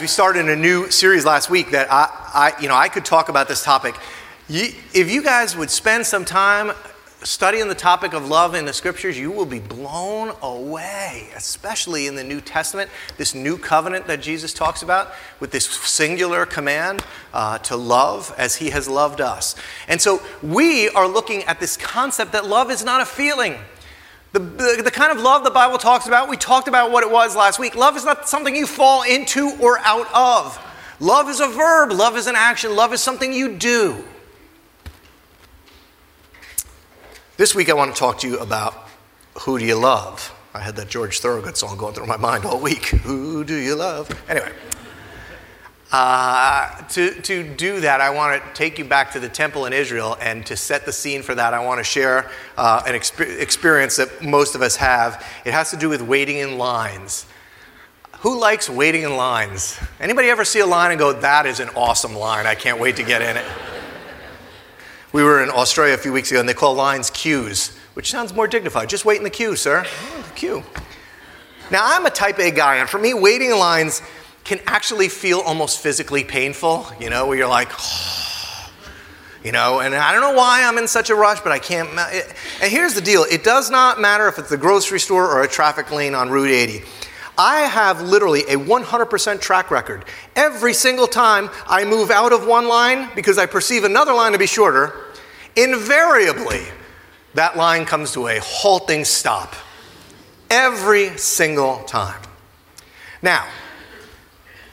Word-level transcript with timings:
We 0.00 0.06
started 0.06 0.48
a 0.48 0.54
new 0.54 0.92
series 0.92 1.24
last 1.24 1.50
week 1.50 1.72
that 1.72 1.90
I, 1.90 2.52
I, 2.56 2.60
you 2.62 2.68
know, 2.68 2.76
I 2.76 2.88
could 2.88 3.04
talk 3.04 3.28
about 3.28 3.48
this 3.48 3.64
topic. 3.64 3.96
If 4.48 5.10
you 5.10 5.24
guys 5.24 5.56
would 5.56 5.70
spend 5.70 6.06
some 6.06 6.24
time 6.24 6.70
studying 7.24 7.66
the 7.66 7.74
topic 7.74 8.12
of 8.12 8.28
love 8.28 8.54
in 8.54 8.64
the 8.64 8.72
scriptures, 8.72 9.18
you 9.18 9.32
will 9.32 9.44
be 9.44 9.58
blown 9.58 10.36
away, 10.40 11.30
especially 11.34 12.06
in 12.06 12.14
the 12.14 12.22
New 12.22 12.40
Testament, 12.40 12.90
this 13.16 13.34
new 13.34 13.58
covenant 13.58 14.06
that 14.06 14.20
Jesus 14.20 14.54
talks 14.54 14.82
about 14.82 15.12
with 15.40 15.50
this 15.50 15.66
singular 15.66 16.46
command 16.46 17.04
uh, 17.32 17.58
to 17.58 17.74
love 17.76 18.32
as 18.38 18.54
he 18.54 18.70
has 18.70 18.88
loved 18.88 19.20
us. 19.20 19.56
And 19.88 20.00
so 20.00 20.22
we 20.44 20.90
are 20.90 21.08
looking 21.08 21.42
at 21.44 21.58
this 21.58 21.76
concept 21.76 22.30
that 22.32 22.46
love 22.46 22.70
is 22.70 22.84
not 22.84 23.00
a 23.00 23.06
feeling. 23.06 23.56
The, 24.32 24.40
the, 24.40 24.82
the, 24.84 24.90
kind 24.90 25.10
of 25.10 25.22
love 25.22 25.42
the 25.42 25.50
Bible 25.50 25.78
talks 25.78 26.06
about, 26.06 26.28
we 26.28 26.36
talked 26.36 26.68
about 26.68 26.90
what 26.90 27.02
it 27.02 27.10
was 27.10 27.34
last 27.34 27.58
week. 27.58 27.74
Love 27.74 27.96
is 27.96 28.04
not 28.04 28.28
something 28.28 28.54
you 28.54 28.66
fall 28.66 29.02
into 29.02 29.56
or 29.60 29.78
out 29.78 30.06
of. 30.14 30.62
Love 31.00 31.28
is 31.30 31.40
a 31.40 31.46
verb, 31.46 31.92
love 31.92 32.16
is 32.16 32.26
an 32.26 32.34
action, 32.36 32.76
love 32.76 32.92
is 32.92 33.00
something 33.00 33.32
you 33.32 33.56
do. 33.56 34.04
This 37.38 37.54
week 37.54 37.70
I 37.70 37.72
want 37.72 37.94
to 37.94 37.98
talk 37.98 38.18
to 38.18 38.28
you 38.28 38.38
about 38.38 38.74
who 39.40 39.58
do 39.58 39.64
you 39.64 39.76
love? 39.76 40.34
I 40.52 40.60
had 40.60 40.76
that 40.76 40.88
George 40.88 41.20
Thorogood 41.20 41.56
song 41.56 41.78
going 41.78 41.94
through 41.94 42.06
my 42.06 42.16
mind 42.16 42.44
all 42.44 42.58
week. 42.58 42.86
Who 43.04 43.44
do 43.44 43.54
you 43.54 43.76
love? 43.76 44.10
Anyway. 44.28 44.50
Uh, 45.90 46.82
to, 46.88 47.14
to 47.22 47.42
do 47.54 47.80
that, 47.80 48.02
I 48.02 48.10
want 48.10 48.42
to 48.42 48.52
take 48.52 48.78
you 48.78 48.84
back 48.84 49.12
to 49.12 49.20
the 49.20 49.28
temple 49.28 49.64
in 49.64 49.72
Israel, 49.72 50.18
and 50.20 50.44
to 50.44 50.56
set 50.56 50.84
the 50.84 50.92
scene 50.92 51.22
for 51.22 51.34
that, 51.34 51.54
I 51.54 51.64
want 51.64 51.78
to 51.78 51.84
share 51.84 52.30
uh, 52.58 52.82
an 52.86 52.94
exp- 52.94 53.40
experience 53.40 53.96
that 53.96 54.22
most 54.22 54.54
of 54.54 54.60
us 54.60 54.76
have. 54.76 55.24
It 55.46 55.52
has 55.52 55.70
to 55.70 55.78
do 55.78 55.88
with 55.88 56.02
waiting 56.02 56.36
in 56.36 56.58
lines. 56.58 57.24
Who 58.20 58.38
likes 58.38 58.68
waiting 58.68 59.02
in 59.02 59.16
lines? 59.16 59.78
Anybody 59.98 60.28
ever 60.28 60.44
see 60.44 60.58
a 60.58 60.66
line 60.66 60.90
and 60.90 60.98
go, 60.98 61.12
that 61.14 61.46
is 61.46 61.58
an 61.58 61.70
awesome 61.70 62.14
line, 62.14 62.46
I 62.46 62.54
can't 62.54 62.78
wait 62.78 62.96
to 62.96 63.02
get 63.02 63.22
in 63.22 63.36
it? 63.36 63.46
we 65.12 65.22
were 65.22 65.42
in 65.42 65.48
Australia 65.48 65.94
a 65.94 65.98
few 65.98 66.12
weeks 66.12 66.30
ago, 66.30 66.40
and 66.40 66.48
they 66.48 66.54
call 66.54 66.74
lines 66.74 67.08
queues, 67.10 67.74
which 67.94 68.10
sounds 68.10 68.34
more 68.34 68.46
dignified. 68.46 68.90
Just 68.90 69.06
wait 69.06 69.16
in 69.16 69.24
the 69.24 69.30
queue, 69.30 69.56
sir. 69.56 69.84
Oh, 69.86 70.22
the 70.22 70.34
queue. 70.34 70.62
Now, 71.70 71.80
I'm 71.82 72.04
a 72.06 72.10
type 72.10 72.38
A 72.38 72.50
guy, 72.50 72.76
and 72.76 72.88
for 72.88 72.98
me, 72.98 73.14
waiting 73.14 73.50
in 73.50 73.58
lines 73.58 74.02
can 74.48 74.60
actually 74.66 75.08
feel 75.08 75.40
almost 75.40 75.78
physically 75.80 76.24
painful, 76.24 76.86
you 76.98 77.10
know, 77.10 77.26
where 77.26 77.36
you're 77.36 77.46
like, 77.46 77.68
oh, 77.78 78.70
you 79.44 79.52
know, 79.52 79.80
and 79.80 79.94
I 79.94 80.10
don't 80.10 80.22
know 80.22 80.32
why 80.32 80.64
I'm 80.64 80.78
in 80.78 80.88
such 80.88 81.10
a 81.10 81.14
rush, 81.14 81.40
but 81.40 81.52
I 81.52 81.58
can't. 81.58 81.88
And 81.90 82.72
here's 82.72 82.94
the 82.94 83.02
deal 83.02 83.24
it 83.24 83.44
does 83.44 83.70
not 83.70 84.00
matter 84.00 84.26
if 84.26 84.38
it's 84.38 84.48
the 84.48 84.56
grocery 84.56 85.00
store 85.00 85.30
or 85.30 85.42
a 85.42 85.48
traffic 85.48 85.92
lane 85.92 86.14
on 86.14 86.30
Route 86.30 86.50
80. 86.50 86.82
I 87.36 87.60
have 87.60 88.00
literally 88.02 88.40
a 88.48 88.56
100% 88.56 89.40
track 89.40 89.70
record. 89.70 90.04
Every 90.34 90.72
single 90.72 91.06
time 91.06 91.50
I 91.68 91.84
move 91.84 92.10
out 92.10 92.32
of 92.32 92.46
one 92.46 92.66
line 92.66 93.10
because 93.14 93.38
I 93.38 93.46
perceive 93.46 93.84
another 93.84 94.12
line 94.12 94.32
to 94.32 94.38
be 94.38 94.46
shorter, 94.46 94.92
invariably 95.54 96.62
that 97.34 97.56
line 97.56 97.84
comes 97.84 98.12
to 98.14 98.26
a 98.26 98.40
halting 98.40 99.04
stop. 99.04 99.54
Every 100.50 101.16
single 101.18 101.84
time. 101.84 102.20
Now, 103.22 103.46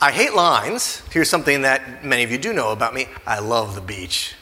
I 0.00 0.12
hate 0.12 0.34
lines. 0.34 1.02
Here's 1.10 1.30
something 1.30 1.62
that 1.62 2.04
many 2.04 2.22
of 2.22 2.30
you 2.30 2.36
do 2.36 2.52
know 2.52 2.70
about 2.70 2.92
me 2.92 3.06
I 3.26 3.38
love 3.38 3.74
the 3.74 3.80
beach. 3.80 4.34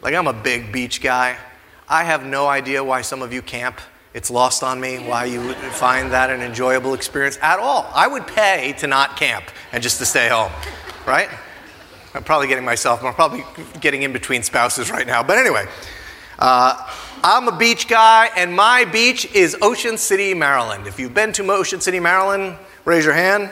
Like, 0.00 0.14
I'm 0.14 0.26
a 0.26 0.32
big 0.32 0.72
beach 0.72 1.02
guy. 1.02 1.36
I 1.86 2.04
have 2.04 2.24
no 2.24 2.46
idea 2.46 2.82
why 2.82 3.02
some 3.02 3.20
of 3.20 3.30
you 3.32 3.42
camp. 3.42 3.78
It's 4.14 4.30
lost 4.30 4.62
on 4.62 4.80
me 4.80 4.96
why 4.98 5.26
you 5.26 5.40
would 5.42 5.56
find 5.56 6.10
that 6.12 6.30
an 6.30 6.40
enjoyable 6.40 6.94
experience 6.94 7.38
at 7.42 7.58
all. 7.58 7.90
I 7.94 8.06
would 8.06 8.26
pay 8.26 8.72
to 8.78 8.86
not 8.86 9.16
camp 9.16 9.44
and 9.72 9.82
just 9.82 9.98
to 9.98 10.06
stay 10.06 10.28
home, 10.28 10.50
right? 11.06 11.28
I'm 12.14 12.24
probably 12.24 12.48
getting 12.48 12.64
myself, 12.64 13.04
I'm 13.04 13.14
probably 13.14 13.44
getting 13.80 14.02
in 14.02 14.12
between 14.12 14.42
spouses 14.42 14.90
right 14.90 15.06
now. 15.06 15.22
But 15.22 15.38
anyway, 15.38 15.66
uh, 16.38 16.88
I'm 17.22 17.48
a 17.48 17.56
beach 17.56 17.86
guy, 17.86 18.30
and 18.34 18.56
my 18.56 18.86
beach 18.86 19.26
is 19.34 19.56
Ocean 19.60 19.98
City, 19.98 20.32
Maryland. 20.32 20.86
If 20.86 20.98
you've 20.98 21.14
been 21.14 21.32
to 21.34 21.48
Ocean 21.52 21.80
City, 21.80 22.00
Maryland, 22.00 22.56
raise 22.86 23.04
your 23.04 23.14
hand. 23.14 23.50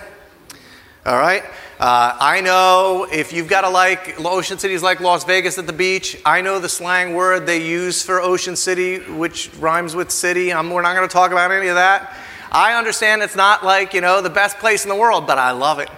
All 1.08 1.16
right? 1.16 1.42
Uh, 1.80 2.14
I 2.20 2.42
know 2.42 3.06
if 3.10 3.32
you've 3.32 3.48
got 3.48 3.62
to 3.62 3.70
like 3.70 4.20
Ocean 4.22 4.58
City's 4.58 4.82
like 4.82 5.00
Las 5.00 5.24
Vegas 5.24 5.56
at 5.56 5.66
the 5.66 5.72
beach. 5.72 6.20
I 6.22 6.42
know 6.42 6.58
the 6.58 6.69
slang 6.69 7.14
word 7.14 7.46
they 7.46 7.66
use 7.66 8.02
for 8.02 8.20
Ocean 8.20 8.56
City, 8.56 8.98
which 8.98 9.50
rhymes 9.58 9.96
with 9.96 10.10
city. 10.10 10.52
I'm, 10.52 10.69
we're 10.69 10.82
not 10.82 10.94
going 10.94 11.08
to 11.08 11.12
talk 11.12 11.30
about 11.30 11.50
any 11.50 11.69
of 11.69 11.76
that. 11.76 12.14
I 12.52 12.74
understand 12.74 13.22
it's 13.22 13.36
not 13.36 13.64
like, 13.64 13.94
you 13.94 14.02
know, 14.02 14.20
the 14.20 14.28
best 14.28 14.58
place 14.58 14.84
in 14.84 14.91
the 14.91 14.96
world, 14.96 15.26
but 15.26 15.38
I 15.38 15.52
love 15.52 15.78
it. 15.78 15.88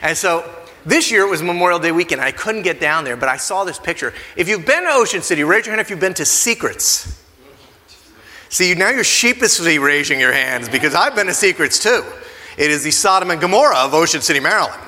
And 0.00 0.16
so 0.16 0.50
this 0.86 1.10
year 1.10 1.26
it 1.26 1.30
was 1.30 1.42
Memorial 1.42 1.78
Day 1.78 1.92
weekend. 1.92 2.22
I 2.22 2.32
couldn't 2.32 2.62
get 2.62 2.80
down 2.80 3.04
there, 3.04 3.18
but 3.18 3.28
I 3.28 3.36
saw 3.36 3.64
this 3.64 3.78
picture. 3.78 4.14
If 4.34 4.48
you've 4.48 4.64
been 4.64 4.84
to 4.84 4.92
Ocean 4.92 5.20
City, 5.20 5.44
raise 5.44 5.66
your 5.66 5.74
hand 5.74 5.82
if 5.82 5.90
you've 5.90 6.00
been 6.00 6.14
to 6.14 6.24
Seacrets. 6.24 7.20
See, 8.48 8.74
now 8.74 8.88
you're 8.88 9.04
sheepishly 9.04 9.78
raising 9.78 10.18
your 10.18 10.32
hands 10.32 10.70
because 10.70 10.94
I've 10.94 11.14
been 11.14 11.26
to 11.26 11.34
Seacrets 11.34 11.82
too. 11.82 12.02
It 12.56 12.70
is 12.70 12.84
the 12.84 12.90
Sodom 12.90 13.30
and 13.30 13.40
Gomorrah 13.40 13.78
of 13.78 13.94
Ocean 13.94 14.20
City, 14.20 14.40
Maryland, 14.40 14.80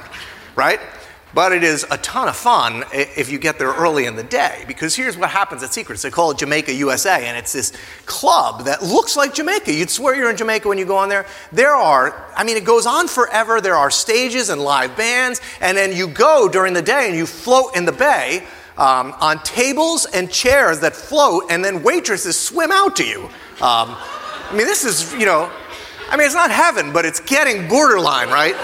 right? 0.56 0.80
But 1.34 1.50
it 1.50 1.64
is 1.64 1.84
a 1.90 1.98
ton 1.98 2.28
of 2.28 2.36
fun 2.36 2.84
if 2.92 3.30
you 3.30 3.38
get 3.38 3.58
there 3.58 3.72
early 3.72 4.06
in 4.06 4.14
the 4.14 4.22
day 4.22 4.64
because 4.68 4.94
here's 4.94 5.16
what 5.16 5.30
happens 5.30 5.64
at 5.64 5.70
Seacrets. 5.70 6.02
They 6.02 6.10
call 6.10 6.30
it 6.30 6.38
Jamaica 6.38 6.72
USA, 6.74 7.26
and 7.26 7.36
it's 7.36 7.52
this 7.52 7.72
club 8.06 8.66
that 8.66 8.82
looks 8.84 9.16
like 9.16 9.34
Jamaica. 9.34 9.72
You'd 9.72 9.90
swear 9.90 10.14
you're 10.14 10.30
in 10.30 10.36
Jamaica 10.36 10.68
when 10.68 10.78
you 10.78 10.84
go 10.84 10.96
on 10.96 11.08
there. 11.08 11.26
There 11.50 11.74
are, 11.74 12.30
I 12.36 12.44
mean, 12.44 12.56
it 12.56 12.64
goes 12.64 12.86
on 12.86 13.08
forever. 13.08 13.60
There 13.60 13.74
are 13.74 13.90
stages 13.90 14.48
and 14.48 14.60
live 14.62 14.96
bands, 14.96 15.40
and 15.60 15.76
then 15.76 15.92
you 15.92 16.06
go 16.06 16.48
during 16.48 16.72
the 16.72 16.82
day 16.82 17.08
and 17.08 17.16
you 17.16 17.26
float 17.26 17.74
in 17.74 17.84
the 17.84 17.92
bay 17.92 18.44
um, 18.76 19.12
on 19.20 19.42
tables 19.42 20.06
and 20.06 20.30
chairs 20.30 20.78
that 20.80 20.94
float, 20.94 21.44
and 21.50 21.64
then 21.64 21.82
waitresses 21.82 22.38
swim 22.38 22.70
out 22.70 22.94
to 22.96 23.04
you. 23.04 23.24
Um, 23.60 23.96
I 23.98 24.50
mean, 24.52 24.66
this 24.66 24.84
is, 24.84 25.12
you 25.14 25.26
know, 25.26 25.50
I 26.08 26.16
mean, 26.16 26.26
it's 26.26 26.34
not 26.34 26.50
heaven, 26.50 26.92
but 26.92 27.04
it's 27.04 27.20
getting 27.20 27.68
borderline, 27.68 28.28
right? 28.28 28.54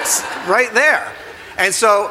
It's 0.00 0.22
right 0.48 0.72
there. 0.72 1.12
And 1.58 1.74
so 1.74 2.10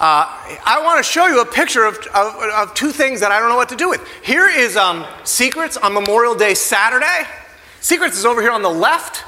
uh, 0.00 0.24
I 0.64 0.80
want 0.84 0.98
to 0.98 1.02
show 1.02 1.26
you 1.26 1.40
a 1.40 1.46
picture 1.46 1.84
of, 1.84 1.96
of, 2.14 2.34
of, 2.36 2.74
two 2.74 2.92
things 2.92 3.18
that 3.20 3.32
I 3.32 3.40
don't 3.40 3.48
know 3.48 3.56
what 3.56 3.70
to 3.70 3.76
do 3.76 3.88
with. 3.88 4.06
Here 4.22 4.48
is 4.48 4.76
um, 4.76 5.02
Seacrets 5.24 5.76
on 5.82 5.92
Memorial 5.92 6.36
Day 6.36 6.54
Saturday. 6.54 7.26
Seacrets 7.80 8.16
is 8.16 8.24
over 8.24 8.40
here 8.40 8.52
on 8.52 8.62
the 8.62 8.70
left, 8.70 9.24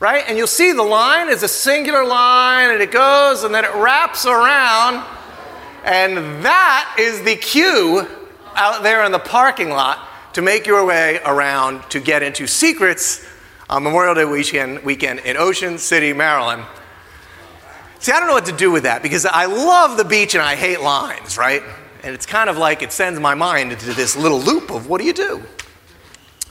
right? 0.00 0.22
And 0.28 0.36
you'll 0.36 0.46
see 0.46 0.72
the 0.72 0.82
line 0.82 1.30
is 1.30 1.42
a 1.42 1.48
singular 1.48 2.04
line, 2.04 2.70
and 2.70 2.82
it 2.82 2.90
goes 2.90 3.44
and 3.44 3.54
then 3.54 3.64
it 3.64 3.74
wraps 3.74 4.26
around. 4.26 5.02
And 5.84 6.44
that 6.44 6.96
is 6.98 7.22
the 7.22 7.36
queue 7.36 8.06
out 8.54 8.82
there 8.82 9.04
in 9.04 9.12
the 9.12 9.18
parking 9.18 9.70
lot 9.70 10.06
to 10.34 10.42
make 10.42 10.66
your 10.66 10.84
way 10.84 11.20
around 11.24 11.88
to 11.90 12.00
get 12.00 12.22
into 12.22 12.44
Seacrets 12.44 13.26
on 13.72 13.82
Memorial 13.82 14.14
Day 14.14 14.26
weekend, 14.26 14.84
weekend 14.84 15.20
in 15.20 15.38
Ocean 15.38 15.78
City, 15.78 16.12
Maryland. 16.12 16.62
See, 18.00 18.12
I 18.12 18.18
don't 18.18 18.28
know 18.28 18.34
what 18.34 18.44
to 18.44 18.52
do 18.52 18.70
with 18.70 18.82
that 18.82 19.02
because 19.02 19.24
I 19.24 19.46
love 19.46 19.96
the 19.96 20.04
beach 20.04 20.34
and 20.34 20.42
I 20.42 20.56
hate 20.56 20.82
lines, 20.82 21.38
right? 21.38 21.62
And 22.02 22.14
it's 22.14 22.26
kind 22.26 22.50
of 22.50 22.58
like 22.58 22.82
it 22.82 22.92
sends 22.92 23.18
my 23.18 23.34
mind 23.34 23.72
into 23.72 23.94
this 23.94 24.14
little 24.14 24.38
loop 24.38 24.70
of 24.70 24.90
what 24.90 25.00
do 25.00 25.06
you 25.06 25.14
do? 25.14 25.42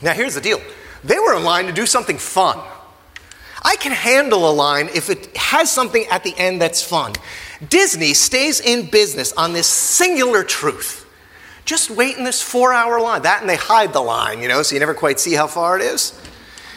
Now, 0.02 0.14
here's 0.14 0.34
the 0.34 0.42
deal 0.42 0.59
they 1.04 1.20
were 1.20 1.36
in 1.36 1.44
line 1.44 1.68
to 1.68 1.72
do 1.72 1.86
something 1.86 2.18
fun. 2.18 2.59
I 3.62 3.76
can 3.76 3.92
handle 3.92 4.50
a 4.50 4.53
line 4.53 4.90
if 4.96 5.12
it 5.12 5.38
has 5.38 5.72
something 5.72 6.08
at 6.09 6.24
the 6.24 6.34
end 6.40 6.59
that's 6.59 6.84
fun. 6.84 7.14
Disney 7.70 8.16
stays 8.16 8.59
in 8.59 8.90
business 8.90 9.32
on 9.34 9.53
this 9.53 9.67
singular 9.67 10.44
truth. 10.44 11.08
Just 11.66 11.91
wait 11.91 12.17
in 12.17 12.24
this 12.24 12.41
four 12.41 12.74
hour 12.74 13.00
line. 13.00 13.22
That 13.22 13.41
and 13.41 13.50
they 13.50 13.58
hide 13.58 13.94
the 13.94 14.02
line, 14.02 14.41
you 14.41 14.47
know, 14.47 14.64
so 14.64 14.74
you 14.74 14.79
never 14.79 14.96
quite 14.96 15.20
see 15.20 15.35
how 15.35 15.46
far 15.46 15.78
it 15.78 15.84
is. 15.84 16.20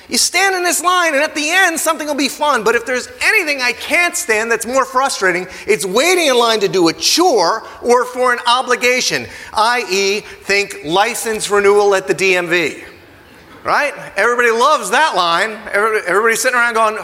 You 0.09 0.19
stand 0.19 0.55
in 0.55 0.63
this 0.63 0.83
line, 0.83 1.15
and 1.15 1.23
at 1.23 1.35
the 1.35 1.49
end, 1.49 1.81
something 1.81 2.07
will 2.07 2.15
be 2.15 2.29
fun. 2.29 2.63
But 2.63 2.75
if 2.75 2.85
there's 2.85 3.09
anything 3.23 3.63
I 3.63 3.73
can't 3.73 4.15
stand 4.15 4.51
that's 4.51 4.67
more 4.67 4.85
frustrating, 4.85 5.47
it's 5.67 5.87
waiting 5.87 6.27
in 6.27 6.39
line 6.39 6.61
to 6.61 6.69
do 6.69 6.89
a 6.89 6.93
chore 6.93 7.67
or 7.83 8.05
for 8.05 8.33
an 8.33 8.39
obligation, 8.47 9.27
i.e., 9.55 10.21
think 10.21 10.81
license 10.85 11.49
renewal 11.49 11.95
at 11.95 12.07
the 12.07 12.15
DMV. 12.15 12.85
Right? 13.63 13.95
Everybody 14.17 14.51
loves 14.51 14.91
that 14.91 15.17
line. 15.17 15.53
Everybody's 15.73 16.43
sitting 16.43 16.59
around 16.59 16.75
going, 16.75 16.99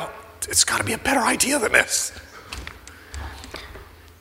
it's 0.47 0.65
got 0.65 0.79
to 0.79 0.85
be 0.85 0.93
a 0.93 0.99
better 0.99 1.21
idea 1.21 1.59
than 1.59 1.73
this. 1.73 2.13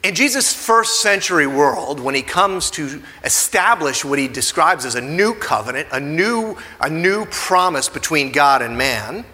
In 0.02 0.16
Jesus' 0.16 0.54
first 0.54 1.02
century 1.02 1.46
world, 1.46 2.00
when 2.00 2.16
he 2.16 2.22
comes 2.22 2.72
to 2.72 3.04
establish 3.26 4.06
what 4.06 4.18
he 4.18 4.30
describes 4.30 4.86
as 4.86 4.96
a 4.96 5.02
new 5.02 5.34
covenant, 5.34 5.90
a 5.92 6.00
new, 6.00 6.56
a 6.80 6.90
new 6.90 7.26
promise 7.26 7.90
between 7.90 8.32
God 8.32 8.62
and 8.62 8.78
man, 8.78 9.26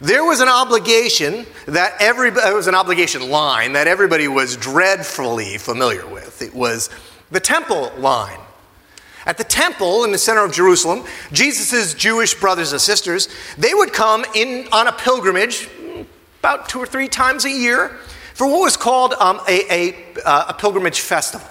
there 0.00 0.24
was 0.24 0.40
an 0.40 0.48
obligation 0.48 1.46
that 1.66 1.94
every 2.00 2.28
it 2.28 2.54
was 2.54 2.66
an 2.66 2.74
obligation 2.74 3.30
line 3.30 3.72
that 3.72 3.86
everybody 3.86 4.28
was 4.28 4.56
dreadfully 4.56 5.58
familiar 5.58 6.06
with. 6.06 6.42
It 6.42 6.54
was 6.54 6.90
the 7.30 7.40
temple 7.40 7.92
line. 7.96 8.40
At 9.26 9.38
the 9.38 9.44
temple 9.44 10.04
in 10.04 10.12
the 10.12 10.18
center 10.18 10.44
of 10.44 10.52
Jerusalem, 10.52 11.04
Jesus' 11.32 11.94
Jewish 11.94 12.34
brothers 12.34 12.72
and 12.72 12.80
sisters, 12.80 13.28
they 13.56 13.74
would 13.74 13.92
come 13.92 14.24
in 14.34 14.68
on 14.70 14.86
a 14.86 14.92
pilgrimage 14.92 15.68
about 16.40 16.68
two 16.68 16.78
or 16.78 16.86
three 16.86 17.08
times 17.08 17.44
a 17.44 17.50
year 17.50 17.98
for 18.36 18.46
what 18.46 18.60
was 18.60 18.76
called 18.76 19.14
um, 19.14 19.40
a, 19.48 19.64
a, 19.72 20.22
uh, 20.26 20.44
a 20.48 20.52
pilgrimage 20.52 21.00
festival. 21.00 21.48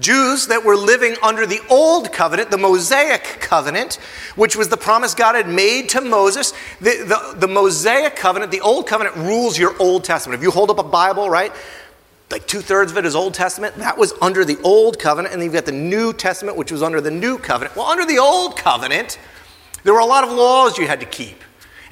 Jews 0.00 0.46
that 0.46 0.64
were 0.64 0.74
living 0.74 1.16
under 1.22 1.44
the 1.44 1.60
old 1.68 2.14
covenant, 2.14 2.50
the 2.50 2.56
Mosaic 2.56 3.22
covenant, 3.40 3.96
which 4.34 4.56
was 4.56 4.70
the 4.70 4.78
promise 4.78 5.14
God 5.14 5.34
had 5.34 5.46
made 5.46 5.90
to 5.90 6.00
Moses. 6.00 6.54
The, 6.80 7.04
the, 7.04 7.40
the, 7.40 7.46
Mosaic 7.46 8.16
covenant, 8.16 8.50
the 8.50 8.62
old 8.62 8.86
covenant, 8.86 9.16
rules 9.16 9.58
your 9.58 9.76
Old 9.78 10.02
Testament. 10.02 10.40
If 10.40 10.42
you 10.42 10.50
hold 10.50 10.70
up 10.70 10.78
a 10.78 10.82
Bible, 10.82 11.28
right, 11.28 11.52
like 12.30 12.46
two 12.46 12.62
thirds 12.62 12.90
of 12.90 12.96
it 12.96 13.04
is 13.04 13.14
Old 13.14 13.34
Testament, 13.34 13.76
that 13.76 13.98
was 13.98 14.14
under 14.22 14.46
the 14.46 14.58
old 14.62 14.98
covenant. 14.98 15.34
And 15.34 15.42
then 15.42 15.46
you've 15.46 15.52
got 15.52 15.66
the 15.66 15.72
New 15.72 16.14
Testament, 16.14 16.56
which 16.56 16.72
was 16.72 16.82
under 16.82 17.02
the 17.02 17.10
new 17.10 17.36
covenant. 17.36 17.76
Well, 17.76 17.84
under 17.84 18.06
the 18.06 18.18
old 18.18 18.56
covenant, 18.56 19.18
there 19.84 19.92
were 19.92 20.00
a 20.00 20.06
lot 20.06 20.24
of 20.24 20.30
laws 20.30 20.78
you 20.78 20.86
had 20.86 21.00
to 21.00 21.06
keep. 21.06 21.36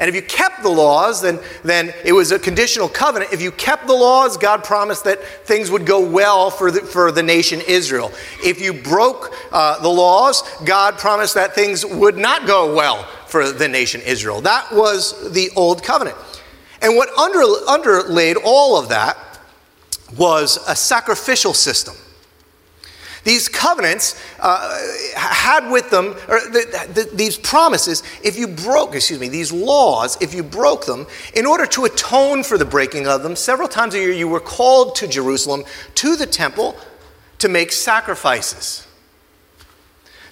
And 0.00 0.08
if 0.08 0.14
you 0.14 0.22
kept 0.22 0.62
the 0.62 0.70
laws, 0.70 1.20
then, 1.20 1.38
then 1.62 1.92
it 2.06 2.12
was 2.12 2.32
a 2.32 2.38
conditional 2.38 2.88
covenant. 2.88 3.34
If 3.34 3.42
you 3.42 3.52
kept 3.52 3.86
the 3.86 3.92
laws, 3.92 4.38
God 4.38 4.64
promised 4.64 5.04
that 5.04 5.22
things 5.46 5.70
would 5.70 5.84
go 5.84 6.00
well 6.00 6.50
for 6.50 6.70
the, 6.70 6.80
for 6.80 7.12
the 7.12 7.22
nation 7.22 7.60
Israel. 7.68 8.10
If 8.42 8.62
you 8.62 8.72
broke 8.72 9.34
uh, 9.52 9.78
the 9.80 9.90
laws, 9.90 10.42
God 10.64 10.96
promised 10.96 11.34
that 11.34 11.54
things 11.54 11.84
would 11.84 12.16
not 12.16 12.46
go 12.46 12.74
well 12.74 13.04
for 13.26 13.52
the 13.52 13.68
nation 13.68 14.00
Israel. 14.06 14.40
That 14.40 14.72
was 14.72 15.32
the 15.32 15.50
old 15.54 15.82
covenant. 15.82 16.16
And 16.80 16.96
what 16.96 17.10
under, 17.18 17.42
underlaid 17.68 18.38
all 18.42 18.78
of 18.78 18.88
that 18.88 19.18
was 20.16 20.58
a 20.66 20.74
sacrificial 20.74 21.52
system. 21.52 21.94
These 23.24 23.48
covenants 23.48 24.20
uh, 24.38 24.78
had 25.14 25.70
with 25.70 25.90
them, 25.90 26.16
or 26.28 26.40
the, 26.40 26.88
the, 26.94 27.10
these 27.14 27.36
promises, 27.36 28.02
if 28.24 28.38
you 28.38 28.48
broke, 28.48 28.94
excuse 28.94 29.20
me, 29.20 29.28
these 29.28 29.52
laws, 29.52 30.16
if 30.22 30.32
you 30.32 30.42
broke 30.42 30.86
them, 30.86 31.06
in 31.34 31.44
order 31.44 31.66
to 31.66 31.84
atone 31.84 32.42
for 32.42 32.56
the 32.56 32.64
breaking 32.64 33.06
of 33.06 33.22
them, 33.22 33.36
several 33.36 33.68
times 33.68 33.94
a 33.94 33.98
year 33.98 34.12
you 34.12 34.28
were 34.28 34.40
called 34.40 34.94
to 34.96 35.06
Jerusalem, 35.06 35.64
to 35.96 36.16
the 36.16 36.26
temple, 36.26 36.76
to 37.38 37.48
make 37.48 37.72
sacrifices. 37.72 38.86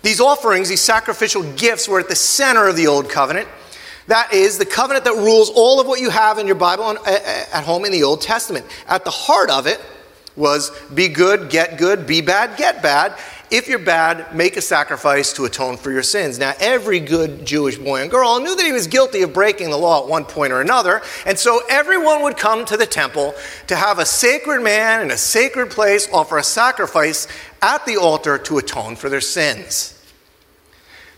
These 0.03 0.21
offerings, 0.21 0.69
these 0.69 0.81
sacrificial 0.81 1.43
gifts, 1.55 1.89
were 1.89 2.01
at 2.01 2.09
the 2.09 2.17
center 2.17 2.69
of 2.69 2.77
the 2.77 2.87
Old 2.87 3.11
Covenant. 3.11 3.49
That 4.07 4.33
is 4.33 4.57
the 4.57 4.65
covenant 4.65 5.05
that 5.05 5.15
rules 5.15 5.51
all 5.51 5.81
of 5.81 5.87
what 5.87 6.01
you 6.01 6.09
have 6.09 6.39
in 6.39 6.47
your 6.47 6.57
Bible 6.57 6.97
at 7.07 7.65
home 7.65 7.85
in 7.85 7.93
the 7.93 8.05
Old 8.05 8.23
Testament. 8.23 8.65
At 8.87 9.05
the 9.05 9.11
heart 9.11 9.51
of 9.51 9.67
it 9.67 9.79
was 10.39 10.71
be 10.95 11.09
good, 11.09 11.51
get 11.51 11.77
good, 11.77 12.07
be 12.07 12.23
bad, 12.23 12.57
get 12.57 12.83
bad. 12.83 13.19
If 13.51 13.67
you're 13.67 13.79
bad, 13.79 14.35
make 14.35 14.59
a 14.59 14.61
sacrifice 14.61 15.33
to 15.35 15.47
atone 15.47 15.79
for 15.79 15.91
your 15.91 16.03
sins. 16.03 16.39
Now, 16.39 16.53
every 16.61 17.01
good 17.01 17.47
Jewish 17.47 17.79
boy 17.79 18.03
and 18.03 18.11
girl 18.11 18.39
knew 18.41 18.55
that 18.55 18.65
he 18.65 18.73
was 18.73 18.87
guilty 18.87 19.23
of 19.23 19.33
breaking 19.33 19.71
the 19.71 19.79
law 19.79 20.03
at 20.03 20.09
one 20.09 20.25
point 20.25 20.53
or 20.53 20.61
another, 20.61 21.01
and 21.25 21.39
so 21.39 21.63
everyone 21.71 22.23
would 22.23 22.37
come 22.37 22.67
to 22.67 22.77
the 22.77 22.87
temple 22.87 23.35
to 23.67 23.77
have 23.77 23.99
a 23.99 24.05
sacred 24.05 24.63
man 24.63 25.01
in 25.01 25.11
a 25.11 25.17
sacred 25.17 25.71
place 25.71 26.09
offer 26.13 26.37
a 26.37 26.43
sacrifice 26.43 27.27
at 27.63 27.85
the 27.87 27.97
altar 27.97 28.37
to 28.37 28.59
atone 28.59 28.97
for 28.97 29.09
their 29.09 29.23
sins. 29.23 29.95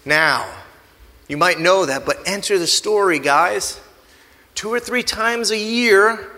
Now, 0.04 0.48
you 1.26 1.36
might 1.36 1.58
know 1.58 1.86
that, 1.86 2.06
but 2.06 2.18
enter 2.26 2.58
the 2.58 2.66
story, 2.66 3.18
guys. 3.18 3.80
Two 4.54 4.72
or 4.72 4.80
three 4.80 5.02
times 5.02 5.50
a 5.50 5.58
year, 5.58 6.30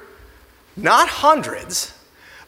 not 0.76 1.08
hundreds, 1.08 1.94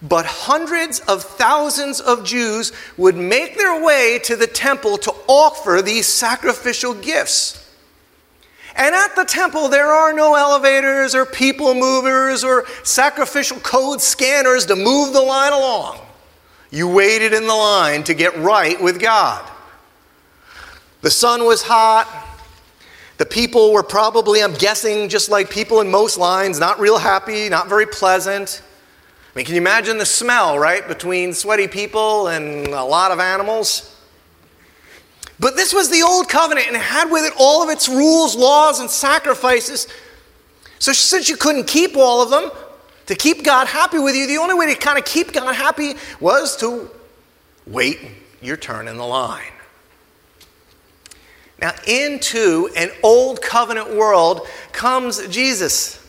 but 0.04 0.26
hundreds 0.26 1.00
of 1.00 1.22
thousands 1.22 1.98
of 1.98 2.24
Jews 2.24 2.72
would 2.98 3.16
make 3.16 3.56
their 3.56 3.82
way 3.82 4.20
to 4.24 4.36
the 4.36 4.46
temple 4.46 4.98
to 4.98 5.14
offer 5.26 5.80
these 5.82 6.06
sacrificial 6.06 6.92
gifts. 6.92 7.60
And 8.76 8.94
at 8.94 9.16
the 9.16 9.24
temple, 9.24 9.68
there 9.68 9.86
are 9.86 10.12
no 10.12 10.34
elevators 10.34 11.14
or 11.14 11.24
people 11.24 11.74
movers 11.74 12.44
or 12.44 12.66
sacrificial 12.82 13.58
code 13.60 14.02
scanners 14.02 14.66
to 14.66 14.76
move 14.76 15.14
the 15.14 15.22
line 15.22 15.52
along. 15.52 16.00
You 16.70 16.88
waited 16.88 17.32
in 17.32 17.46
the 17.46 17.54
line 17.54 18.02
to 18.04 18.14
get 18.14 18.36
right 18.36 18.80
with 18.82 19.00
God. 19.00 19.48
The 21.00 21.10
sun 21.10 21.44
was 21.46 21.62
hot. 21.62 22.08
The 23.16 23.26
people 23.26 23.72
were 23.72 23.84
probably, 23.84 24.42
I'm 24.42 24.54
guessing, 24.54 25.08
just 25.08 25.30
like 25.30 25.48
people 25.48 25.80
in 25.80 25.90
most 25.90 26.18
lines, 26.18 26.58
not 26.58 26.80
real 26.80 26.98
happy, 26.98 27.48
not 27.48 27.68
very 27.68 27.86
pleasant. 27.86 28.60
I 29.34 29.38
mean, 29.38 29.46
can 29.46 29.56
you 29.56 29.60
imagine 29.60 29.98
the 29.98 30.06
smell, 30.06 30.58
right, 30.58 30.86
between 30.86 31.32
sweaty 31.32 31.66
people 31.66 32.28
and 32.28 32.68
a 32.68 32.84
lot 32.84 33.10
of 33.10 33.18
animals? 33.18 33.90
But 35.40 35.56
this 35.56 35.74
was 35.74 35.90
the 35.90 36.02
old 36.02 36.28
covenant 36.28 36.68
and 36.68 36.76
it 36.76 36.82
had 36.82 37.10
with 37.10 37.24
it 37.24 37.32
all 37.36 37.62
of 37.62 37.68
its 37.68 37.88
rules, 37.88 38.36
laws, 38.36 38.78
and 38.78 38.88
sacrifices. 38.88 39.88
So, 40.78 40.92
since 40.92 41.28
you 41.28 41.36
couldn't 41.36 41.66
keep 41.66 41.96
all 41.96 42.22
of 42.22 42.30
them, 42.30 42.50
to 43.06 43.14
keep 43.14 43.44
God 43.44 43.66
happy 43.66 43.98
with 43.98 44.14
you, 44.14 44.26
the 44.26 44.38
only 44.38 44.54
way 44.54 44.72
to 44.72 44.78
kind 44.78 44.98
of 44.98 45.04
keep 45.04 45.32
God 45.32 45.52
happy 45.54 45.94
was 46.20 46.56
to 46.58 46.88
wait 47.66 47.98
your 48.40 48.56
turn 48.56 48.86
in 48.86 48.96
the 48.96 49.04
line. 49.04 49.42
Now, 51.58 51.72
into 51.86 52.68
an 52.76 52.90
old 53.02 53.42
covenant 53.42 53.94
world 53.94 54.46
comes 54.72 55.26
Jesus. 55.28 56.03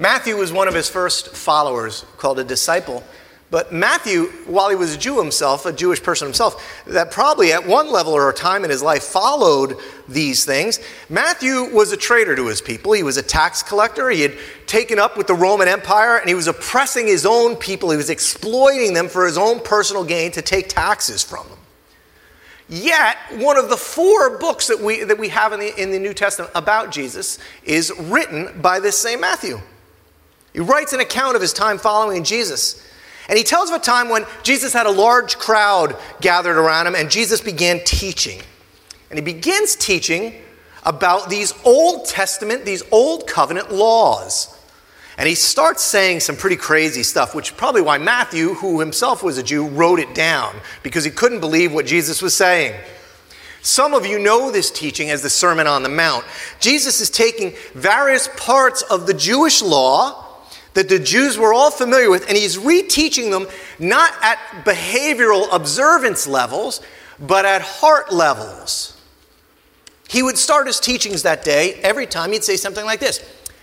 Matthew 0.00 0.34
was 0.34 0.50
one 0.50 0.66
of 0.66 0.72
his 0.72 0.88
first 0.88 1.36
followers, 1.36 2.06
called 2.16 2.38
a 2.38 2.44
disciple. 2.44 3.04
But 3.50 3.70
Matthew, 3.70 4.28
while 4.46 4.70
he 4.70 4.76
was 4.76 4.94
a 4.94 4.98
Jew 4.98 5.18
himself, 5.18 5.66
a 5.66 5.72
Jewish 5.72 6.02
person 6.02 6.26
himself, 6.26 6.82
that 6.86 7.10
probably 7.10 7.52
at 7.52 7.66
one 7.66 7.92
level 7.92 8.14
or 8.14 8.30
a 8.30 8.32
time 8.32 8.64
in 8.64 8.70
his 8.70 8.82
life 8.82 9.02
followed 9.02 9.76
these 10.08 10.46
things, 10.46 10.80
Matthew 11.10 11.64
was 11.64 11.92
a 11.92 11.98
traitor 11.98 12.34
to 12.34 12.46
his 12.46 12.62
people. 12.62 12.92
He 12.92 13.02
was 13.02 13.18
a 13.18 13.22
tax 13.22 13.62
collector. 13.62 14.08
He 14.08 14.22
had 14.22 14.38
taken 14.66 14.98
up 14.98 15.18
with 15.18 15.26
the 15.26 15.34
Roman 15.34 15.68
Empire 15.68 16.16
and 16.16 16.28
he 16.28 16.34
was 16.34 16.46
oppressing 16.46 17.06
his 17.06 17.26
own 17.26 17.54
people. 17.56 17.90
He 17.90 17.98
was 17.98 18.08
exploiting 18.08 18.94
them 18.94 19.08
for 19.08 19.26
his 19.26 19.36
own 19.36 19.60
personal 19.60 20.04
gain 20.04 20.30
to 20.32 20.40
take 20.40 20.70
taxes 20.70 21.22
from 21.22 21.46
them. 21.48 21.58
Yet, 22.70 23.18
one 23.32 23.58
of 23.58 23.68
the 23.68 23.76
four 23.76 24.38
books 24.38 24.68
that 24.68 24.80
we, 24.80 25.02
that 25.02 25.18
we 25.18 25.28
have 25.28 25.52
in 25.52 25.60
the, 25.60 25.82
in 25.82 25.90
the 25.90 25.98
New 25.98 26.14
Testament 26.14 26.52
about 26.54 26.90
Jesus 26.90 27.38
is 27.64 27.92
written 27.98 28.62
by 28.62 28.80
this 28.80 28.96
same 28.96 29.20
Matthew. 29.20 29.60
He 30.52 30.60
writes 30.60 30.92
an 30.92 31.00
account 31.00 31.36
of 31.36 31.42
his 31.42 31.52
time 31.52 31.78
following 31.78 32.24
Jesus. 32.24 32.84
And 33.28 33.38
he 33.38 33.44
tells 33.44 33.70
of 33.70 33.76
a 33.76 33.78
time 33.78 34.08
when 34.08 34.26
Jesus 34.42 34.72
had 34.72 34.86
a 34.86 34.90
large 34.90 35.38
crowd 35.38 35.96
gathered 36.20 36.56
around 36.56 36.88
him 36.88 36.96
and 36.96 37.10
Jesus 37.10 37.40
began 37.40 37.80
teaching. 37.84 38.40
And 39.08 39.18
he 39.18 39.24
begins 39.24 39.76
teaching 39.76 40.34
about 40.84 41.30
these 41.30 41.54
Old 41.64 42.06
Testament, 42.06 42.64
these 42.64 42.82
Old 42.90 43.28
Covenant 43.28 43.72
laws. 43.72 44.56
And 45.16 45.28
he 45.28 45.34
starts 45.34 45.82
saying 45.82 46.20
some 46.20 46.36
pretty 46.36 46.56
crazy 46.56 47.02
stuff, 47.02 47.34
which 47.34 47.50
is 47.50 47.56
probably 47.56 47.82
why 47.82 47.98
Matthew, 47.98 48.54
who 48.54 48.80
himself 48.80 49.22
was 49.22 49.36
a 49.36 49.42
Jew, 49.42 49.68
wrote 49.68 50.00
it 50.00 50.14
down, 50.14 50.56
because 50.82 51.04
he 51.04 51.10
couldn't 51.10 51.40
believe 51.40 51.74
what 51.74 51.84
Jesus 51.84 52.22
was 52.22 52.34
saying. 52.34 52.74
Some 53.62 53.92
of 53.92 54.06
you 54.06 54.18
know 54.18 54.50
this 54.50 54.70
teaching 54.70 55.10
as 55.10 55.22
the 55.22 55.28
Sermon 55.28 55.66
on 55.66 55.82
the 55.82 55.90
Mount. 55.90 56.24
Jesus 56.58 57.02
is 57.02 57.10
taking 57.10 57.52
various 57.74 58.28
parts 58.38 58.80
of 58.82 59.06
the 59.06 59.12
Jewish 59.12 59.60
law 59.60 60.26
that 60.74 60.88
the 60.88 60.98
Jews 60.98 61.36
were 61.36 61.52
all 61.52 61.70
familiar 61.70 62.10
with, 62.10 62.28
and 62.28 62.36
he's 62.36 62.56
reteaching 62.56 63.30
them 63.30 63.46
not 63.78 64.12
at 64.22 64.38
behavioral 64.64 65.48
observance 65.52 66.26
levels, 66.26 66.80
but 67.18 67.44
at 67.44 67.62
heart 67.62 68.12
levels. 68.12 68.96
He 70.08 70.22
would 70.22 70.38
start 70.38 70.66
his 70.66 70.80
teachings 70.80 71.22
that 71.22 71.44
day. 71.44 71.74
Every 71.82 72.06
time 72.06 72.32
he'd 72.32 72.44
say 72.44 72.56
something 72.56 72.84
like 72.84 73.00
this 73.00 73.20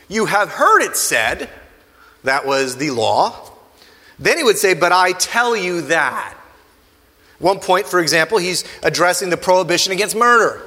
You 0.08 0.26
have 0.26 0.50
heard 0.50 0.82
it 0.82 0.96
said, 0.96 1.50
that 2.24 2.46
was 2.46 2.78
the 2.78 2.92
law. 2.92 3.52
Then 4.20 4.38
he 4.38 4.44
would 4.44 4.58
say, 4.58 4.74
But 4.74 4.92
I 4.92 5.14
tell 5.14 5.56
you 5.56 5.82
that. 5.84 6.36
One 7.40 7.60
point, 7.60 7.86
for 7.86 8.00
example, 8.00 8.40
he's 8.40 8.64
addressing 8.82 9.30
the 9.30 9.38
prohibition 9.38 9.94
against 9.94 10.16
murder. 10.16 10.64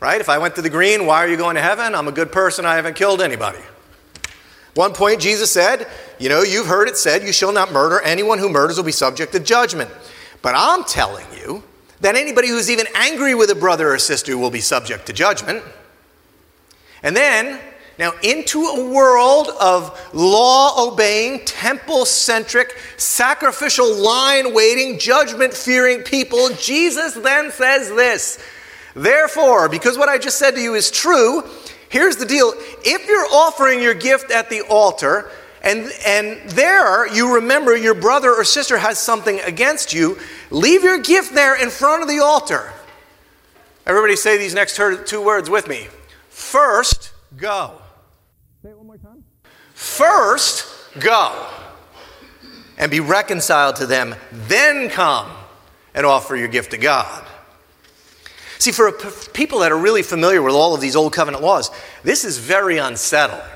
Right? 0.00 0.20
If 0.20 0.28
I 0.28 0.38
went 0.38 0.56
to 0.56 0.62
the 0.62 0.70
green, 0.70 1.06
why 1.06 1.18
are 1.24 1.28
you 1.28 1.36
going 1.36 1.54
to 1.54 1.62
heaven? 1.62 1.94
I'm 1.94 2.08
a 2.08 2.12
good 2.12 2.32
person, 2.32 2.66
I 2.66 2.76
haven't 2.76 2.96
killed 2.96 3.22
anybody. 3.22 3.60
One 4.74 4.92
point, 4.92 5.20
Jesus 5.20 5.52
said, 5.52 5.86
You 6.18 6.28
know, 6.28 6.42
you've 6.42 6.66
heard 6.66 6.88
it 6.88 6.96
said, 6.96 7.22
you 7.22 7.32
shall 7.32 7.52
not 7.52 7.72
murder. 7.72 8.00
Anyone 8.00 8.38
who 8.38 8.48
murders 8.48 8.76
will 8.76 8.84
be 8.84 8.92
subject 8.92 9.32
to 9.32 9.40
judgment. 9.40 9.90
But 10.42 10.54
I'm 10.56 10.84
telling 10.84 11.26
you 11.36 11.62
that 12.00 12.16
anybody 12.16 12.48
who's 12.48 12.70
even 12.70 12.86
angry 12.94 13.34
with 13.34 13.50
a 13.50 13.54
brother 13.54 13.94
or 13.94 13.98
sister 13.98 14.36
will 14.36 14.50
be 14.50 14.60
subject 14.60 15.06
to 15.06 15.12
judgment. 15.12 15.62
And 17.02 17.16
then, 17.16 17.60
now 17.98 18.12
into 18.22 18.60
a 18.60 18.90
world 18.90 19.48
of 19.60 19.96
law 20.12 20.88
obeying, 20.88 21.44
temple 21.44 22.04
centric, 22.04 22.76
sacrificial 22.96 23.94
line 23.94 24.52
waiting, 24.52 24.98
judgment 24.98 25.54
fearing 25.54 26.02
people, 26.02 26.48
Jesus 26.58 27.14
then 27.14 27.52
says 27.52 27.88
this 27.90 28.42
Therefore, 28.94 29.68
because 29.68 29.96
what 29.96 30.08
I 30.08 30.18
just 30.18 30.38
said 30.38 30.56
to 30.56 30.60
you 30.60 30.74
is 30.74 30.90
true, 30.90 31.42
Here's 31.94 32.16
the 32.16 32.26
deal 32.26 32.52
if 32.84 33.06
you're 33.06 33.28
offering 33.32 33.80
your 33.80 33.94
gift 33.94 34.32
at 34.32 34.50
the 34.50 34.62
altar, 34.62 35.30
and, 35.62 35.92
and 36.04 36.40
there 36.50 37.06
you 37.06 37.36
remember 37.36 37.76
your 37.76 37.94
brother 37.94 38.34
or 38.34 38.42
sister 38.42 38.78
has 38.78 38.98
something 38.98 39.38
against 39.42 39.92
you, 39.92 40.18
leave 40.50 40.82
your 40.82 40.98
gift 40.98 41.36
there 41.36 41.54
in 41.54 41.70
front 41.70 42.02
of 42.02 42.08
the 42.08 42.18
altar. 42.18 42.72
Everybody 43.86 44.16
say 44.16 44.36
these 44.38 44.54
next 44.54 44.76
two 45.06 45.24
words 45.24 45.48
with 45.48 45.68
me. 45.68 45.86
First, 46.30 47.12
go. 47.36 47.80
Say 48.64 48.70
it 48.70 48.76
one 48.76 48.88
more 48.88 48.98
time. 48.98 49.22
First, 49.74 50.66
go 50.98 51.46
and 52.76 52.90
be 52.90 52.98
reconciled 52.98 53.76
to 53.76 53.86
them, 53.86 54.16
then 54.32 54.90
come 54.90 55.30
and 55.94 56.04
offer 56.04 56.34
your 56.34 56.48
gift 56.48 56.72
to 56.72 56.76
God. 56.76 57.24
See, 58.64 58.72
for 58.72 58.92
people 59.34 59.58
that 59.58 59.72
are 59.72 59.76
really 59.76 60.02
familiar 60.02 60.40
with 60.40 60.54
all 60.54 60.74
of 60.74 60.80
these 60.80 60.96
old 60.96 61.12
covenant 61.12 61.42
laws, 61.42 61.70
this 62.02 62.24
is 62.24 62.38
very 62.38 62.78
unsettling. 62.78 63.46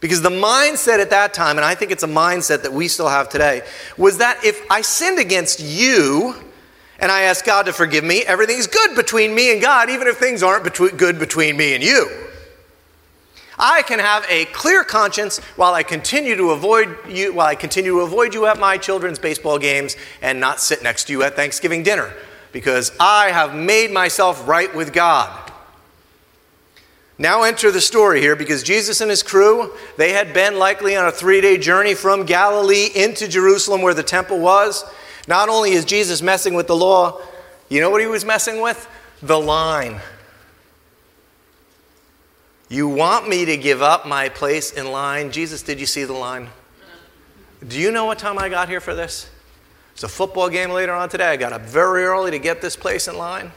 Because 0.00 0.20
the 0.20 0.28
mindset 0.28 0.98
at 0.98 1.08
that 1.08 1.32
time, 1.32 1.56
and 1.56 1.64
I 1.64 1.74
think 1.74 1.90
it's 1.90 2.02
a 2.02 2.06
mindset 2.06 2.60
that 2.64 2.74
we 2.74 2.88
still 2.88 3.08
have 3.08 3.30
today, 3.30 3.62
was 3.96 4.18
that 4.18 4.44
if 4.44 4.62
I 4.70 4.82
sinned 4.82 5.18
against 5.18 5.60
you 5.60 6.34
and 6.98 7.10
I 7.10 7.22
ask 7.22 7.42
God 7.42 7.64
to 7.64 7.72
forgive 7.72 8.04
me, 8.04 8.20
everything's 8.20 8.66
good 8.66 8.94
between 8.94 9.34
me 9.34 9.50
and 9.50 9.62
God, 9.62 9.88
even 9.88 10.08
if 10.08 10.18
things 10.18 10.42
aren't 10.42 10.64
between, 10.64 10.98
good 10.98 11.18
between 11.18 11.56
me 11.56 11.72
and 11.72 11.82
you. 11.82 12.06
I 13.58 13.80
can 13.80 13.98
have 13.98 14.26
a 14.28 14.44
clear 14.44 14.84
conscience 14.84 15.38
while 15.56 15.72
I 15.72 15.84
continue 15.84 16.36
to 16.36 16.50
avoid 16.50 16.98
you, 17.08 17.32
while 17.32 17.46
I 17.46 17.54
continue 17.54 17.92
to 17.92 18.00
avoid 18.00 18.34
you 18.34 18.44
at 18.44 18.60
my 18.60 18.76
children's 18.76 19.18
baseball 19.18 19.58
games 19.58 19.96
and 20.20 20.38
not 20.38 20.60
sit 20.60 20.82
next 20.82 21.04
to 21.04 21.14
you 21.14 21.22
at 21.22 21.34
Thanksgiving 21.34 21.82
dinner, 21.82 22.12
because 22.52 22.92
I 22.98 23.30
have 23.30 23.54
made 23.54 23.90
myself 23.90 24.46
right 24.46 24.74
with 24.74 24.92
God. 24.92 25.50
Now 27.18 27.42
enter 27.42 27.70
the 27.70 27.82
story 27.82 28.20
here 28.20 28.34
because 28.34 28.62
Jesus 28.62 29.02
and 29.02 29.10
his 29.10 29.22
crew, 29.22 29.72
they 29.98 30.12
had 30.12 30.32
been 30.32 30.58
likely 30.58 30.96
on 30.96 31.06
a 31.06 31.12
three 31.12 31.42
day 31.42 31.58
journey 31.58 31.94
from 31.94 32.24
Galilee 32.24 32.88
into 32.94 33.28
Jerusalem 33.28 33.82
where 33.82 33.92
the 33.92 34.02
temple 34.02 34.38
was. 34.40 34.84
Not 35.28 35.50
only 35.50 35.72
is 35.72 35.84
Jesus 35.84 36.22
messing 36.22 36.54
with 36.54 36.66
the 36.66 36.76
law, 36.76 37.20
you 37.68 37.80
know 37.80 37.90
what 37.90 38.00
he 38.00 38.06
was 38.06 38.24
messing 38.24 38.62
with? 38.62 38.88
The 39.20 39.38
line. 39.38 40.00
You 42.70 42.88
want 42.88 43.28
me 43.28 43.44
to 43.44 43.56
give 43.56 43.82
up 43.82 44.06
my 44.06 44.28
place 44.28 44.72
in 44.72 44.90
line? 44.90 45.30
Jesus, 45.30 45.62
did 45.62 45.78
you 45.78 45.86
see 45.86 46.04
the 46.04 46.14
line? 46.14 46.48
Do 47.66 47.78
you 47.78 47.92
know 47.92 48.06
what 48.06 48.18
time 48.18 48.38
I 48.38 48.48
got 48.48 48.68
here 48.68 48.80
for 48.80 48.94
this? 48.94 49.28
It's 50.00 50.04
a 50.04 50.08
football 50.08 50.48
game 50.48 50.70
later 50.70 50.94
on 50.94 51.10
today. 51.10 51.26
I 51.26 51.36
got 51.36 51.52
up 51.52 51.60
very 51.60 52.04
early 52.04 52.30
to 52.30 52.38
get 52.38 52.62
this 52.62 52.74
place 52.74 53.06
in 53.06 53.18
line. 53.18 53.52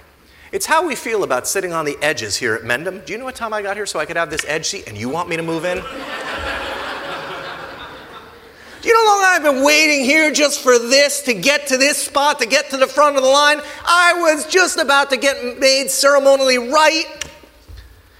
It's 0.52 0.66
how 0.66 0.86
we 0.86 0.94
feel 0.94 1.24
about 1.24 1.48
sitting 1.48 1.72
on 1.72 1.86
the 1.86 1.96
edges 2.02 2.36
here 2.36 2.54
at 2.54 2.64
Mendham. 2.64 3.06
Do 3.06 3.14
you 3.14 3.18
know 3.18 3.24
what 3.24 3.36
time 3.36 3.54
I 3.54 3.62
got 3.62 3.78
here 3.78 3.86
so 3.86 3.98
I 3.98 4.06
could 4.06 4.18
have 4.18 4.30
this 4.30 4.44
edge 4.46 4.66
seat 4.66 4.90
and 4.90 4.98
you 4.98 5.08
want 5.08 5.30
me 5.30 5.38
to 5.38 5.42
move 5.42 5.64
in? 5.64 5.78
Do 5.78 5.84
you 8.90 8.94
know 8.94 9.06
how 9.06 9.16
long 9.16 9.24
I've 9.24 9.44
been 9.44 9.64
waiting 9.64 10.04
here 10.04 10.34
just 10.34 10.60
for 10.60 10.78
this, 10.78 11.22
to 11.22 11.34
get 11.34 11.68
to 11.68 11.78
this 11.78 11.98
spot, 11.98 12.40
to 12.40 12.46
get 12.46 12.70
to 12.72 12.78
the 12.78 12.88
front 12.88 13.16
of 13.16 13.24
the 13.24 13.30
line? 13.30 13.62
I 13.86 14.16
was 14.16 14.46
just 14.46 14.78
about 14.78 15.12
to 15.12 15.16
get 15.16 15.60
made 15.60 15.90
ceremonially 15.90 16.58
right. 16.58 17.06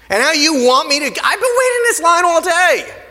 And 0.08 0.22
now 0.22 0.32
you 0.32 0.64
want 0.64 0.88
me 0.88 0.98
to? 0.98 1.04
I've 1.04 1.12
been 1.12 1.56
waiting 1.58 1.76
in 1.76 1.82
this 1.88 2.00
line 2.00 2.24
all 2.24 2.40
day. 2.40 3.03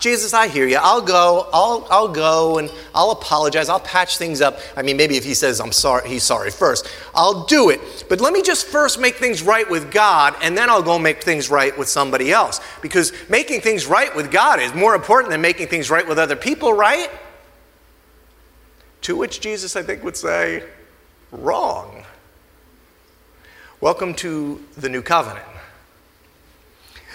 Jesus, 0.00 0.32
I 0.32 0.48
hear 0.48 0.66
you. 0.66 0.78
I'll 0.80 1.02
go. 1.02 1.46
I'll, 1.52 1.86
I'll 1.90 2.08
go 2.08 2.56
and 2.58 2.72
I'll 2.94 3.10
apologize. 3.10 3.68
I'll 3.68 3.80
patch 3.80 4.16
things 4.16 4.40
up. 4.40 4.60
I 4.76 4.82
mean, 4.82 4.96
maybe 4.96 5.16
if 5.16 5.24
he 5.24 5.34
says 5.34 5.60
I'm 5.60 5.72
sorry, 5.72 6.08
he's 6.08 6.22
sorry 6.22 6.50
first. 6.50 6.88
I'll 7.14 7.44
do 7.44 7.68
it. 7.68 8.06
But 8.08 8.20
let 8.20 8.32
me 8.32 8.40
just 8.40 8.66
first 8.66 8.98
make 8.98 9.16
things 9.16 9.42
right 9.42 9.68
with 9.68 9.92
God, 9.92 10.34
and 10.42 10.56
then 10.56 10.70
I'll 10.70 10.82
go 10.82 10.98
make 10.98 11.22
things 11.22 11.50
right 11.50 11.76
with 11.76 11.88
somebody 11.88 12.32
else. 12.32 12.60
Because 12.80 13.12
making 13.28 13.60
things 13.60 13.86
right 13.86 14.14
with 14.16 14.30
God 14.30 14.58
is 14.60 14.72
more 14.72 14.94
important 14.94 15.30
than 15.30 15.42
making 15.42 15.68
things 15.68 15.90
right 15.90 16.08
with 16.08 16.18
other 16.18 16.36
people, 16.36 16.72
right? 16.72 17.10
To 19.02 19.16
which 19.16 19.40
Jesus, 19.40 19.76
I 19.76 19.82
think, 19.82 20.02
would 20.02 20.16
say, 20.16 20.62
wrong. 21.30 22.04
Welcome 23.82 24.14
to 24.14 24.64
the 24.78 24.88
new 24.88 25.02
covenant. 25.02 25.44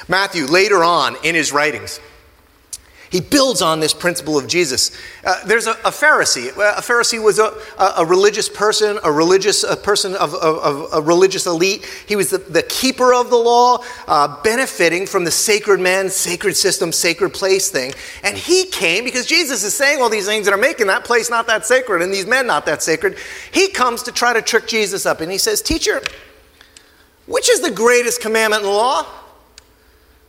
Matthew, 0.08 0.46
later 0.46 0.84
on 0.84 1.16
in 1.24 1.34
his 1.34 1.52
writings, 1.52 2.00
he 3.14 3.22
builds 3.22 3.62
on 3.62 3.80
this 3.80 3.94
principle 3.94 4.40
of 4.40 4.48
Jesus. 4.48 4.90
Uh, 5.24 5.46
there's 5.46 5.68
a, 5.68 5.74
a, 5.74 5.92
Pharisee. 5.92 6.48
A 6.50 6.82
Pharisee 6.82 7.24
was 7.24 7.38
a, 7.38 7.54
a 7.96 8.04
religious 8.04 8.50
person, 8.50 8.98
a 9.04 9.12
religious 9.12 9.64
a 9.64 9.78
person 9.78 10.16
of, 10.16 10.34
of, 10.34 10.58
of, 10.58 10.94
a 10.94 11.00
religious 11.00 11.46
elite. 11.46 11.86
He 12.08 12.16
was 12.16 12.32
the, 12.32 12.40
the 12.40 12.64
keeper 12.64 13.14
of 13.14 13.30
the 13.30 13.36
law, 13.36 13.84
uh, 14.08 14.42
benefiting 14.42 15.06
from 15.06 15.26
the 15.26 15.30
sacred 15.30 15.80
man, 15.80 16.10
sacred 16.10 16.56
system, 16.56 16.92
sacred 16.92 17.36
place 17.36 17.70
thing. 17.70 17.94
And 18.24 18.36
he 18.36 18.66
came 18.66 19.04
because 19.04 19.28
Jesus 19.28 19.64
is 19.64 19.76
saying 19.76 20.02
all 20.02 20.10
these 20.10 20.26
things 20.26 20.46
that 20.46 20.54
are 20.56 20.58
making 20.58 20.88
that 20.88 21.06
place 21.06 21.30
not 21.30 21.46
that 21.46 21.68
sacred 21.68 22.02
and 22.02 22.12
these 22.12 22.26
men 22.26 22.48
not 22.48 22.66
that 22.66 22.82
sacred. 22.82 23.16
He 23.52 23.70
comes 23.70 24.02
to 24.04 24.12
try 24.12 24.34
to 24.34 24.42
trick 24.42 24.66
Jesus 24.66 25.06
up 25.06 25.22
and 25.22 25.32
he 25.32 25.38
says, 25.38 25.62
Teacher, 25.62 26.02
which 27.28 27.48
is 27.48 27.62
the 27.62 27.70
greatest 27.70 28.22
commandment 28.22 28.64
in 28.64 28.70
the 28.70 28.74
law? 28.74 29.06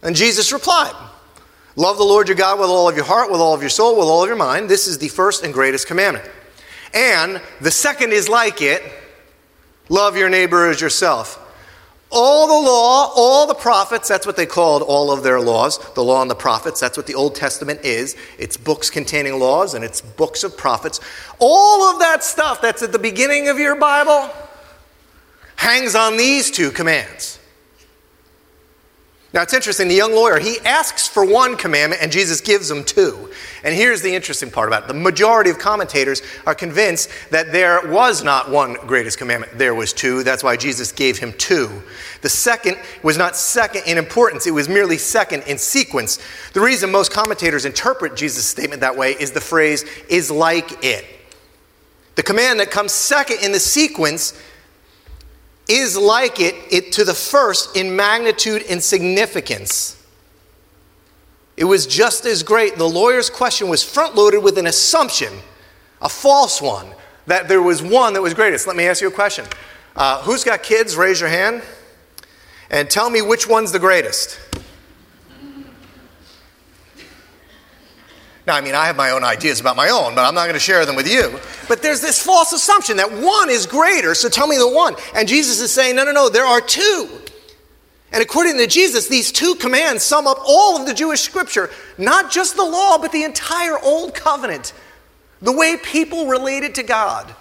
And 0.02 0.14
Jesus 0.14 0.52
replied, 0.52 0.92
Love 1.76 1.98
the 1.98 2.04
Lord 2.04 2.28
your 2.28 2.36
God 2.36 2.60
with 2.60 2.68
all 2.68 2.88
of 2.88 2.94
your 2.94 3.04
heart, 3.04 3.30
with 3.30 3.40
all 3.40 3.54
of 3.54 3.60
your 3.60 3.70
soul, 3.70 3.98
with 3.98 4.06
all 4.06 4.22
of 4.22 4.28
your 4.28 4.36
mind. 4.36 4.68
This 4.68 4.86
is 4.86 4.98
the 4.98 5.08
first 5.08 5.42
and 5.42 5.52
greatest 5.52 5.88
commandment. 5.88 6.28
And 6.92 7.40
the 7.60 7.72
second 7.72 8.12
is 8.12 8.28
like 8.28 8.62
it 8.62 8.82
love 9.88 10.16
your 10.16 10.28
neighbor 10.28 10.68
as 10.68 10.80
yourself. 10.80 11.40
All 12.10 12.46
the 12.46 12.68
law, 12.68 13.12
all 13.16 13.48
the 13.48 13.54
prophets, 13.54 14.08
that's 14.08 14.24
what 14.24 14.36
they 14.36 14.46
called 14.46 14.82
all 14.82 15.10
of 15.10 15.24
their 15.24 15.40
laws, 15.40 15.78
the 15.94 16.04
law 16.04 16.22
and 16.22 16.30
the 16.30 16.36
prophets. 16.36 16.78
That's 16.78 16.96
what 16.96 17.08
the 17.08 17.16
Old 17.16 17.34
Testament 17.34 17.80
is. 17.82 18.14
It's 18.38 18.56
books 18.56 18.88
containing 18.88 19.40
laws 19.40 19.74
and 19.74 19.84
it's 19.84 20.00
books 20.00 20.44
of 20.44 20.56
prophets. 20.56 21.00
All 21.40 21.82
of 21.82 21.98
that 21.98 22.22
stuff 22.22 22.62
that's 22.62 22.82
at 22.82 22.92
the 22.92 23.00
beginning 23.00 23.48
of 23.48 23.58
your 23.58 23.74
Bible 23.74 24.30
hangs 25.56 25.96
on 25.96 26.16
these 26.16 26.52
two 26.52 26.70
commands 26.70 27.40
now 29.34 29.42
it's 29.42 29.52
interesting, 29.52 29.88
the 29.88 29.96
young 29.96 30.12
lawyer, 30.14 30.38
he 30.38 30.60
asks 30.60 31.08
for 31.08 31.26
one 31.26 31.56
commandment 31.56 32.00
and 32.00 32.12
Jesus 32.12 32.40
gives 32.40 32.70
him 32.70 32.84
two. 32.84 33.30
And 33.64 33.74
here's 33.74 34.00
the 34.00 34.14
interesting 34.14 34.48
part 34.48 34.68
about 34.68 34.84
it 34.84 34.88
the 34.88 34.94
majority 34.94 35.50
of 35.50 35.58
commentators 35.58 36.22
are 36.46 36.54
convinced 36.54 37.10
that 37.30 37.50
there 37.50 37.80
was 37.90 38.22
not 38.22 38.48
one 38.48 38.74
greatest 38.86 39.18
commandment, 39.18 39.58
there 39.58 39.74
was 39.74 39.92
two. 39.92 40.22
That's 40.22 40.44
why 40.44 40.56
Jesus 40.56 40.92
gave 40.92 41.18
him 41.18 41.32
two. 41.36 41.82
The 42.20 42.28
second 42.28 42.78
was 43.02 43.18
not 43.18 43.34
second 43.34 43.82
in 43.86 43.98
importance, 43.98 44.46
it 44.46 44.52
was 44.52 44.68
merely 44.68 44.98
second 44.98 45.42
in 45.48 45.58
sequence. 45.58 46.20
The 46.52 46.60
reason 46.60 46.92
most 46.92 47.12
commentators 47.12 47.64
interpret 47.64 48.14
Jesus' 48.14 48.46
statement 48.46 48.82
that 48.82 48.96
way 48.96 49.14
is 49.18 49.32
the 49.32 49.40
phrase, 49.40 49.84
is 50.08 50.30
like 50.30 50.84
it. 50.84 51.04
The 52.14 52.22
command 52.22 52.60
that 52.60 52.70
comes 52.70 52.92
second 52.92 53.38
in 53.42 53.50
the 53.50 53.58
sequence 53.58 54.40
is 55.68 55.96
like 55.96 56.40
it, 56.40 56.54
it 56.70 56.92
to 56.92 57.04
the 57.04 57.14
first 57.14 57.76
in 57.76 57.96
magnitude 57.96 58.64
and 58.68 58.82
significance. 58.82 60.02
It 61.56 61.64
was 61.64 61.86
just 61.86 62.26
as 62.26 62.42
great. 62.42 62.76
The 62.76 62.88
lawyer's 62.88 63.30
question 63.30 63.68
was 63.68 63.82
front 63.82 64.14
loaded 64.14 64.42
with 64.42 64.58
an 64.58 64.66
assumption, 64.66 65.32
a 66.02 66.08
false 66.08 66.60
one, 66.60 66.88
that 67.26 67.48
there 67.48 67.62
was 67.62 67.82
one 67.82 68.12
that 68.14 68.22
was 68.22 68.34
greatest. 68.34 68.66
Let 68.66 68.76
me 68.76 68.86
ask 68.86 69.00
you 69.00 69.08
a 69.08 69.12
question. 69.12 69.46
Uh, 69.96 70.20
who's 70.22 70.42
got 70.42 70.62
kids? 70.62 70.96
Raise 70.96 71.20
your 71.20 71.30
hand. 71.30 71.62
And 72.70 72.90
tell 72.90 73.08
me 73.08 73.22
which 73.22 73.48
one's 73.48 73.70
the 73.72 73.78
greatest. 73.78 74.40
Now, 78.46 78.56
I 78.56 78.60
mean, 78.60 78.74
I 78.74 78.86
have 78.86 78.96
my 78.96 79.10
own 79.10 79.24
ideas 79.24 79.60
about 79.60 79.76
my 79.76 79.88
own, 79.88 80.14
but 80.14 80.26
I'm 80.26 80.34
not 80.34 80.44
going 80.44 80.54
to 80.54 80.60
share 80.60 80.84
them 80.84 80.96
with 80.96 81.10
you. 81.10 81.38
But 81.68 81.82
there's 81.82 82.00
this 82.00 82.22
false 82.22 82.52
assumption 82.52 82.98
that 82.98 83.10
one 83.10 83.50
is 83.50 83.66
greater, 83.66 84.14
so 84.14 84.28
tell 84.28 84.46
me 84.46 84.56
the 84.56 84.68
one. 84.68 84.94
And 85.14 85.28
Jesus 85.28 85.60
is 85.60 85.70
saying, 85.70 85.96
no, 85.96 86.04
no, 86.04 86.12
no, 86.12 86.28
there 86.28 86.44
are 86.44 86.60
two. 86.60 87.08
And 88.12 88.22
according 88.22 88.58
to 88.58 88.66
Jesus, 88.66 89.08
these 89.08 89.32
two 89.32 89.56
commands 89.56 90.04
sum 90.04 90.26
up 90.26 90.38
all 90.46 90.78
of 90.78 90.86
the 90.86 90.94
Jewish 90.94 91.22
scripture, 91.22 91.70
not 91.98 92.30
just 92.30 92.54
the 92.56 92.64
law, 92.64 92.98
but 92.98 93.12
the 93.12 93.24
entire 93.24 93.78
Old 93.78 94.14
Covenant, 94.14 94.72
the 95.42 95.52
way 95.52 95.76
people 95.76 96.26
related 96.26 96.76
to 96.76 96.82
God. 96.82 97.34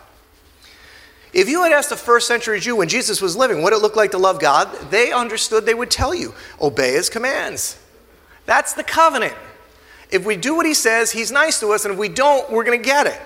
If 1.32 1.50
you 1.50 1.64
had 1.64 1.72
asked 1.72 1.92
a 1.92 1.96
first 1.96 2.28
century 2.28 2.60
Jew 2.60 2.76
when 2.76 2.90
Jesus 2.90 3.22
was 3.22 3.36
living 3.36 3.62
what 3.62 3.74
it 3.74 3.80
looked 3.80 3.98
like 3.98 4.12
to 4.12 4.18
love 4.18 4.40
God, 4.40 4.72
they 4.90 5.12
understood 5.12 5.66
they 5.66 5.74
would 5.74 5.92
tell 5.92 6.14
you 6.14 6.34
obey 6.62 6.94
his 6.94 7.10
commands. 7.10 7.80
That's 8.46 8.74
the 8.74 8.84
covenant. 8.84 9.34
If 10.12 10.26
we 10.26 10.38
do 10.38 10.56
what 10.56 10.66
he 10.66 10.76
says, 10.76 11.12
he's 11.12 11.32
nice 11.32 11.60
to 11.60 11.70
us, 11.70 11.86
and 11.86 11.94
if 11.94 12.00
we 12.00 12.10
don't, 12.10 12.52
we're 12.52 12.64
going 12.64 12.80
to 12.80 12.86
get 12.86 13.08
it. 13.08 13.20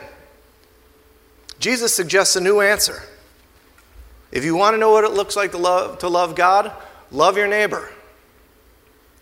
Jesus 1.59 1.93
suggests 1.93 2.35
a 2.35 2.41
new 2.41 2.61
answer. 2.61 3.03
If 4.31 4.43
you 4.43 4.55
want 4.55 4.73
to 4.73 4.77
know 4.77 4.91
what 4.91 5.03
it 5.03 5.11
looks 5.11 5.35
like 5.35 5.51
to 5.51 5.57
love, 5.57 5.99
to 5.99 6.09
love 6.09 6.35
God, 6.35 6.71
love 7.11 7.37
your 7.37 7.47
neighbor. 7.47 7.89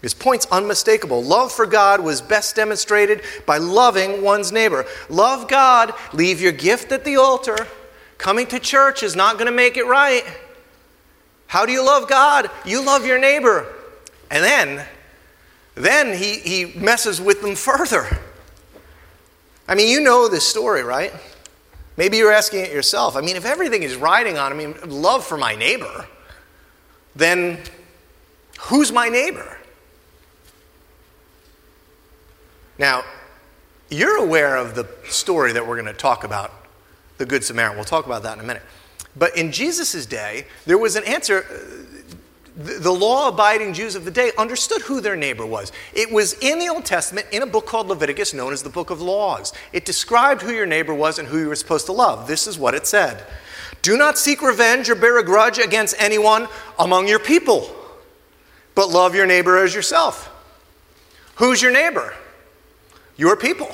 His 0.02 0.14
point's 0.14 0.46
unmistakable. 0.52 1.24
Love 1.24 1.52
for 1.52 1.66
God 1.66 2.02
was 2.02 2.22
best 2.22 2.56
demonstrated 2.56 3.22
by 3.46 3.58
loving 3.58 4.22
one's 4.22 4.52
neighbor. 4.52 4.86
Love 5.10 5.48
God, 5.48 5.94
leave 6.14 6.42
your 6.42 6.52
gift 6.52 6.92
at 6.92 7.06
the 7.06 7.16
altar. 7.16 7.58
Coming 8.18 8.48
to 8.48 8.60
church 8.60 9.04
is 9.04 9.16
not 9.16 9.36
going 9.36 9.48
to 9.48 9.52
make 9.52 9.78
it 9.78 9.86
right. 9.86 10.24
How 11.48 11.66
do 11.66 11.72
you 11.72 11.86
love 11.86 12.08
God? 12.08 12.50
You 12.66 12.86
love 12.86 13.06
your 13.06 13.20
neighbor. 13.20 13.72
And 14.30 14.44
then 14.44 14.86
then 15.76 16.18
he, 16.18 16.40
he 16.40 16.66
messes 16.80 17.20
with 17.20 17.42
them 17.42 17.56
further. 17.56 18.08
I 19.68 19.76
mean, 19.76 19.90
you 19.90 20.00
know 20.00 20.30
this 20.30 20.48
story, 20.48 20.84
right? 20.84 21.14
Maybe 21.98 22.18
you're 22.18 22.32
asking 22.32 22.62
it 22.62 22.72
yourself. 22.72 23.16
I 23.16 23.22
mean, 23.22 23.36
if 23.36 23.46
everything 23.46 23.84
is 23.84 23.96
riding 23.96 24.38
on, 24.38 24.52
I 24.52 24.56
mean, 24.56 24.76
love 24.86 25.26
for 25.26 25.38
my 25.38 25.56
neighbor, 25.56 26.08
then 27.16 27.60
who's 28.60 28.92
my 28.92 29.08
neighbor? 29.08 29.58
Now, 32.78 33.04
you're 33.90 34.18
aware 34.18 34.58
of 34.58 34.76
the 34.76 34.88
story 35.08 35.54
that 35.54 35.66
we're 35.66 35.82
going 35.82 35.94
to 35.94 35.94
talk 35.94 36.24
about, 36.24 36.52
the 37.18 37.26
Good 37.26 37.44
Samaritan. 37.44 37.78
We'll 37.78 37.86
talk 37.86 38.06
about 38.06 38.24
that 38.24 38.38
in 38.38 38.44
a 38.44 38.48
minute. 38.48 38.64
But 39.16 39.38
in 39.38 39.52
Jesus' 39.52 40.06
day, 40.06 40.48
there 40.66 40.78
was 40.78 40.98
an 40.98 41.06
answer. 41.06 41.46
The 42.58 42.94
law 42.94 43.28
abiding 43.28 43.74
Jews 43.74 43.96
of 43.96 44.06
the 44.06 44.12
day 44.12 44.32
understood 44.38 44.82
who 44.84 45.02
their 45.02 45.18
neighbor 45.18 45.46
was. 45.46 45.74
It 45.94 46.10
was 46.10 46.34
in 46.40 46.58
the 46.58 46.70
Old 46.70 46.86
Testament 46.86 47.28
in 47.34 47.42
a 47.42 47.46
book 47.46 47.66
called 47.66 47.88
Leviticus, 47.88 48.34
known 48.34 48.54
as 48.54 48.64
the 48.64 48.70
Book 48.70 48.92
of 48.92 49.02
Laws. 49.02 49.52
It 49.74 49.84
described 49.84 50.42
who 50.42 50.54
your 50.54 50.66
neighbor 50.66 50.94
was 50.94 51.20
and 51.20 51.28
who 51.28 51.38
you 51.38 51.50
were 51.50 51.56
supposed 51.56 51.86
to 51.88 51.92
love. 51.92 52.28
This 52.28 52.48
is 52.48 52.58
what 52.58 52.74
it 52.74 52.88
said 52.88 53.26
Do 53.82 53.98
not 53.98 54.18
seek 54.18 54.42
revenge 54.42 54.90
or 54.90 54.96
bear 54.96 55.18
a 55.18 55.24
grudge 55.24 55.60
against 55.60 55.96
anyone 56.00 56.48
among 56.80 57.10
your 57.10 57.20
people, 57.20 57.76
but 58.74 58.90
love 58.90 59.16
your 59.16 59.28
neighbor 59.28 59.58
as 59.58 59.76
yourself. 59.76 60.32
Who's 61.36 61.62
your 61.62 61.74
neighbor? 61.74 62.14
Your 63.18 63.36
people. 63.36 63.70